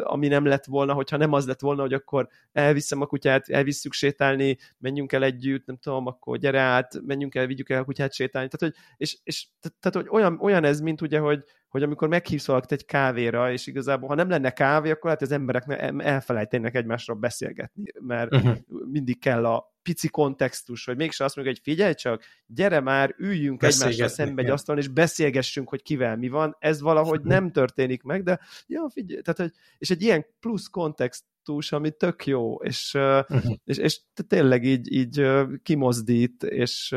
ami 0.03 0.27
nem 0.27 0.45
lett 0.45 0.65
volna, 0.65 0.93
hogyha 0.93 1.17
nem 1.17 1.33
az 1.33 1.47
lett 1.47 1.59
volna, 1.59 1.81
hogy 1.81 1.93
akkor 1.93 2.27
elviszem 2.51 3.01
a 3.01 3.05
kutyát, 3.05 3.49
elvisszük 3.49 3.93
sétálni, 3.93 4.57
menjünk 4.77 5.11
el 5.11 5.23
együtt, 5.23 5.65
nem 5.65 5.77
tudom, 5.77 6.07
akkor 6.07 6.37
gyere 6.37 6.59
át, 6.59 7.01
menjünk 7.05 7.35
el, 7.35 7.47
vigyük 7.47 7.69
el 7.69 7.81
a 7.81 7.85
kutyát 7.85 8.13
sétálni, 8.13 8.49
tehát, 8.49 8.75
hogy, 8.75 8.83
és, 8.97 9.17
és 9.23 9.47
tehát, 9.59 9.95
hogy 9.95 10.07
olyan, 10.09 10.39
olyan 10.41 10.63
ez, 10.63 10.79
mint 10.79 11.01
ugye, 11.01 11.19
hogy, 11.19 11.43
hogy 11.73 11.83
amikor 11.83 12.07
meghívsz 12.07 12.45
valakit 12.45 12.71
egy 12.71 12.85
kávéra, 12.85 13.51
és 13.51 13.67
igazából, 13.67 14.07
ha 14.07 14.15
nem 14.15 14.29
lenne 14.29 14.49
kávé, 14.49 14.91
akkor 14.91 15.09
hát 15.09 15.21
az 15.21 15.31
emberek 15.31 15.63
elfelejtenek 15.97 16.75
egymásról 16.75 17.17
beszélgetni, 17.17 17.83
mert 17.99 18.35
uh-huh. 18.35 18.57
mindig 18.91 19.19
kell 19.19 19.45
a 19.45 19.75
pici 19.81 20.07
kontextus, 20.07 20.85
hogy 20.85 20.95
mégse 20.95 21.23
azt 21.23 21.35
mondjuk, 21.35 21.57
hogy 21.57 21.73
figyelj 21.73 21.93
csak, 21.93 22.23
gyere 22.45 22.79
már, 22.79 23.15
üljünk 23.17 23.63
egymással 23.63 24.07
szembe 24.07 24.41
egy 24.41 24.49
asztalon, 24.49 24.81
és 24.81 24.87
beszélgessünk, 24.87 25.69
hogy 25.69 25.81
kivel 25.81 26.17
mi 26.17 26.29
van. 26.29 26.55
Ez 26.59 26.81
valahogy 26.81 27.21
nem 27.35 27.51
történik 27.51 28.03
meg, 28.03 28.23
de 28.23 28.39
ja, 28.67 28.89
figyelj, 28.89 29.21
tehát, 29.21 29.39
hogy, 29.39 29.51
és 29.77 29.89
egy 29.89 30.01
ilyen 30.01 30.25
plusz 30.39 30.67
kontext 30.67 31.23
effektus, 31.43 31.71
ami 31.71 31.91
tök 31.91 32.25
jó, 32.25 32.55
és, 32.55 32.93
uh-huh. 32.93 33.53
és, 33.63 33.77
és 33.77 33.99
tényleg 34.27 34.63
így, 34.63 34.91
így 34.91 35.27
kimozdít, 35.63 36.43
és, 36.43 36.95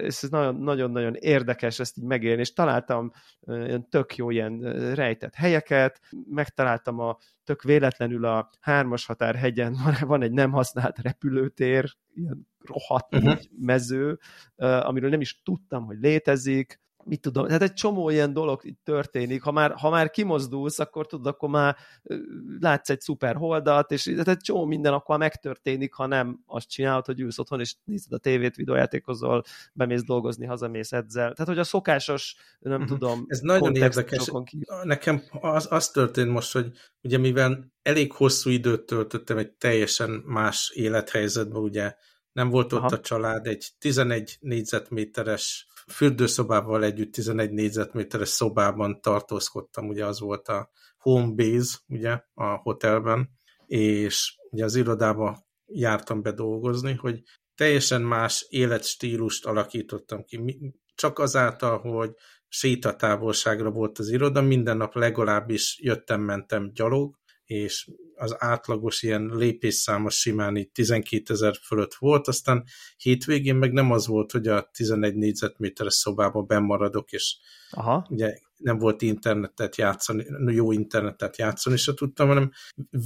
és 0.00 0.22
ez 0.22 0.28
nagyon-nagyon 0.58 1.14
érdekes 1.14 1.78
ezt 1.78 1.98
így 1.98 2.04
megélni, 2.04 2.40
és 2.40 2.52
találtam 2.52 3.12
ilyen 3.46 3.88
tök 3.88 4.16
jó 4.16 4.30
ilyen 4.30 4.60
rejtett 4.94 5.34
helyeket, 5.34 6.00
megtaláltam 6.30 6.98
a 6.98 7.18
tök 7.44 7.62
véletlenül 7.62 8.24
a 8.24 8.50
hármas 8.60 9.06
határhegyen 9.06 9.76
van 10.00 10.22
egy 10.22 10.32
nem 10.32 10.50
használt 10.50 10.98
repülőtér, 10.98 11.96
ilyen 12.14 12.48
rohadt 12.64 13.14
uh-huh. 13.14 13.38
mező, 13.58 14.18
amiről 14.56 15.10
nem 15.10 15.20
is 15.20 15.42
tudtam, 15.42 15.84
hogy 15.84 15.96
létezik, 16.00 16.82
mit 17.04 17.20
tudom, 17.20 17.46
tehát 17.46 17.62
egy 17.62 17.72
csomó 17.72 18.10
ilyen 18.10 18.32
dolog 18.32 18.62
történik, 18.84 19.42
ha 19.42 19.52
már, 19.52 19.72
ha 19.72 19.90
már 19.90 20.10
kimozdulsz, 20.10 20.78
akkor 20.78 21.06
tudod, 21.06 21.26
akkor 21.26 21.48
már 21.48 21.76
látsz 22.60 22.90
egy 22.90 23.00
szuper 23.00 23.36
holdat, 23.36 23.90
és 23.90 24.02
tehát 24.02 24.28
egy 24.28 24.40
csomó 24.40 24.64
minden 24.64 24.92
akkor 24.92 25.18
megtörténik, 25.18 25.94
ha 25.94 26.06
nem 26.06 26.42
azt 26.46 26.68
csinálod, 26.68 27.06
hogy 27.06 27.20
ülsz 27.20 27.38
otthon, 27.38 27.60
és 27.60 27.74
nézed 27.84 28.12
a 28.12 28.18
tévét, 28.18 28.56
videójátékozol, 28.56 29.42
bemész 29.72 30.04
dolgozni, 30.04 30.46
hazamész 30.46 30.92
edzel. 30.92 31.32
Tehát, 31.32 31.46
hogy 31.48 31.58
a 31.58 31.64
szokásos, 31.64 32.36
nem 32.58 32.82
uh-huh. 32.82 32.98
tudom, 32.98 33.24
Ez 33.26 33.40
nagyon 33.40 33.74
érdekes. 33.74 34.30
Nekem 34.82 35.22
az, 35.30 35.66
az 35.70 35.88
történt 35.88 36.30
most, 36.30 36.52
hogy 36.52 36.72
ugye 37.02 37.18
mivel 37.18 37.72
elég 37.82 38.12
hosszú 38.12 38.50
időt 38.50 38.86
töltöttem 38.86 39.38
egy 39.38 39.50
teljesen 39.50 40.10
más 40.10 40.70
élethelyzetben, 40.74 41.62
ugye 41.62 41.94
nem 42.34 42.50
volt 42.50 42.72
ott 42.72 42.78
Aha. 42.78 42.94
a 42.94 43.00
család, 43.00 43.46
egy 43.46 43.68
11 43.78 44.36
négyzetméteres 44.40 45.66
fürdőszobával 45.92 46.84
együtt 46.84 47.12
11 47.12 47.50
négyzetméteres 47.50 48.28
szobában 48.28 49.00
tartózkodtam, 49.00 49.88
ugye 49.88 50.06
az 50.06 50.20
volt 50.20 50.48
a 50.48 50.70
home 50.98 51.32
base, 51.34 51.78
ugye, 51.88 52.20
a 52.34 52.44
hotelben, 52.44 53.30
és 53.66 54.38
ugye 54.50 54.64
az 54.64 54.74
irodába 54.74 55.46
jártam 55.66 56.22
be 56.22 56.32
dolgozni, 56.32 56.92
hogy 56.94 57.22
teljesen 57.54 58.02
más 58.02 58.46
életstílust 58.48 59.46
alakítottam 59.46 60.24
ki. 60.24 60.58
Csak 60.94 61.18
azáltal, 61.18 61.78
hogy 61.78 62.14
sétatávolságra 62.48 63.70
volt 63.70 63.98
az 63.98 64.08
iroda, 64.08 64.40
minden 64.40 64.76
nap 64.76 64.94
legalábbis 64.94 65.78
jöttem-mentem 65.82 66.70
gyalog, 66.72 67.16
és 67.44 67.90
az 68.14 68.36
átlagos 68.38 69.02
ilyen 69.02 69.30
lépésszámos 69.34 70.14
simán 70.14 70.56
így 70.56 70.70
12 70.70 71.32
ezer 71.32 71.54
fölött 71.62 71.94
volt, 71.94 72.28
aztán 72.28 72.64
hétvégén 72.96 73.56
meg 73.56 73.72
nem 73.72 73.90
az 73.90 74.06
volt, 74.06 74.32
hogy 74.32 74.48
a 74.48 74.70
11 74.72 75.14
négyzetméteres 75.14 75.94
szobába 75.94 76.42
bemaradok, 76.42 77.12
és 77.12 77.36
Aha. 77.70 78.06
ugye 78.10 78.38
nem 78.56 78.78
volt 78.78 79.02
internetet 79.02 79.76
játszani, 79.76 80.52
jó 80.52 80.72
internetet 80.72 81.38
játszani 81.38 81.76
se 81.76 81.94
tudtam, 81.94 82.28
hanem 82.28 82.50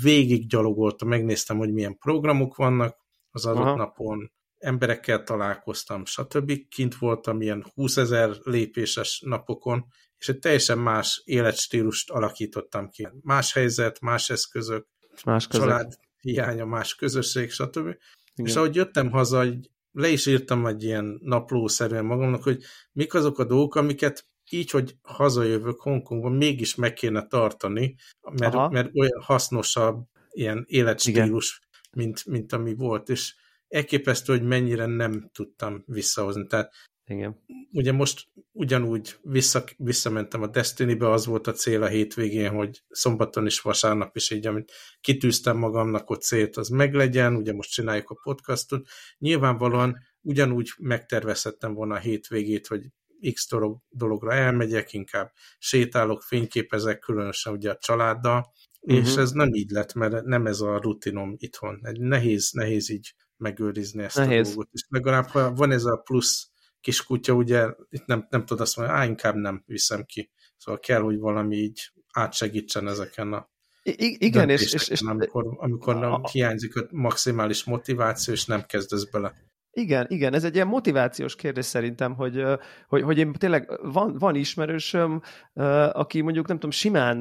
végig 0.02 0.48
gyalogoltam, 0.48 1.08
megnéztem, 1.08 1.56
hogy 1.56 1.72
milyen 1.72 1.98
programok 1.98 2.56
vannak 2.56 2.96
az 3.30 3.46
adott 3.46 3.62
Aha. 3.62 3.76
napon, 3.76 4.32
emberekkel 4.58 5.22
találkoztam, 5.22 6.04
stb. 6.04 6.52
Kint 6.68 6.96
voltam 6.96 7.40
ilyen 7.40 7.66
20 7.74 7.96
ezer 7.96 8.30
lépéses 8.42 9.22
napokon, 9.26 9.86
és 10.18 10.28
egy 10.28 10.38
teljesen 10.38 10.78
más 10.78 11.22
életstílust 11.24 12.10
alakítottam 12.10 12.88
ki. 12.88 13.08
Más 13.22 13.52
helyzet, 13.52 14.00
más 14.00 14.30
eszközök, 14.30 14.86
más 15.24 15.46
közök. 15.46 15.66
család 15.66 15.98
hiánya, 16.20 16.64
más 16.64 16.94
közösség, 16.94 17.50
stb. 17.50 17.76
Igen. 17.76 17.96
És 18.34 18.56
ahogy 18.56 18.74
jöttem 18.74 19.10
haza, 19.10 19.44
le 19.92 20.08
is 20.08 20.26
írtam 20.26 20.66
egy 20.66 20.82
ilyen 20.82 21.18
naplószerűen 21.22 22.04
magamnak, 22.04 22.42
hogy 22.42 22.62
mik 22.92 23.14
azok 23.14 23.38
a 23.38 23.44
dolgok, 23.44 23.74
amiket 23.74 24.26
így, 24.50 24.70
hogy 24.70 24.96
hazajövök 25.02 25.80
Hongkongban, 25.80 26.32
mégis 26.32 26.74
meg 26.74 26.92
kéne 26.92 27.26
tartani, 27.26 27.96
mert, 28.32 28.70
mert 28.70 28.90
olyan 28.94 29.22
hasznosabb 29.22 30.06
ilyen 30.30 30.64
életstílus, 30.68 31.60
mint, 31.92 32.24
mint 32.26 32.52
ami 32.52 32.74
volt, 32.74 33.08
és 33.08 33.34
elképesztő, 33.68 34.32
hogy 34.32 34.46
mennyire 34.46 34.86
nem 34.86 35.30
tudtam 35.32 35.82
visszahozni. 35.86 36.46
Tehát 36.46 36.72
igen. 37.08 37.36
Ugye 37.72 37.92
most 37.92 38.28
ugyanúgy 38.52 39.16
vissza, 39.22 39.64
visszamentem 39.76 40.42
a 40.42 40.46
Destiny-be, 40.46 41.10
az 41.10 41.26
volt 41.26 41.46
a 41.46 41.52
cél 41.52 41.82
a 41.82 41.86
hétvégén, 41.86 42.50
hogy 42.50 42.82
szombaton 42.88 43.46
és 43.46 43.60
vasárnap 43.60 44.16
is 44.16 44.30
így, 44.30 44.46
amit 44.46 44.72
kitűztem 45.00 45.56
magamnak 45.56 46.10
ott 46.10 46.22
célt, 46.22 46.56
az 46.56 46.68
meglegyen, 46.68 47.36
ugye 47.36 47.52
most 47.52 47.70
csináljuk 47.70 48.10
a 48.10 48.20
podcastot. 48.22 48.88
Nyilvánvalóan 49.18 49.98
ugyanúgy 50.20 50.72
megtervezhettem 50.78 51.74
volna 51.74 51.94
a 51.94 51.98
hétvégét, 51.98 52.66
hogy 52.66 52.86
x 53.32 53.48
dolog, 53.48 53.78
dologra 53.90 54.32
elmegyek, 54.32 54.92
inkább 54.92 55.32
sétálok, 55.58 56.22
fényképezek, 56.22 56.98
különösen 56.98 57.52
ugye 57.52 57.70
a 57.70 57.76
családdal, 57.76 58.52
uh-huh. 58.80 59.04
és 59.04 59.12
mhm. 59.12 59.20
ez 59.20 59.30
nem 59.30 59.54
így 59.54 59.70
lett, 59.70 59.94
mert 59.94 60.24
nem 60.24 60.46
ez 60.46 60.60
a 60.60 60.80
rutinom 60.80 61.34
itthon. 61.36 61.80
Nehéz, 61.92 62.50
nehéz 62.52 62.90
így 62.90 63.14
megőrizni 63.36 64.02
ezt 64.02 64.16
nehéz. 64.16 64.46
a 64.46 64.48
dolgot. 64.48 64.68
És 64.72 64.84
legalább, 64.88 65.26
ha 65.26 65.52
van 65.52 65.70
ez 65.70 65.84
a 65.84 65.96
plusz 65.96 66.50
kis 66.80 67.04
kutya, 67.04 67.32
ugye 67.32 67.68
itt 67.90 68.06
nem, 68.06 68.26
nem 68.30 68.44
tudod 68.44 68.62
azt 68.62 68.76
mondani, 68.76 68.98
á, 68.98 69.04
inkább 69.04 69.34
nem 69.34 69.62
viszem 69.66 70.04
ki. 70.04 70.30
Szóval 70.56 70.80
kell, 70.80 71.00
hogy 71.00 71.18
valami 71.18 71.56
így 71.56 71.92
átsegítsen 72.12 72.88
ezeken 72.88 73.32
a 73.32 73.48
I 73.96 74.16
igen, 74.26 74.48
és, 74.48 74.72
és, 74.72 74.88
és 74.88 75.00
amikor, 75.00 75.56
amikor 75.56 75.96
nem 75.96 76.22
hiányzik 76.24 76.76
a 76.76 76.86
maximális 76.90 77.64
motiváció, 77.64 78.34
és 78.34 78.44
nem 78.44 78.62
kezdesz 78.62 79.04
bele. 79.04 79.34
Igen, 79.78 80.06
igen, 80.08 80.34
ez 80.34 80.44
egy 80.44 80.54
ilyen 80.54 80.66
motivációs 80.66 81.36
kérdés 81.36 81.64
szerintem, 81.64 82.14
hogy, 82.14 82.44
hogy, 82.88 83.02
hogy 83.02 83.18
én 83.18 83.32
tényleg 83.32 83.70
van, 83.82 84.16
van 84.18 84.34
ismerősöm, 84.34 85.22
aki 85.92 86.20
mondjuk 86.20 86.46
nem 86.46 86.56
tudom, 86.56 86.70
simán, 86.70 87.18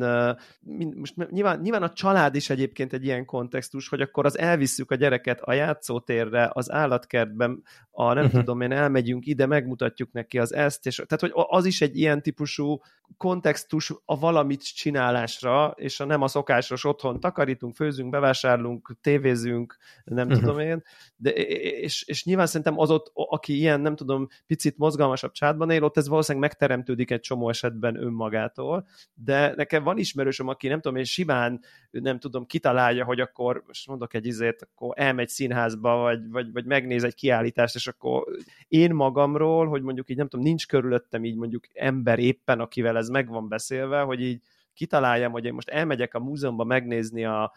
most 0.95 1.15
nyilván, 1.29 1.59
nyilván 1.59 1.83
a 1.83 1.93
család 1.93 2.35
is 2.35 2.49
egyébként 2.49 2.93
egy 2.93 3.03
ilyen 3.03 3.25
kontextus, 3.25 3.89
hogy 3.89 4.01
akkor 4.01 4.25
az 4.25 4.37
elvisszük 4.37 4.91
a 4.91 4.95
gyereket 4.95 5.41
a 5.41 5.53
játszótérre, 5.53 6.49
az 6.53 6.71
állatkertben, 6.71 7.63
a 7.91 8.13
nem 8.13 8.25
uh-huh. 8.25 8.39
tudom 8.39 8.61
én, 8.61 8.71
elmegyünk 8.71 9.25
ide, 9.25 9.45
megmutatjuk 9.45 10.11
neki 10.11 10.39
az 10.39 10.53
ezt, 10.53 10.85
és 10.85 10.95
tehát, 10.95 11.19
hogy 11.19 11.31
az 11.33 11.65
is 11.65 11.81
egy 11.81 11.97
ilyen 11.97 12.21
típusú 12.21 12.81
kontextus 13.17 13.93
a 14.05 14.19
valamit 14.19 14.75
csinálásra, 14.75 15.73
és 15.75 15.99
a 15.99 16.05
nem 16.05 16.21
a 16.21 16.27
szokásos 16.27 16.85
otthon 16.85 17.19
takarítunk, 17.19 17.75
főzünk, 17.75 18.09
bevásárlunk, 18.09 18.95
tévézünk, 19.01 19.77
nem 20.03 20.27
uh-huh. 20.27 20.41
tudom 20.41 20.59
én, 20.59 20.83
de, 21.15 21.29
és, 21.29 22.03
és 22.07 22.23
nyilván 22.23 22.46
szerintem 22.47 22.79
az 22.79 22.89
ott, 22.89 23.11
aki 23.13 23.57
ilyen, 23.57 23.81
nem 23.81 23.95
tudom, 23.95 24.27
picit 24.45 24.77
mozgalmasabb 24.77 25.31
csátban 25.31 25.69
él, 25.69 25.83
ott 25.83 25.97
ez 25.97 26.07
valószínűleg 26.07 26.49
megteremtődik 26.49 27.11
egy 27.11 27.19
csomó 27.19 27.49
esetben 27.49 28.03
önmagától, 28.03 28.87
de 29.13 29.53
nekem 29.55 29.83
van 29.83 29.97
ismerősöm, 29.97 30.47
aki 30.47 30.67
nem 30.67 30.81
tudom, 30.81 30.97
én 30.97 31.03
simán, 31.03 31.61
nem 31.91 32.19
tudom, 32.19 32.45
kitalálja, 32.45 33.05
hogy 33.05 33.19
akkor, 33.19 33.63
most 33.67 33.87
mondok 33.87 34.13
egy 34.13 34.25
izét, 34.25 34.67
akkor 34.71 34.93
elmegy 34.95 35.29
színházba, 35.29 35.95
vagy, 35.95 36.29
vagy, 36.29 36.51
vagy 36.51 36.65
megnéz 36.65 37.03
egy 37.03 37.15
kiállítást, 37.15 37.75
és 37.75 37.87
akkor 37.87 38.23
én 38.67 38.93
magamról, 38.93 39.67
hogy 39.67 39.81
mondjuk 39.81 40.09
így 40.09 40.17
nem 40.17 40.27
tudom, 40.27 40.45
nincs 40.45 40.67
körülöttem 40.67 41.25
így 41.25 41.35
mondjuk 41.35 41.63
ember 41.73 42.19
éppen, 42.19 42.59
akivel 42.59 42.97
ez 42.97 43.09
meg 43.09 43.29
van 43.29 43.47
beszélve, 43.47 44.01
hogy 44.01 44.21
így 44.21 44.41
kitaláljam, 44.77 45.31
hogy 45.31 45.45
én 45.45 45.53
most 45.53 45.69
elmegyek 45.69 46.13
a 46.13 46.19
múzeumba 46.19 46.63
megnézni 46.63 47.25
a 47.25 47.51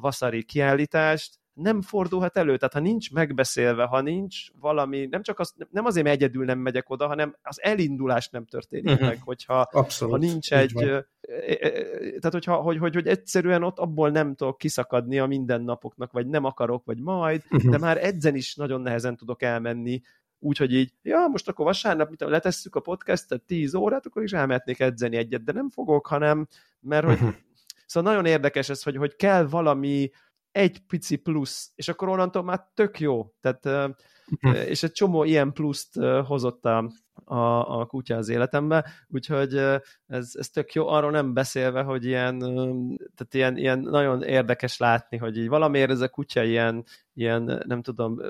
Vasari 0.00 0.44
kiállítást, 0.44 1.38
nem 1.58 1.82
fordulhat 1.82 2.36
elő. 2.36 2.56
Tehát 2.56 2.74
ha 2.74 2.80
nincs 2.80 3.12
megbeszélve, 3.12 3.84
ha 3.84 4.00
nincs 4.00 4.46
valami, 4.60 5.06
nem 5.06 5.22
csak 5.22 5.38
az, 5.38 5.54
nem 5.70 5.84
azért, 5.84 6.06
mert 6.06 6.16
egyedül 6.16 6.44
nem 6.44 6.58
megyek 6.58 6.90
oda, 6.90 7.06
hanem 7.06 7.36
az 7.42 7.62
elindulás 7.62 8.28
nem 8.28 8.44
történik 8.44 8.90
uh-huh. 8.90 9.08
meg, 9.08 9.20
hogyha 9.24 9.60
Abszolút, 9.60 10.14
ha 10.14 10.20
nincs 10.20 10.52
egy, 10.52 10.72
tehát 10.72 12.30
hogyha, 12.30 12.54
hogy, 12.54 12.78
hogy, 12.78 12.94
hogy 12.94 13.06
egyszerűen 13.06 13.62
ott 13.62 13.78
abból 13.78 14.10
nem 14.10 14.34
tudok 14.34 14.58
kiszakadni 14.58 15.18
a 15.18 15.26
mindennapoknak, 15.26 16.12
vagy 16.12 16.26
nem 16.26 16.44
akarok, 16.44 16.84
vagy 16.84 16.98
majd, 16.98 17.42
uh-huh. 17.50 17.70
de 17.70 17.78
már 17.78 18.04
edzen 18.04 18.34
is 18.34 18.54
nagyon 18.54 18.80
nehezen 18.80 19.16
tudok 19.16 19.42
elmenni, 19.42 20.00
úgyhogy 20.38 20.74
így, 20.74 20.92
ja, 21.02 21.26
most 21.26 21.48
akkor 21.48 21.64
vasárnap, 21.64 22.10
mit 22.10 22.20
letesszük 22.20 22.74
a 22.74 22.80
podcastet 22.80 23.42
10 23.42 23.74
órát, 23.74 24.06
akkor 24.06 24.22
is 24.22 24.32
elmehetnék 24.32 24.80
edzeni 24.80 25.16
egyet, 25.16 25.44
de 25.44 25.52
nem 25.52 25.68
fogok, 25.68 26.06
hanem, 26.06 26.48
mert 26.80 27.04
hogy 27.04 27.14
uh-huh. 27.14 27.34
Szóval 27.88 28.12
nagyon 28.12 28.26
érdekes 28.26 28.68
ez, 28.68 28.82
hogy, 28.82 28.96
hogy 28.96 29.16
kell 29.16 29.46
valami, 29.46 30.10
egy 30.58 30.78
pici 30.86 31.16
plusz, 31.16 31.72
és 31.74 31.88
akkor 31.88 32.08
onnantól 32.08 32.42
már 32.42 32.68
tök 32.74 33.00
jó. 33.00 33.34
Tehát, 33.40 33.94
hm. 34.40 34.48
és 34.48 34.82
egy 34.82 34.92
csomó 34.92 35.24
ilyen 35.24 35.52
pluszt 35.52 35.94
hozott 36.26 36.64
a, 36.64 36.92
a, 37.24 37.80
a 37.80 37.86
kutya 37.86 38.16
az 38.16 38.28
életembe, 38.28 38.84
úgyhogy 39.08 39.54
ez, 40.06 40.32
ez 40.32 40.48
tök 40.48 40.72
jó, 40.72 40.88
arról 40.88 41.10
nem 41.10 41.34
beszélve, 41.34 41.82
hogy 41.82 42.04
ilyen, 42.04 42.38
tehát 43.14 43.34
ilyen, 43.34 43.56
ilyen 43.56 43.78
nagyon 43.78 44.22
érdekes 44.22 44.78
látni, 44.78 45.16
hogy 45.16 45.36
így 45.36 45.48
valamiért 45.48 45.90
ez 45.90 46.00
a 46.00 46.08
kutya 46.08 46.42
ilyen, 46.42 46.84
ilyen 47.14 47.62
nem 47.66 47.82
tudom, 47.82 48.20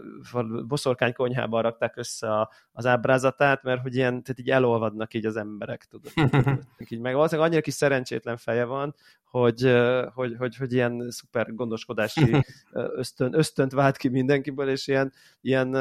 boszorkány 0.67 1.13
konyhában 1.13 1.63
rakták 1.63 1.97
össze 1.97 2.33
a, 2.33 2.51
az 2.73 2.87
ábrázatát, 2.87 3.63
mert 3.63 3.83
hogy 3.83 3.95
ilyen, 3.95 4.23
tehát 4.23 4.39
így 4.41 4.51
elolvadnak 4.51 5.15
így 5.15 5.27
az 5.27 5.37
emberek, 5.37 5.85
tudod. 5.85 6.13
így 6.89 7.01
meg 7.01 7.15
valószínűleg 7.15 7.49
annyira 7.49 7.63
kis 7.63 7.75
szerencsétlen 7.75 8.37
feje 8.37 8.65
van, 8.65 8.95
hogy, 9.25 9.77
hogy, 10.15 10.35
hogy, 10.39 10.57
hogy 10.57 10.73
ilyen 10.73 11.11
szuper 11.11 11.55
gondoskodási 11.55 12.45
ösztön, 12.73 13.35
ösztönt 13.35 13.73
vált 13.73 13.97
ki 13.97 14.09
mindenkiből, 14.09 14.69
és 14.69 14.87
ilyen, 14.87 15.13
ilyen 15.41 15.77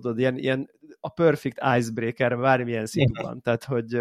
tudod, 0.00 0.18
ilyen, 0.18 0.38
ilyen 0.38 0.70
a 1.00 1.08
perfect 1.08 1.58
icebreaker 1.78 2.38
bármilyen 2.38 2.86
szituban, 2.86 3.40
tehát 3.40 3.64
hogy, 3.64 4.00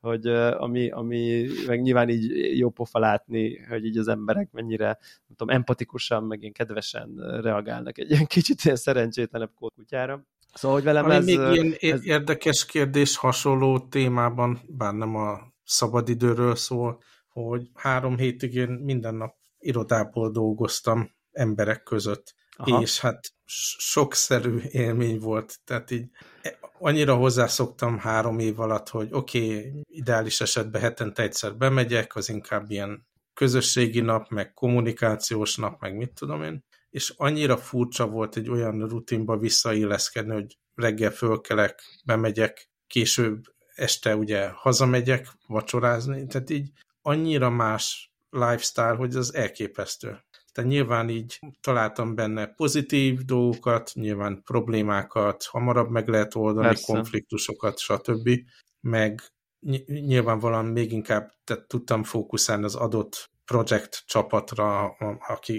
hogy 0.00 0.26
ami, 0.56 0.90
ami 0.90 1.46
meg 1.66 1.80
nyilván 1.80 2.08
így 2.08 2.58
jó 2.58 2.70
pofa 2.70 2.98
látni, 2.98 3.58
hogy 3.58 3.84
így 3.84 3.98
az 3.98 4.08
emberek 4.08 4.50
mennyire 4.52 4.86
nem 5.26 5.36
tudom, 5.36 5.54
empatikusan, 5.54 6.24
meg 6.24 6.40
ilyen 6.40 6.52
kedvesen 6.52 7.14
reagálnak 7.40 7.98
egy 7.98 8.10
ilyen 8.10 8.26
kicsit 8.26 8.64
ilyen 8.64 8.76
szerencsétlenebb 8.76 9.50
kutyára. 9.76 10.26
Szóval, 10.54 10.76
hogy 10.76 10.86
velem 10.86 11.04
ami 11.04 11.14
ez... 11.14 11.24
még 11.24 11.38
ilyen 11.38 11.74
ez... 11.80 12.06
érdekes 12.06 12.66
kérdés 12.66 13.16
hasonló 13.16 13.78
témában, 13.78 14.60
bár 14.68 14.94
nem 14.94 15.14
a 15.14 15.52
szabadidőről 15.64 16.54
szól, 16.54 17.02
hogy 17.28 17.70
három 17.74 18.16
hétig 18.16 18.54
én 18.54 18.68
minden 18.68 19.14
nap 19.14 19.34
irodából 19.58 20.30
dolgoztam 20.30 21.10
emberek 21.32 21.82
között, 21.82 22.34
És 22.64 23.00
hát 23.00 23.32
sokszerű 23.78 24.58
élmény 24.68 25.18
volt, 25.18 25.58
tehát 25.64 25.90
így 25.90 26.08
e, 26.42 26.58
annyira 26.78 27.14
hozzászoktam 27.16 27.98
három 27.98 28.38
év 28.38 28.60
alatt, 28.60 28.88
hogy 28.88 29.08
oké, 29.10 29.58
okay, 29.58 29.82
ideális 29.86 30.40
esetben 30.40 30.80
hetente 30.80 31.22
egyszer 31.22 31.56
bemegyek, 31.56 32.16
az 32.16 32.28
inkább 32.28 32.70
ilyen 32.70 33.06
közösségi 33.34 34.00
nap, 34.00 34.28
meg 34.28 34.52
kommunikációs 34.52 35.56
nap, 35.56 35.80
meg 35.80 35.96
mit 35.96 36.12
tudom 36.14 36.42
én, 36.42 36.64
és 36.90 37.12
annyira 37.16 37.56
furcsa 37.56 38.06
volt 38.06 38.36
egy 38.36 38.48
olyan 38.48 38.88
rutinba 38.88 39.36
visszailleszkedni, 39.36 40.32
hogy 40.32 40.58
reggel 40.74 41.10
fölkelek, 41.10 41.82
bemegyek, 42.04 42.70
később 42.86 43.42
este 43.74 44.16
ugye 44.16 44.48
hazamegyek 44.48 45.28
vacsorázni, 45.46 46.26
tehát 46.26 46.50
így 46.50 46.70
annyira 47.02 47.50
más 47.50 48.12
lifestyle, 48.30 48.94
hogy 48.94 49.16
az 49.16 49.34
elképesztő. 49.34 50.24
Tehát 50.54 50.70
nyilván 50.70 51.08
így 51.08 51.38
találtam 51.60 52.14
benne 52.14 52.46
pozitív 52.46 53.20
dolgokat, 53.20 53.90
nyilván 53.94 54.42
problémákat, 54.42 55.44
hamarabb 55.44 55.90
meg 55.90 56.08
lehet 56.08 56.34
oldani, 56.34 56.66
Persze. 56.66 56.92
konfliktusokat, 56.92 57.78
stb. 57.78 58.28
Meg 58.80 59.22
nyilvánvalóan 59.86 60.64
még 60.64 60.92
inkább 60.92 61.32
tehát 61.44 61.66
tudtam 61.68 62.02
fókuszálni 62.02 62.64
az 62.64 62.74
adott 62.74 63.30
projekt 63.44 64.02
csapatra, 64.06 64.96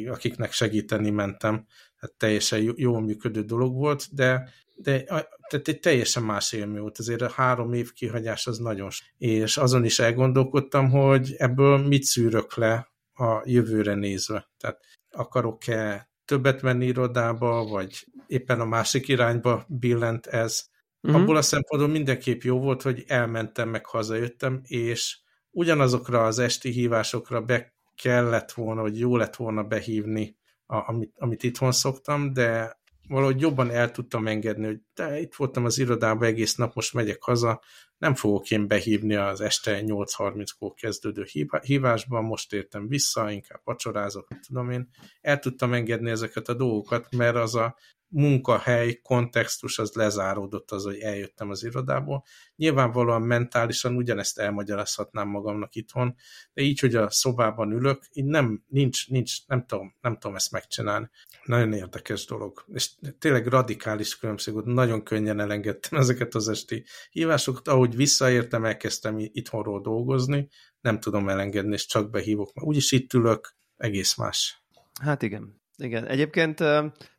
akiknek 0.08 0.52
segíteni 0.52 1.10
mentem. 1.10 1.66
Tehát 2.00 2.16
teljesen 2.18 2.74
jó 2.76 3.00
működő 3.00 3.42
dolog 3.42 3.74
volt, 3.74 4.16
de, 4.16 4.50
de 4.76 5.04
tehát 5.50 5.68
egy 5.68 5.80
teljesen 5.80 6.24
más 6.24 6.54
élmény 6.54 6.82
volt. 6.82 6.98
Azért 6.98 7.22
a 7.22 7.30
három 7.30 7.74
év 7.74 7.92
kihagyás 7.92 8.48
az 8.48 8.58
nagyon 8.58 8.90
És 9.18 9.58
azon 9.58 9.86
is 9.86 10.00
elgondolkodtam, 10.00 10.90
hogy 10.90 11.34
ebből 11.38 11.78
mit 11.78 12.04
szűrök 12.04 12.56
le 12.56 12.94
a 13.16 13.42
jövőre 13.44 13.94
nézve. 13.94 14.50
Tehát 14.58 14.80
akarok-e 15.12 16.10
többet 16.26 16.62
menni 16.62 16.86
irodába, 16.86 17.66
vagy 17.66 18.06
éppen 18.28 18.60
a 18.60 18.66
másik 18.66 19.08
irányba 19.08 19.66
billent 19.68 20.26
ez. 20.26 20.66
Uh-huh. 21.02 21.22
Abból 21.22 21.36
a 21.36 21.42
szempontból 21.42 21.92
mindenképp 21.92 22.42
jó 22.42 22.60
volt, 22.60 22.82
hogy 22.82 23.04
elmentem, 23.08 23.70
meg 23.70 23.86
hazajöttem, 23.86 24.62
és 24.64 25.20
ugyanazokra 25.52 26.26
az 26.26 26.40
esti 26.40 26.70
hívásokra 26.70 27.42
be 27.42 27.74
kellett 27.96 28.52
volna, 28.52 28.82
vagy 28.82 29.00
jó 29.00 29.18
lett 29.18 29.36
volna 29.36 29.64
behívni, 29.64 30.38
a, 30.66 30.90
amit, 30.90 31.14
amit 31.18 31.44
itthon 31.44 31.72
szoktam, 31.72 32.34
de 32.34 32.80
valahogy 33.08 33.42
jobban 33.42 33.72
el 33.72 33.92
tudtam 33.92 34.28
engedni, 34.28 34.66
hogy 34.66 34.80
de 34.94 35.20
itt 35.20 35.36
voltam 35.36 35.66
az 35.66 35.78
irodában 35.78 36.28
egész 36.28 36.56
nap, 36.56 36.76
most 36.76 36.94
megyek 36.94 37.24
haza, 37.24 37.62
nem 37.98 38.16
fogok 38.16 38.52
én 38.52 38.68
behívni 38.68 39.16
az 39.16 39.42
este 39.42 39.82
8.30-kor 39.82 40.74
kezdődő 40.74 41.26
hívásban, 41.62 42.24
most 42.24 42.54
értem 42.54 42.88
vissza, 42.88 43.32
inkább 43.32 43.62
vacsorázok, 43.64 44.28
tudom 44.48 44.70
én. 44.70 44.90
El 45.22 45.40
tudtam 45.40 45.74
engedni 45.74 46.10
ezeket 46.10 46.48
a 46.48 46.54
dolgokat, 46.54 47.16
mert 47.16 47.36
az 47.36 47.56
a 47.56 47.76
munkahely, 48.16 49.00
kontextus 49.02 49.80
az 49.80 49.94
lezáródott 49.94 50.72
az, 50.72 50.84
hogy 50.84 51.00
eljöttem 51.00 51.50
az 51.50 51.64
irodából. 51.64 52.24
Nyilvánvalóan 52.56 53.22
mentálisan 53.22 53.96
ugyanezt 53.96 54.40
elmagyarázhatnám 54.40 55.28
magamnak 55.28 55.76
itthon, 55.76 56.16
de 56.54 56.62
így, 56.62 56.80
hogy 56.80 56.96
a 56.96 57.10
szobában 57.10 57.72
ülök, 57.72 58.04
így 58.12 58.26
nem, 58.26 58.64
nincs, 58.68 59.10
nincs, 59.10 59.48
nem 59.48 59.66
tudom, 59.66 59.96
nem 60.02 60.18
tudom 60.18 60.36
ezt 60.36 60.52
megcsinálni. 60.52 61.10
Nagyon 61.44 61.74
érdekes 61.74 62.26
dolog. 62.26 62.66
És 62.74 62.90
tényleg 63.20 63.48
radikális 63.48 64.18
különbség 64.18 64.54
volt, 64.54 64.66
nagyon 64.66 65.04
könnyen 65.04 65.40
elengedtem 65.40 66.00
ezeket 66.00 66.36
az 66.36 66.50
esti 66.50 66.86
hívásokat, 67.10 67.68
ahogy 67.68 67.96
visszaértem, 67.96 68.66
elkezdtem 68.66 69.16
itthonról 69.20 69.82
dolgozni, 69.82 70.50
nem 70.82 71.00
tudom 71.00 71.30
elengedni, 71.30 71.74
és 71.74 71.86
csak 71.86 72.10
behívok, 72.10 72.52
úgyis 72.64 72.92
itt 72.92 73.14
ülök, 73.14 73.56
egész 73.78 74.16
más. 74.16 74.64
Hát 75.02 75.22
igen. 75.22 75.62
Igen. 75.78 76.06
Egyébként 76.08 76.64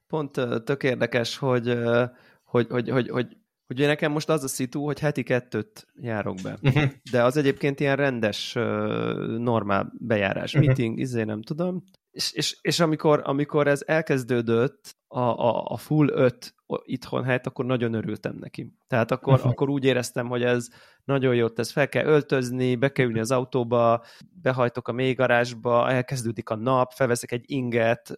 pont 0.06 0.30
tök 0.64 0.82
érdekes, 0.82 1.36
hogy, 1.36 1.78
hogy, 2.44 2.66
hogy, 2.68 2.88
hogy, 2.88 3.08
hogy 3.08 3.36
hogy 3.66 3.78
nekem 3.78 4.12
most 4.12 4.28
az 4.28 4.44
a 4.44 4.48
szitu, 4.48 4.84
hogy 4.84 4.98
heti 4.98 5.22
kettőt 5.22 5.86
járok 5.94 6.36
be. 6.42 6.58
Uh-huh. 6.62 6.90
De 7.10 7.24
az 7.24 7.36
egyébként 7.36 7.80
ilyen 7.80 7.96
rendes, 7.96 8.52
normál 9.38 9.92
bejárás, 9.98 10.54
uh-huh. 10.54 10.66
meeting, 10.66 10.98
izé 10.98 11.22
nem 11.22 11.42
tudom. 11.42 11.84
és, 12.10 12.32
és, 12.32 12.58
és 12.60 12.80
amikor, 12.80 13.22
amikor 13.24 13.66
ez 13.66 13.82
elkezdődött, 13.86 14.96
a, 15.08 15.20
a, 15.20 15.64
a 15.64 15.76
full 15.76 16.08
5 16.08 16.54
itthon 16.84 17.24
helyett, 17.24 17.46
akkor 17.46 17.64
nagyon 17.64 17.94
örültem 17.94 18.36
neki. 18.40 18.74
Tehát 18.86 19.10
akkor, 19.10 19.34
uh-huh. 19.34 19.50
akkor 19.50 19.68
úgy 19.68 19.84
éreztem, 19.84 20.28
hogy 20.28 20.42
ez 20.42 20.68
nagyon 21.04 21.34
jót 21.34 21.54
tesz, 21.54 21.70
fel 21.70 21.88
kell 21.88 22.04
öltözni, 22.04 22.76
be 22.76 22.92
kell 22.92 23.06
ülni 23.06 23.18
az 23.18 23.30
autóba, 23.30 24.04
behajtok 24.42 24.88
a 24.88 24.92
mélygarázsba, 24.92 25.90
elkezdődik 25.90 26.50
a 26.50 26.56
nap, 26.56 26.92
felveszek 26.92 27.32
egy 27.32 27.44
inget, 27.46 28.14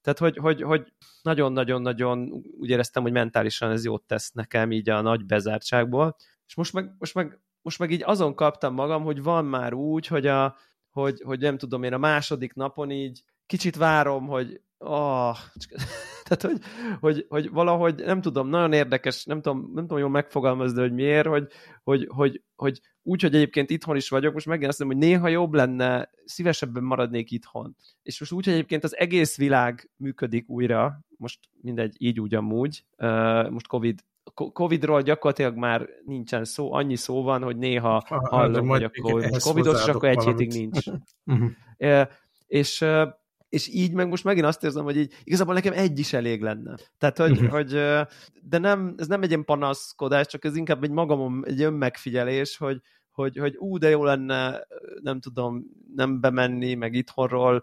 tehát 0.00 0.18
hogy, 0.18 0.36
hogy, 0.36 0.62
hogy 0.62 0.92
nagyon-nagyon-nagyon 1.22 2.44
úgy 2.58 2.68
éreztem, 2.68 3.02
hogy 3.02 3.12
mentálisan 3.12 3.70
ez 3.70 3.84
jót 3.84 4.02
tesz 4.02 4.30
nekem 4.30 4.72
így 4.72 4.90
a 4.90 5.00
nagy 5.00 5.26
bezártságból, 5.26 6.16
és 6.46 6.54
most 6.54 6.72
meg, 6.72 6.94
most 6.98 7.14
meg, 7.14 7.40
most 7.62 7.78
meg 7.78 7.90
így 7.90 8.02
azon 8.04 8.34
kaptam 8.34 8.74
magam, 8.74 9.02
hogy 9.02 9.22
van 9.22 9.44
már 9.44 9.72
úgy, 9.72 10.06
hogy, 10.06 10.26
a, 10.26 10.56
hogy, 10.90 11.22
hogy 11.24 11.38
nem 11.38 11.58
tudom 11.58 11.82
én, 11.82 11.92
a 11.92 11.98
második 11.98 12.54
napon 12.54 12.90
így 12.90 13.24
kicsit 13.46 13.76
várom, 13.76 14.26
hogy 14.26 14.60
oh, 14.78 15.36
tehát, 16.24 16.42
hogy, 16.42 16.58
hogy, 17.00 17.26
hogy, 17.28 17.50
valahogy, 17.50 17.94
nem 17.94 18.20
tudom, 18.20 18.48
nagyon 18.48 18.72
érdekes, 18.72 19.24
nem 19.24 19.42
tudom, 19.42 19.70
nem 19.74 19.86
tudom 19.86 19.98
jól 19.98 20.10
megfogalmazni, 20.10 20.80
hogy 20.80 20.92
miért, 20.92 21.26
hogy, 21.26 21.48
hogy, 21.82 22.08
hogy, 22.10 22.42
hogy 22.56 22.80
úgy, 23.02 23.22
hogy 23.22 23.34
egyébként 23.34 23.70
itthon 23.70 23.96
is 23.96 24.08
vagyok, 24.08 24.32
most 24.32 24.46
megint 24.46 24.68
azt 24.68 24.78
mondom, 24.78 24.98
hogy 24.98 25.08
néha 25.08 25.28
jobb 25.28 25.54
lenne, 25.54 26.10
szívesebben 26.24 26.82
maradnék 26.82 27.30
itthon. 27.30 27.76
És 28.02 28.20
most 28.20 28.32
úgy, 28.32 28.44
hogy 28.44 28.54
egyébként 28.54 28.84
az 28.84 28.96
egész 28.96 29.36
világ 29.36 29.90
működik 29.96 30.48
újra, 30.48 31.00
most 31.16 31.38
mindegy, 31.60 31.94
így 31.98 32.20
úgy 32.20 32.34
amúgy, 32.34 32.84
most 33.50 33.66
Covid 33.66 34.04
Covidról 34.34 35.02
gyakorlatilag 35.02 35.56
már 35.56 35.88
nincsen 36.04 36.44
szó, 36.44 36.72
annyi 36.72 36.96
szó 36.96 37.22
van, 37.22 37.42
hogy 37.42 37.56
néha 37.56 38.02
hallom, 38.06 38.68
hogy 38.68 38.82
akkor 38.82 39.30
Covidos, 39.38 39.82
és 39.82 39.88
akkor 39.88 40.08
egy 40.08 40.24
hétig 40.24 40.52
nincs. 40.52 40.86
uh-huh. 41.26 42.08
és 42.46 42.84
és 43.50 43.68
így 43.68 43.92
meg 43.92 44.08
most 44.08 44.24
megint 44.24 44.46
azt 44.46 44.64
érzem, 44.64 44.84
hogy 44.84 44.96
így 44.96 45.12
igazából 45.24 45.54
nekem 45.54 45.72
egy 45.72 45.98
is 45.98 46.12
elég 46.12 46.42
lenne. 46.42 46.74
Tehát, 46.98 47.18
hogy, 47.18 47.30
uh-huh. 47.30 47.50
hogy 47.50 47.70
de 48.42 48.58
nem, 48.58 48.94
ez 48.96 49.06
nem 49.06 49.22
egy 49.22 49.28
ilyen 49.28 49.44
panaszkodás, 49.44 50.26
csak 50.26 50.44
ez 50.44 50.56
inkább 50.56 50.84
egy 50.84 50.90
magamon 50.90 51.44
egy 51.46 51.62
önmegfigyelés, 51.62 52.56
hogy, 52.56 52.80
hogy, 53.10 53.36
hogy 53.36 53.56
ú, 53.56 53.78
de 53.78 53.88
jó 53.88 54.04
lenne, 54.04 54.66
nem 55.02 55.20
tudom, 55.20 55.64
nem 55.94 56.20
bemenni, 56.20 56.74
meg 56.74 56.94
itthonról 56.94 57.62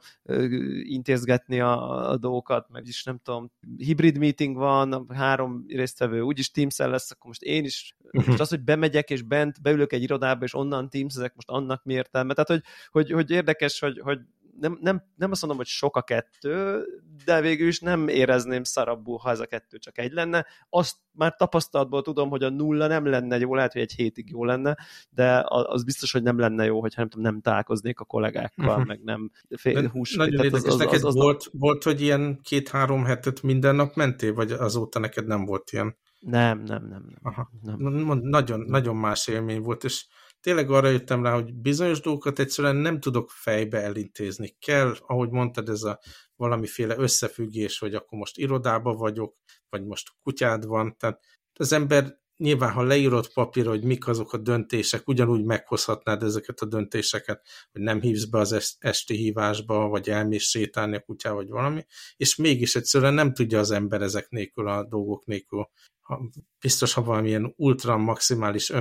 intézgetni 0.83 1.59
a, 1.59 2.09
a 2.09 2.17
dolgokat, 2.17 2.69
meg 2.69 2.87
is 2.87 3.03
nem 3.03 3.19
tudom, 3.23 3.51
hibrid 3.77 4.17
meeting 4.17 4.55
van, 4.55 5.05
három 5.09 5.65
résztvevő 5.67 6.21
úgyis 6.21 6.51
teams 6.51 6.77
lesz, 6.77 7.11
akkor 7.11 7.27
most 7.27 7.41
én 7.41 7.63
is, 7.63 7.95
uh-huh. 8.03 8.27
most 8.27 8.39
az, 8.39 8.49
hogy 8.49 8.63
bemegyek 8.63 9.09
és 9.09 9.21
bent 9.21 9.61
beülök 9.61 9.93
egy 9.93 10.03
irodába, 10.03 10.43
és 10.43 10.53
onnan 10.53 10.89
teams 10.89 11.15
ezek 11.15 11.35
most 11.35 11.49
annak 11.49 11.83
mi 11.83 11.93
értelme. 11.93 12.33
Tehát, 12.33 12.49
hogy, 12.49 12.63
hogy, 12.91 13.11
hogy 13.11 13.31
érdekes, 13.31 13.79
hogy, 13.79 13.99
hogy 13.99 14.19
nem, 14.59 14.77
nem, 14.81 15.03
nem 15.15 15.31
azt 15.31 15.41
mondom, 15.41 15.59
hogy 15.59 15.67
sok 15.67 15.95
a 15.95 16.01
kettő, 16.01 16.83
de 17.25 17.41
végül 17.41 17.67
is 17.67 17.79
nem 17.79 18.07
érezném 18.07 18.63
szarabbul, 18.63 19.17
ha 19.17 19.29
ez 19.29 19.39
a 19.39 19.45
kettő 19.45 19.77
csak 19.77 19.97
egy 19.97 20.11
lenne. 20.11 20.45
Azt 20.69 20.95
már 21.11 21.35
tapasztalatból 21.35 22.01
tudom, 22.01 22.29
hogy 22.29 22.43
a 22.43 22.49
nulla 22.49 22.87
nem 22.87 23.05
lenne 23.05 23.37
jó, 23.37 23.55
lehet, 23.55 23.73
hogy 23.73 23.81
egy 23.81 23.93
hétig 23.93 24.29
jó 24.29 24.43
lenne, 24.43 24.77
de 25.09 25.43
az 25.47 25.83
biztos, 25.83 26.11
hogy 26.11 26.23
nem 26.23 26.39
lenne 26.39 26.65
jó, 26.65 26.79
hogyha 26.79 26.99
nem, 26.99 27.09
tudom, 27.09 27.25
nem 27.25 27.41
találkoznék 27.41 27.99
a 27.99 28.05
kollégákkal, 28.05 28.67
uh-huh. 28.67 28.85
meg 28.85 29.03
nem 29.03 29.31
fél, 29.57 29.87
hús. 29.87 30.15
Nagyon 30.15 30.33
érdekes. 30.33 30.67
Az, 30.67 30.73
az, 30.73 30.79
neked 30.79 30.93
az, 30.93 31.03
az, 31.03 31.15
volt, 31.15 31.37
az... 31.37 31.49
volt, 31.51 31.83
hogy 31.83 32.01
ilyen 32.01 32.39
két-három 32.43 33.03
hetet 33.03 33.41
minden 33.41 33.75
nap 33.75 33.95
mentél, 33.95 34.33
vagy 34.33 34.51
azóta 34.51 34.99
neked 34.99 35.27
nem 35.27 35.45
volt 35.45 35.71
ilyen? 35.71 35.97
Nem, 36.19 36.63
nem, 36.63 36.87
nem. 36.87 36.89
nem, 36.89 37.19
Aha. 37.21 37.51
nem. 37.61 38.19
Nagyon, 38.21 38.59
nagyon 38.59 38.95
más 38.95 39.27
élmény 39.27 39.61
volt, 39.61 39.83
és 39.83 40.05
tényleg 40.41 40.71
arra 40.71 40.89
jöttem 40.89 41.23
rá, 41.23 41.33
hogy 41.33 41.53
bizonyos 41.53 42.01
dolgokat 42.01 42.39
egyszerűen 42.39 42.75
nem 42.75 42.99
tudok 42.99 43.29
fejbe 43.29 43.81
elintézni. 43.81 44.55
Kell, 44.59 44.95
ahogy 44.99 45.29
mondtad, 45.29 45.69
ez 45.69 45.83
a 45.83 45.99
valamiféle 46.35 46.97
összefüggés, 46.97 47.79
hogy 47.79 47.95
akkor 47.95 48.19
most 48.19 48.37
irodába 48.37 48.93
vagyok, 48.93 49.35
vagy 49.69 49.85
most 49.85 50.09
kutyád 50.23 50.65
van. 50.65 50.97
Tehát 50.97 51.19
az 51.53 51.71
ember 51.71 52.19
nyilván, 52.37 52.71
ha 52.71 52.83
leírod 52.83 53.33
papírra, 53.33 53.69
hogy 53.69 53.83
mik 53.83 54.07
azok 54.07 54.33
a 54.33 54.37
döntések, 54.37 55.07
ugyanúgy 55.07 55.43
meghozhatnád 55.43 56.23
ezeket 56.23 56.59
a 56.59 56.65
döntéseket, 56.65 57.41
hogy 57.71 57.81
nem 57.81 58.01
hívsz 58.01 58.25
be 58.25 58.37
az 58.37 58.77
esti 58.79 59.15
hívásba, 59.15 59.87
vagy 59.87 60.09
elmész 60.09 60.43
sétálni 60.43 60.95
a 60.95 60.99
kutyá, 60.99 61.31
vagy 61.31 61.47
valami, 61.47 61.85
és 62.17 62.35
mégis 62.35 62.75
egyszerűen 62.75 63.13
nem 63.13 63.33
tudja 63.33 63.59
az 63.59 63.71
ember 63.71 64.01
ezek 64.01 64.29
nélkül, 64.29 64.67
a 64.67 64.87
dolgok 64.87 65.25
nélkül. 65.25 65.69
Ha, 66.01 66.21
biztos, 66.59 66.93
ha 66.93 67.03
valamilyen 67.03 67.53
ultra 67.57 67.97
maximális 67.97 68.71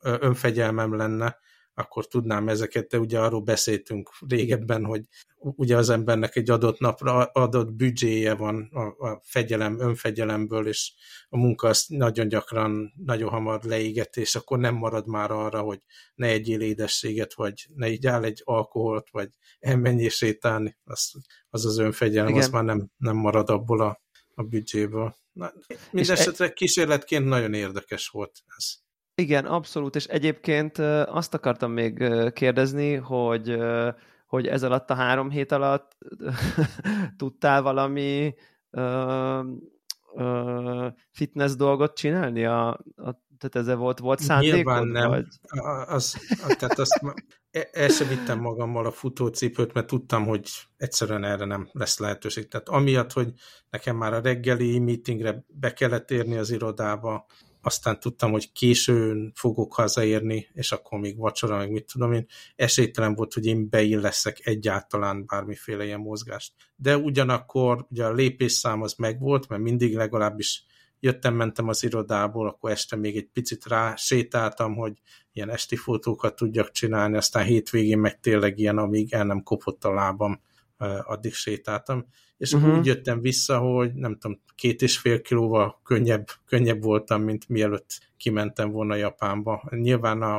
önfegyelmem 0.00 0.96
lenne, 0.96 1.38
akkor 1.80 2.06
tudnám 2.06 2.48
ezeket, 2.48 2.88
de 2.88 2.98
ugye 2.98 3.18
arról 3.18 3.40
beszéltünk 3.40 4.10
régebben, 4.28 4.84
hogy 4.84 5.04
ugye 5.38 5.76
az 5.76 5.88
embernek 5.88 6.36
egy 6.36 6.50
adott 6.50 6.78
napra 6.78 7.24
adott 7.24 7.72
büdzséje 7.72 8.34
van 8.34 8.70
a, 8.72 9.08
a 9.08 9.20
fegyelem, 9.24 9.80
önfegyelemből, 9.80 10.66
és 10.66 10.92
a 11.28 11.36
munka 11.36 11.68
azt 11.68 11.88
nagyon 11.88 12.28
gyakran, 12.28 12.92
nagyon 13.04 13.30
hamar 13.30 13.62
leéget, 13.62 14.16
és 14.16 14.34
akkor 14.34 14.58
nem 14.58 14.74
marad 14.74 15.06
már 15.06 15.30
arra, 15.30 15.60
hogy 15.60 15.80
ne 16.14 16.26
egyél 16.26 16.60
édességet, 16.60 17.34
vagy 17.34 17.66
ne 17.74 17.88
így 17.88 18.06
áll 18.06 18.24
egy 18.24 18.40
alkoholt, 18.44 19.10
vagy 19.10 19.28
elmenjél 19.58 20.08
sétálni, 20.08 20.76
az 20.84 21.12
az, 21.50 21.64
az 21.64 21.78
önfegyelem, 21.78 22.28
Igen. 22.28 22.42
az 22.42 22.48
már 22.48 22.64
nem, 22.64 22.90
nem 22.96 23.16
marad 23.16 23.50
abból 23.50 23.80
a, 23.80 24.00
a 24.34 24.42
büdzséből. 24.42 25.16
Mindenesetre 25.90 26.52
kísérletként 26.52 27.24
nagyon 27.24 27.54
érdekes 27.54 28.08
volt 28.08 28.38
ez. 28.56 28.88
Igen, 29.20 29.44
abszolút, 29.44 29.96
és 29.96 30.04
egyébként 30.04 30.78
azt 31.06 31.34
akartam 31.34 31.72
még 31.72 32.04
kérdezni, 32.32 32.94
hogy, 32.94 33.58
hogy 34.26 34.46
ez 34.46 34.62
alatt 34.62 34.90
a 34.90 34.94
három 34.94 35.30
hét 35.30 35.52
alatt 35.52 35.96
tudtál 37.16 37.62
valami 37.62 38.34
fitness 41.10 41.54
dolgot 41.54 41.96
csinálni? 41.96 42.44
A, 42.44 42.68
a, 42.96 43.22
tehát 43.38 43.68
ez 43.68 43.76
volt, 43.76 43.98
volt 43.98 44.20
szándékod? 44.20 44.56
Nyilván 44.56 44.86
nem. 44.86 45.08
Vagy? 45.08 45.26
Az, 45.86 46.16
tehát 46.58 46.78
azt 46.78 47.00
E, 47.50 47.68
el 47.72 47.88
sem 47.88 48.08
vittem 48.08 48.40
magammal 48.40 48.86
a 48.86 48.90
futócipőt, 48.90 49.72
mert 49.72 49.86
tudtam, 49.86 50.26
hogy 50.26 50.48
egyszerűen 50.76 51.24
erre 51.24 51.44
nem 51.44 51.68
lesz 51.72 51.98
lehetőség. 51.98 52.48
Tehát 52.48 52.68
amiatt, 52.68 53.12
hogy 53.12 53.32
nekem 53.70 53.96
már 53.96 54.12
a 54.12 54.20
reggeli 54.20 54.78
meetingre 54.78 55.44
be 55.48 55.72
kellett 55.72 56.10
érni 56.10 56.36
az 56.36 56.50
irodába, 56.50 57.26
aztán 57.62 58.00
tudtam, 58.00 58.30
hogy 58.30 58.52
későn 58.52 59.32
fogok 59.34 59.74
hazaérni, 59.74 60.48
és 60.52 60.72
akkor 60.72 60.98
még 60.98 61.18
vacsora, 61.18 61.56
meg 61.56 61.70
mit 61.70 61.92
tudom 61.92 62.12
én, 62.12 62.26
esélytelen 62.56 63.14
volt, 63.14 63.34
hogy 63.34 63.46
én 63.46 63.68
beilleszek 63.68 64.46
egyáltalán 64.46 65.26
bármiféle 65.26 65.84
ilyen 65.84 66.00
mozgást. 66.00 66.52
De 66.76 66.96
ugyanakkor 66.96 67.86
ugye 67.90 68.04
a 68.04 68.12
lépésszám 68.12 68.82
az 68.82 68.94
megvolt, 68.94 69.48
mert 69.48 69.62
mindig 69.62 69.94
legalábbis 69.94 70.64
jöttem, 71.00 71.34
mentem 71.34 71.68
az 71.68 71.84
irodából, 71.84 72.48
akkor 72.48 72.70
este 72.70 72.96
még 72.96 73.16
egy 73.16 73.28
picit 73.32 73.66
rá 73.66 73.94
sétáltam, 73.96 74.74
hogy 74.76 74.92
ilyen 75.32 75.50
esti 75.50 75.76
fotókat 75.76 76.36
tudjak 76.36 76.70
csinálni, 76.70 77.16
aztán 77.16 77.44
hétvégén 77.44 77.98
meg 77.98 78.20
tényleg 78.20 78.58
ilyen, 78.58 78.78
amíg 78.78 79.12
el 79.12 79.24
nem 79.24 79.42
kopott 79.42 79.84
a 79.84 79.92
lábam, 79.92 80.40
addig 81.02 81.34
sétáltam. 81.34 82.06
És 82.40 82.52
uh-huh. 82.52 82.78
úgy 82.78 82.86
jöttem 82.86 83.20
vissza, 83.20 83.58
hogy 83.58 83.94
nem 83.94 84.18
tudom, 84.18 84.40
két 84.54 84.82
és 84.82 84.98
fél 84.98 85.20
kilóval 85.20 85.80
könnyebb, 85.84 86.26
könnyebb 86.46 86.82
voltam, 86.82 87.22
mint 87.22 87.48
mielőtt 87.48 88.00
kimentem 88.16 88.70
volna 88.70 88.94
Japánba. 88.94 89.62
Nyilván 89.70 90.22
a, 90.22 90.36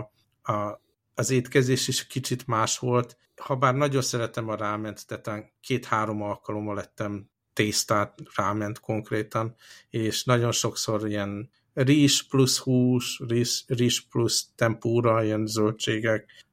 a, 0.52 0.82
az 1.16 1.30
étkezés 1.32 1.88
is 1.88 2.08
kicsit 2.08 2.48
más 2.48 2.80
volt, 2.80 3.18
ha 3.36 3.56
bár 3.56 3.76
nagyon 3.76 4.02
szeretem 4.02 4.50
a 4.50 4.56
ráment, 4.56 5.08
tehát 5.08 5.52
két-három 5.62 6.22
alkalommal 6.22 6.76
lettem 6.76 7.30
tésztát 7.54 8.20
ráment 8.36 8.80
konkrétan, 8.80 9.56
és 9.90 10.24
nagyon 10.24 10.52
sokszor 10.52 11.08
ilyen 11.08 11.50
rizs 11.74 12.22
plusz 12.22 12.58
hús, 12.58 13.22
rizs, 13.28 13.64
rizs 13.68 14.00
plusz 14.00 14.48
tempura, 14.56 15.24
ilyen 15.24 15.46
zöldségek, 15.46 16.46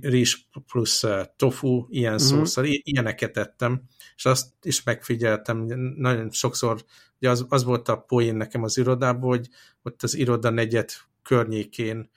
rizs 0.00 0.46
plusz 0.66 1.04
tofu, 1.36 1.86
ilyen 1.88 2.14
uh-huh. 2.14 2.28
szószal, 2.28 2.64
ilyeneket 2.64 3.36
ettem, 3.36 3.82
és 4.16 4.24
azt 4.24 4.48
is 4.62 4.82
megfigyeltem, 4.82 5.58
nagyon 5.96 6.30
sokszor, 6.30 6.84
ugye 7.20 7.30
az, 7.30 7.46
az 7.48 7.64
volt 7.64 7.88
a 7.88 7.96
poén 7.96 8.34
nekem 8.34 8.62
az 8.62 8.78
irodában, 8.78 9.28
hogy 9.28 9.48
ott 9.82 10.02
az 10.02 10.14
iroda 10.14 10.50
negyed 10.50 10.90
környékén 11.22 12.10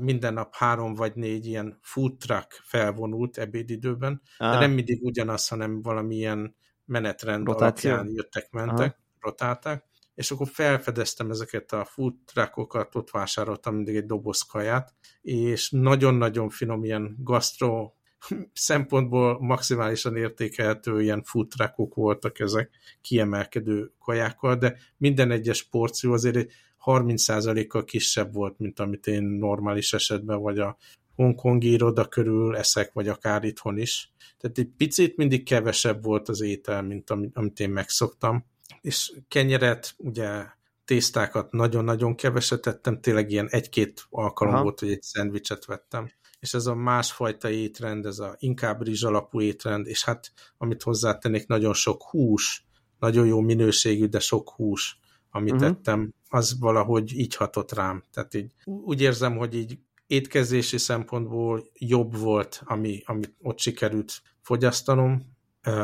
minden 0.00 0.34
nap 0.34 0.54
három 0.54 0.94
vagy 0.94 1.14
négy 1.14 1.46
ilyen 1.46 1.78
food 1.82 2.16
truck 2.16 2.60
felvonult 2.64 3.38
ebédidőben, 3.38 4.22
ah. 4.38 4.52
de 4.52 4.58
nem 4.58 4.70
mindig 4.70 5.04
ugyanaz, 5.04 5.48
hanem 5.48 5.82
valamilyen 5.82 6.54
menetrend 6.84 7.46
Rotáció. 7.46 7.90
alapján 7.90 8.14
jöttek, 8.14 8.50
mentek, 8.50 8.78
Aha. 8.78 8.96
rotálták, 9.20 9.84
és 10.14 10.30
akkor 10.30 10.48
felfedeztem 10.48 11.30
ezeket 11.30 11.72
a 11.72 11.84
food 11.84 12.14
truckokat, 12.24 12.94
ott 12.94 13.10
vásároltam 13.10 13.74
mindig 13.74 13.96
egy 13.96 14.06
doboz 14.06 14.40
kaját, 14.42 14.94
és 15.22 15.70
nagyon-nagyon 15.70 16.48
finom 16.48 16.84
ilyen 16.84 17.16
gastro 17.18 17.92
szempontból 18.52 19.40
maximálisan 19.40 20.16
értékelhető 20.16 21.02
ilyen 21.02 21.22
food 21.22 21.48
truckok 21.48 21.94
voltak 21.94 22.40
ezek 22.40 22.70
kiemelkedő 23.00 23.92
kajákkal, 23.98 24.56
de 24.56 24.76
minden 24.96 25.30
egyes 25.30 25.62
porció 25.62 26.12
azért 26.12 26.52
30%-kal 26.84 27.84
kisebb 27.84 28.34
volt, 28.34 28.58
mint 28.58 28.80
amit 28.80 29.06
én 29.06 29.22
normális 29.22 29.92
esetben, 29.92 30.40
vagy 30.40 30.58
a 30.58 30.76
hongkongi 31.14 31.70
iroda 31.70 32.04
körül 32.08 32.56
eszek, 32.56 32.92
vagy 32.92 33.08
akár 33.08 33.44
itthon 33.44 33.78
is. 33.78 34.12
Tehát 34.38 34.58
egy 34.58 34.70
picit 34.76 35.16
mindig 35.16 35.44
kevesebb 35.44 36.04
volt 36.04 36.28
az 36.28 36.40
étel, 36.40 36.82
mint 36.82 37.10
amit, 37.10 37.60
én 37.60 37.70
megszoktam. 37.70 38.44
És 38.80 39.12
kenyeret, 39.28 39.94
ugye 39.96 40.44
tésztákat 40.84 41.52
nagyon-nagyon 41.52 42.14
keveset 42.14 42.60
tettem, 42.60 43.00
tényleg 43.00 43.30
ilyen 43.30 43.48
egy-két 43.48 44.06
alkalom 44.10 44.54
Aha. 44.54 44.62
volt, 44.62 44.80
hogy 44.80 44.90
egy 44.90 45.02
szendvicset 45.02 45.64
vettem. 45.64 46.10
És 46.40 46.54
ez 46.54 46.66
a 46.66 46.74
másfajta 46.74 47.50
étrend, 47.50 48.06
ez 48.06 48.18
a 48.18 48.36
inkább 48.38 48.82
rizs 48.82 49.02
alapú 49.02 49.40
étrend, 49.40 49.86
és 49.86 50.04
hát 50.04 50.32
amit 50.58 50.82
hozzátennék, 50.82 51.46
nagyon 51.46 51.72
sok 51.72 52.02
hús, 52.02 52.66
nagyon 52.98 53.26
jó 53.26 53.40
minőségű, 53.40 54.06
de 54.06 54.18
sok 54.18 54.50
hús, 54.50 54.98
amit 55.30 55.52
uh-huh. 55.52 55.68
tettem, 55.68 56.14
az 56.28 56.58
valahogy 56.58 57.18
így 57.18 57.36
hatott 57.36 57.72
rám. 57.72 58.02
Tehát 58.12 58.34
így 58.34 58.52
úgy 58.64 59.00
érzem, 59.00 59.36
hogy 59.36 59.54
így 59.54 59.78
étkezési 60.06 60.78
szempontból 60.78 61.64
jobb 61.74 62.16
volt, 62.16 62.62
ami, 62.64 63.02
amit 63.04 63.34
ott 63.40 63.58
sikerült 63.58 64.22
fogyasztanom, 64.40 65.22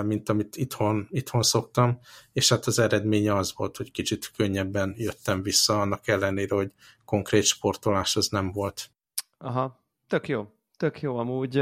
mint 0.04 0.28
amit 0.28 0.56
itthon, 0.56 1.08
itthon 1.10 1.42
szoktam, 1.42 1.98
és 2.32 2.48
hát 2.48 2.66
az 2.66 2.78
eredménye 2.78 3.34
az 3.34 3.52
volt, 3.56 3.76
hogy 3.76 3.90
kicsit 3.90 4.30
könnyebben 4.36 4.94
jöttem 4.96 5.42
vissza, 5.42 5.80
annak 5.80 6.08
ellenére, 6.08 6.54
hogy 6.54 6.72
konkrét 7.04 7.44
sportolás 7.44 8.16
az 8.16 8.28
nem 8.28 8.52
volt. 8.52 8.90
Aha, 9.38 9.84
tök 10.06 10.28
jó, 10.28 10.52
tök 10.76 11.00
jó 11.00 11.16
amúgy. 11.16 11.54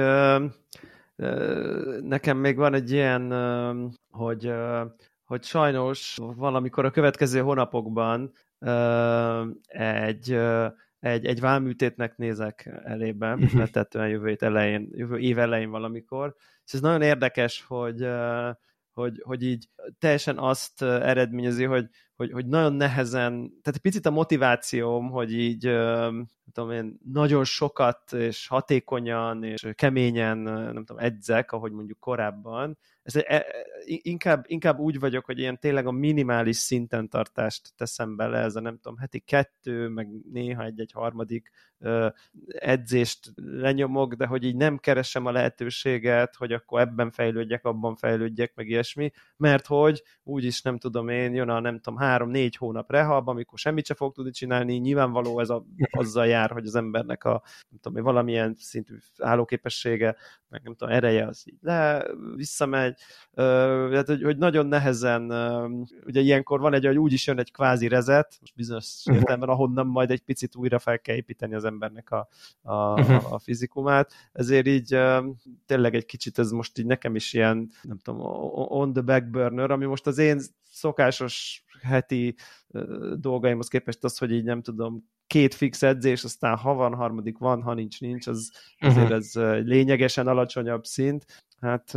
Nekem 2.03 2.39
még 2.39 2.57
van 2.57 2.75
egy 2.75 2.91
ilyen, 2.91 3.33
hogy, 4.11 4.53
hogy 5.25 5.45
sajnos 5.45 6.17
valamikor 6.17 6.85
a 6.85 6.91
következő 6.91 7.41
hónapokban 7.41 8.33
egy 9.67 10.39
egy, 11.01 11.27
egy 11.27 11.41
válműtétnek 11.41 12.17
nézek 12.17 12.81
elébe, 12.85 13.35
uh-huh. 13.35 13.53
letetően 13.53 14.09
jövő, 14.09 14.37
elején, 14.39 14.89
jövő 14.93 15.19
év 15.19 15.39
elején 15.39 15.71
valamikor. 15.71 16.35
És 16.67 16.73
ez 16.73 16.81
nagyon 16.81 17.03
érdekes, 17.03 17.65
hogy, 17.69 18.07
hogy, 18.93 19.23
hogy 19.25 19.43
így 19.43 19.69
teljesen 19.99 20.39
azt 20.39 20.83
eredményezi, 20.83 21.65
hogy, 21.65 21.89
hogy, 22.17 22.33
hogy 22.33 22.47
nagyon 22.47 22.73
nehezen, 22.73 23.33
tehát 23.33 23.75
egy 23.75 23.79
picit 23.79 24.07
a 24.07 24.11
motivációm, 24.11 25.11
hogy 25.11 25.33
így 25.33 25.65
nem 25.65 26.29
tudom 26.53 26.71
én, 26.71 26.99
nagyon 27.13 27.45
sokat 27.45 28.13
és 28.13 28.47
hatékonyan 28.47 29.45
és 29.45 29.69
keményen 29.75 30.39
nem 30.39 30.85
tudom, 30.85 31.03
edzek, 31.03 31.53
ahogy 31.53 31.73
mondjuk 31.73 31.99
korábban, 31.99 32.79
ez 33.07 33.17
egy, 33.17 33.25
e, 33.27 33.35
e, 33.35 33.45
inkább, 33.85 34.45
inkább 34.49 34.79
úgy 34.79 34.99
vagyok, 34.99 35.25
hogy 35.25 35.39
ilyen 35.39 35.59
tényleg 35.59 35.87
a 35.87 35.91
minimális 35.91 36.57
szinten 36.57 37.09
tartást 37.09 37.73
teszem 37.77 38.17
bele, 38.17 38.39
ez 38.39 38.57
a 38.57 38.61
nem 38.61 38.79
tudom, 38.79 38.99
heti 38.99 39.19
kettő, 39.19 39.89
meg 39.89 40.09
néha 40.33 40.65
egy-egy 40.65 40.93
harmadik 40.93 41.51
edzést 42.49 43.33
lenyomok, 43.37 44.15
de 44.15 44.27
hogy 44.27 44.45
így 44.45 44.57
nem 44.57 44.79
keresem 44.79 45.27
a 45.27 45.31
lehetőséget, 45.31 46.35
hogy 46.35 46.53
akkor 46.53 46.81
ebben 46.81 47.11
fejlődjek, 47.11 47.65
abban 47.65 47.97
fejlődjek, 47.97 48.55
meg 48.55 48.69
ilyesmi, 48.69 49.11
mert 49.37 49.67
hogy 49.67 50.03
úgyis 50.23 50.63
nem 50.63 50.79
tudom 50.79 51.09
én, 51.09 51.35
jön 51.35 51.49
a 51.49 51.61
nem 51.61 51.81
tudom, 51.81 51.99
három-négy 52.07 52.57
hónap 52.57 52.91
rehab, 52.91 53.29
amikor 53.29 53.59
semmit 53.59 53.87
se 53.87 53.95
fog 53.95 54.13
tudni 54.13 54.31
csinálni, 54.31 54.77
nyilvánvaló 54.77 55.41
ez 55.41 55.51
a, 55.51 55.65
azzal 55.91 56.27
jár, 56.27 56.51
hogy 56.51 56.67
az 56.67 56.75
embernek 56.75 57.25
a 57.25 57.43
nem 57.69 57.81
tudom, 57.81 58.03
valamilyen 58.03 58.55
szintű 58.59 58.95
állóképessége, 59.19 60.17
meg 60.49 60.63
nem 60.63 60.75
tudom, 60.75 60.95
ereje 60.95 61.27
az 61.27 61.43
így 61.45 61.59
le, 61.61 62.07
visszamegy, 62.35 62.99
tehát, 63.35 64.07
hogy, 64.07 64.23
hogy 64.23 64.37
nagyon 64.37 64.67
nehezen, 64.67 65.31
ugye 66.07 66.21
ilyenkor 66.21 66.61
van 66.61 66.75
egy, 66.75 66.87
hogy 66.87 66.99
úgy 66.99 67.13
is 67.13 67.27
jön 67.27 67.39
egy 67.39 67.53
kvázi 67.53 67.89
rezet, 67.89 68.37
most 68.41 68.55
bizonyos 68.55 68.99
uh-huh. 68.99 69.17
értelemben, 69.17 69.49
ahonnan 69.49 69.87
majd 69.87 70.11
egy 70.11 70.23
picit 70.23 70.57
újra 70.57 70.79
fel 70.79 71.01
kell 71.01 71.17
építeni 71.17 71.55
az 71.55 71.65
embernek 71.65 72.11
a, 72.11 72.29
a, 72.63 73.01
uh-huh. 73.01 73.33
a 73.33 73.39
fizikumát, 73.39 74.13
ezért 74.33 74.67
így 74.67 74.99
tényleg 75.67 75.95
egy 75.95 76.07
kicsit 76.07 76.39
ez 76.39 76.51
most 76.51 76.79
így 76.79 76.87
nekem 76.87 77.15
is 77.15 77.33
ilyen, 77.33 77.71
nem 77.83 77.99
tudom, 77.99 78.21
on 78.53 78.93
the 78.93 79.03
back 79.03 79.31
burner, 79.31 79.71
ami 79.71 79.85
most 79.85 80.07
az 80.07 80.19
én 80.19 80.41
szokásos 80.71 81.65
heti 81.87 82.35
dolgaimhoz 83.15 83.69
képest 83.69 84.05
az, 84.05 84.19
hogy 84.19 84.33
így 84.33 84.45
nem 84.45 84.63
tudom, 84.63 85.09
két 85.27 85.55
fix 85.55 85.83
edzés, 85.83 86.25
aztán 86.25 86.57
ha 86.57 86.75
van, 86.75 86.95
harmadik 86.95 87.39
van, 87.39 87.63
ha 87.63 87.75
nincs, 87.75 88.01
nincs, 88.01 88.27
az 88.27 88.53
azért 88.79 89.11
uh-huh. 89.11 89.17
ez 89.17 89.33
lényegesen 89.67 90.27
alacsonyabb 90.27 90.85
szint. 90.85 91.45
Hát 91.61 91.95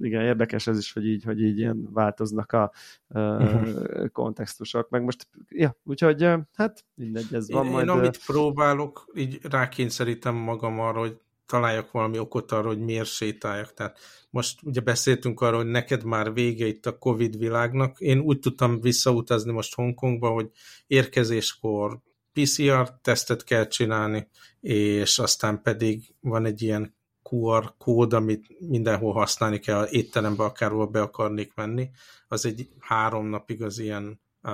igen, 0.00 0.22
érdekes 0.22 0.66
ez 0.66 0.78
is, 0.78 0.92
hogy 0.92 1.06
így, 1.06 1.24
hogy 1.24 1.42
így 1.42 1.58
ilyen 1.58 1.92
változnak 1.92 2.52
a 2.52 2.72
uh-huh. 3.08 4.08
kontextusok. 4.08 4.88
Meg 4.88 5.02
most, 5.02 5.28
ja, 5.48 5.76
úgyhogy 5.84 6.26
hát 6.54 6.84
mindegy, 6.94 7.34
ez 7.34 7.50
van 7.50 7.64
én, 7.64 7.70
majd... 7.70 7.86
Én 7.86 7.90
amit 7.90 8.24
próbálok, 8.26 9.12
így 9.14 9.38
rákényszerítem 9.42 10.34
magam 10.34 10.80
arra, 10.80 10.98
hogy 10.98 11.20
találjak 11.48 11.90
valami 11.90 12.18
okot 12.18 12.52
arra, 12.52 12.66
hogy 12.66 12.80
miért 12.80 13.08
sétáljak. 13.08 13.74
Tehát 13.74 13.98
most 14.30 14.62
ugye 14.62 14.80
beszéltünk 14.80 15.40
arról, 15.40 15.62
hogy 15.62 15.70
neked 15.70 16.04
már 16.04 16.32
vége 16.32 16.66
itt 16.66 16.86
a 16.86 16.98
Covid 16.98 17.38
világnak. 17.38 18.00
Én 18.00 18.18
úgy 18.18 18.38
tudtam 18.38 18.80
visszautazni 18.80 19.52
most 19.52 19.74
Hongkongba, 19.74 20.28
hogy 20.28 20.50
érkezéskor 20.86 21.98
PCR 22.32 22.90
tesztet 23.02 23.44
kell 23.44 23.66
csinálni, 23.66 24.28
és 24.60 25.18
aztán 25.18 25.62
pedig 25.62 26.14
van 26.20 26.44
egy 26.44 26.62
ilyen 26.62 26.96
QR 27.30 27.74
kód, 27.78 28.12
amit 28.12 28.46
mindenhol 28.68 29.12
használni 29.12 29.58
kell, 29.58 29.86
étterembe 29.90 30.44
akárhol 30.44 30.86
be 30.86 31.00
akarnék 31.00 31.54
menni. 31.54 31.90
Az 32.28 32.46
egy 32.46 32.68
három 32.78 33.26
napig 33.26 33.62
az 33.62 33.78
ilyen 33.78 34.20
uh, 34.42 34.52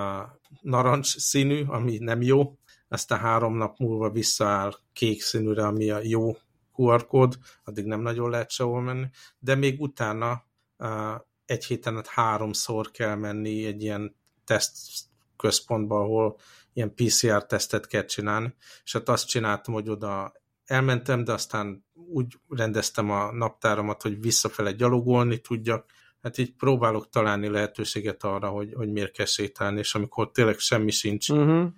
narancs 0.60 1.16
színű, 1.18 1.64
ami 1.64 1.98
nem 1.98 2.22
jó, 2.22 2.58
aztán 2.88 3.18
három 3.18 3.56
nap 3.56 3.78
múlva 3.78 4.10
visszaáll 4.10 4.74
kék 4.92 5.22
színűre, 5.22 5.66
ami 5.66 5.90
a 5.90 6.00
jó 6.02 6.36
QR 6.76 7.06
kód, 7.06 7.38
addig 7.64 7.84
nem 7.84 8.00
nagyon 8.00 8.30
lehet 8.30 8.50
sehol 8.50 8.82
menni, 8.82 9.06
de 9.38 9.54
még 9.54 9.80
utána 9.80 10.44
egy 11.46 11.64
héten 11.64 11.96
át 11.96 12.06
háromszor 12.06 12.90
kell 12.90 13.14
menni 13.14 13.66
egy 13.66 13.82
ilyen 13.82 14.16
teszt 14.44 15.02
központba, 15.36 16.00
ahol 16.00 16.36
ilyen 16.72 16.94
PCR-tesztet 16.94 17.86
kell 17.86 18.04
csinálni, 18.04 18.54
és 18.84 18.92
hát 18.92 19.08
azt 19.08 19.28
csináltam, 19.28 19.74
hogy 19.74 19.88
oda 19.88 20.32
elmentem, 20.64 21.24
de 21.24 21.32
aztán 21.32 21.84
úgy 21.92 22.38
rendeztem 22.48 23.10
a 23.10 23.32
naptáramat, 23.32 24.02
hogy 24.02 24.20
visszafele 24.20 24.72
gyalogolni 24.72 25.40
tudjak, 25.40 25.90
hát 26.22 26.38
így 26.38 26.54
próbálok 26.54 27.08
találni 27.08 27.48
lehetőséget 27.48 28.24
arra, 28.24 28.48
hogy, 28.48 28.72
hogy 28.74 28.92
miért 28.92 29.12
kell 29.12 29.26
sétálni, 29.26 29.78
és 29.78 29.94
amikor 29.94 30.30
tényleg 30.30 30.58
semmi 30.58 30.90
sincs, 30.90 31.28
uh-huh. 31.28 31.70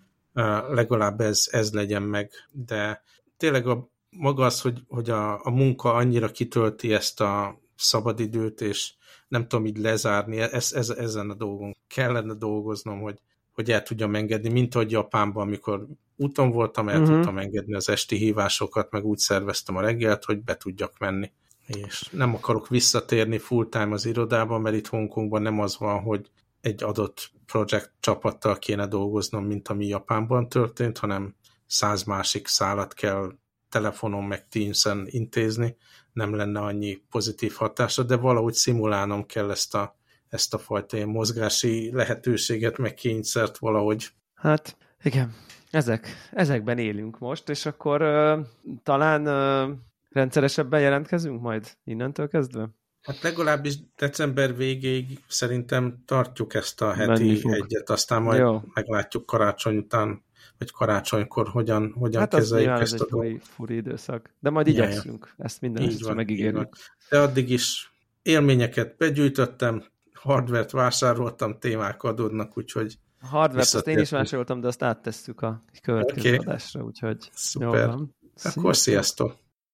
legalább 0.68 1.20
ez, 1.20 1.46
ez 1.50 1.72
legyen 1.72 2.02
meg, 2.02 2.30
de 2.50 3.02
tényleg 3.36 3.66
a, 3.66 3.90
maga 4.18 4.44
az, 4.44 4.60
hogy, 4.60 4.82
hogy 4.88 5.10
a, 5.10 5.44
a 5.44 5.50
munka 5.50 5.94
annyira 5.94 6.30
kitölti 6.30 6.92
ezt 6.92 7.20
a 7.20 7.60
szabadidőt, 7.76 8.60
és 8.60 8.92
nem 9.28 9.48
tudom 9.48 9.66
így 9.66 9.76
lezárni, 9.76 10.38
ez, 10.38 10.72
ez, 10.72 10.90
ezen 10.90 11.30
a 11.30 11.34
dolgon 11.34 11.76
kellene 11.86 12.34
dolgoznom, 12.34 13.00
hogy, 13.00 13.18
hogy 13.52 13.70
el 13.70 13.82
tudjam 13.82 14.14
engedni, 14.14 14.48
mint 14.48 14.74
ahogy 14.74 14.90
Japánban, 14.90 15.42
amikor 15.46 15.86
úton 16.16 16.50
voltam, 16.50 16.88
el 16.88 17.00
uh-huh. 17.00 17.14
tudtam 17.14 17.38
engedni 17.38 17.74
az 17.74 17.88
esti 17.88 18.16
hívásokat, 18.16 18.90
meg 18.90 19.04
úgy 19.04 19.18
szerveztem 19.18 19.76
a 19.76 19.80
reggelt, 19.80 20.24
hogy 20.24 20.42
be 20.42 20.56
tudjak 20.56 20.98
menni. 20.98 21.32
És 21.66 22.08
nem 22.10 22.34
akarok 22.34 22.68
visszatérni 22.68 23.38
full-time 23.38 23.92
az 23.92 24.06
irodába, 24.06 24.58
mert 24.58 24.76
itt 24.76 24.86
Hongkongban 24.86 25.42
nem 25.42 25.60
az 25.60 25.78
van, 25.78 26.00
hogy 26.00 26.30
egy 26.60 26.82
adott 26.82 27.30
projekt 27.46 27.92
csapattal 28.00 28.58
kéne 28.58 28.86
dolgoznom, 28.86 29.44
mint 29.44 29.68
ami 29.68 29.86
Japánban 29.86 30.48
történt, 30.48 30.98
hanem 30.98 31.34
száz 31.66 32.02
másik 32.02 32.46
szálat 32.46 32.94
kell 32.94 33.32
telefonon 33.76 34.24
meg 34.24 34.48
Teams-en 34.48 35.06
intézni, 35.10 35.76
nem 36.12 36.34
lenne 36.34 36.60
annyi 36.60 37.02
pozitív 37.10 37.52
hatása, 37.52 38.02
de 38.02 38.16
valahogy 38.16 38.54
szimulálnom 38.54 39.26
kell 39.26 39.50
ezt 39.50 39.74
a 39.74 39.94
ezt 40.28 40.54
a 40.54 40.58
fajta 40.58 40.96
ilyen 40.96 41.08
mozgási 41.08 41.90
lehetőséget, 41.92 42.78
meg 42.78 42.94
kényszert 42.94 43.58
valahogy. 43.58 44.08
Hát 44.34 44.76
igen, 45.02 45.34
ezek, 45.70 46.08
ezekben 46.32 46.78
élünk 46.78 47.18
most, 47.18 47.48
és 47.48 47.66
akkor 47.66 48.02
uh, 48.02 48.46
talán 48.82 49.26
uh, 49.26 49.76
rendszeresebben 50.10 50.80
jelentkezünk 50.80 51.40
majd 51.40 51.76
innentől 51.84 52.28
kezdve? 52.28 52.68
Hát 53.02 53.22
legalábbis 53.22 53.74
december 53.96 54.56
végéig 54.56 55.18
szerintem 55.28 56.02
tartjuk 56.06 56.54
ezt 56.54 56.82
a 56.82 56.92
heti 56.92 57.42
egyet, 57.42 57.90
aztán 57.90 58.22
majd 58.22 58.40
Jó. 58.40 58.60
meglátjuk 58.74 59.26
karácsony 59.26 59.76
után, 59.76 60.24
vagy 60.58 60.70
karácsonykor 60.70 61.48
hogyan, 61.48 61.92
hogyan 61.98 62.20
hát 62.20 62.30
kezeljük 62.30 62.80
ezt 62.80 62.94
ez 62.94 63.00
a 63.00 63.06
dolgot. 63.10 63.44
furi 63.44 63.74
időszak. 63.74 64.34
De 64.40 64.50
majd 64.50 64.66
igyekszünk, 64.66 65.34
ja, 65.38 65.44
ezt 65.44 65.60
minden 65.60 65.82
így 65.82 66.02
van, 66.02 66.14
megígérjük. 66.14 66.76
De 67.10 67.18
addig 67.18 67.50
is 67.50 67.92
élményeket 68.22 68.96
begyűjtöttem, 68.96 69.84
hardvert 70.12 70.70
vásároltam, 70.70 71.58
témák 71.58 72.02
adódnak, 72.02 72.58
úgyhogy 72.58 72.98
a 73.20 73.26
hardvert 73.26 73.74
azt 73.74 73.86
én 73.86 73.98
is 73.98 74.10
vásároltam, 74.10 74.60
de 74.60 74.66
azt 74.66 74.82
áttesszük 74.82 75.40
a 75.40 75.64
következő 75.82 76.34
okay. 76.34 76.46
adásra, 76.46 76.84
úgyhogy 76.84 77.30
Szuper. 77.32 77.68
Jó 77.68 77.86
van. 77.86 78.16
Akkor 78.42 78.76
sziasztok! 78.76 79.44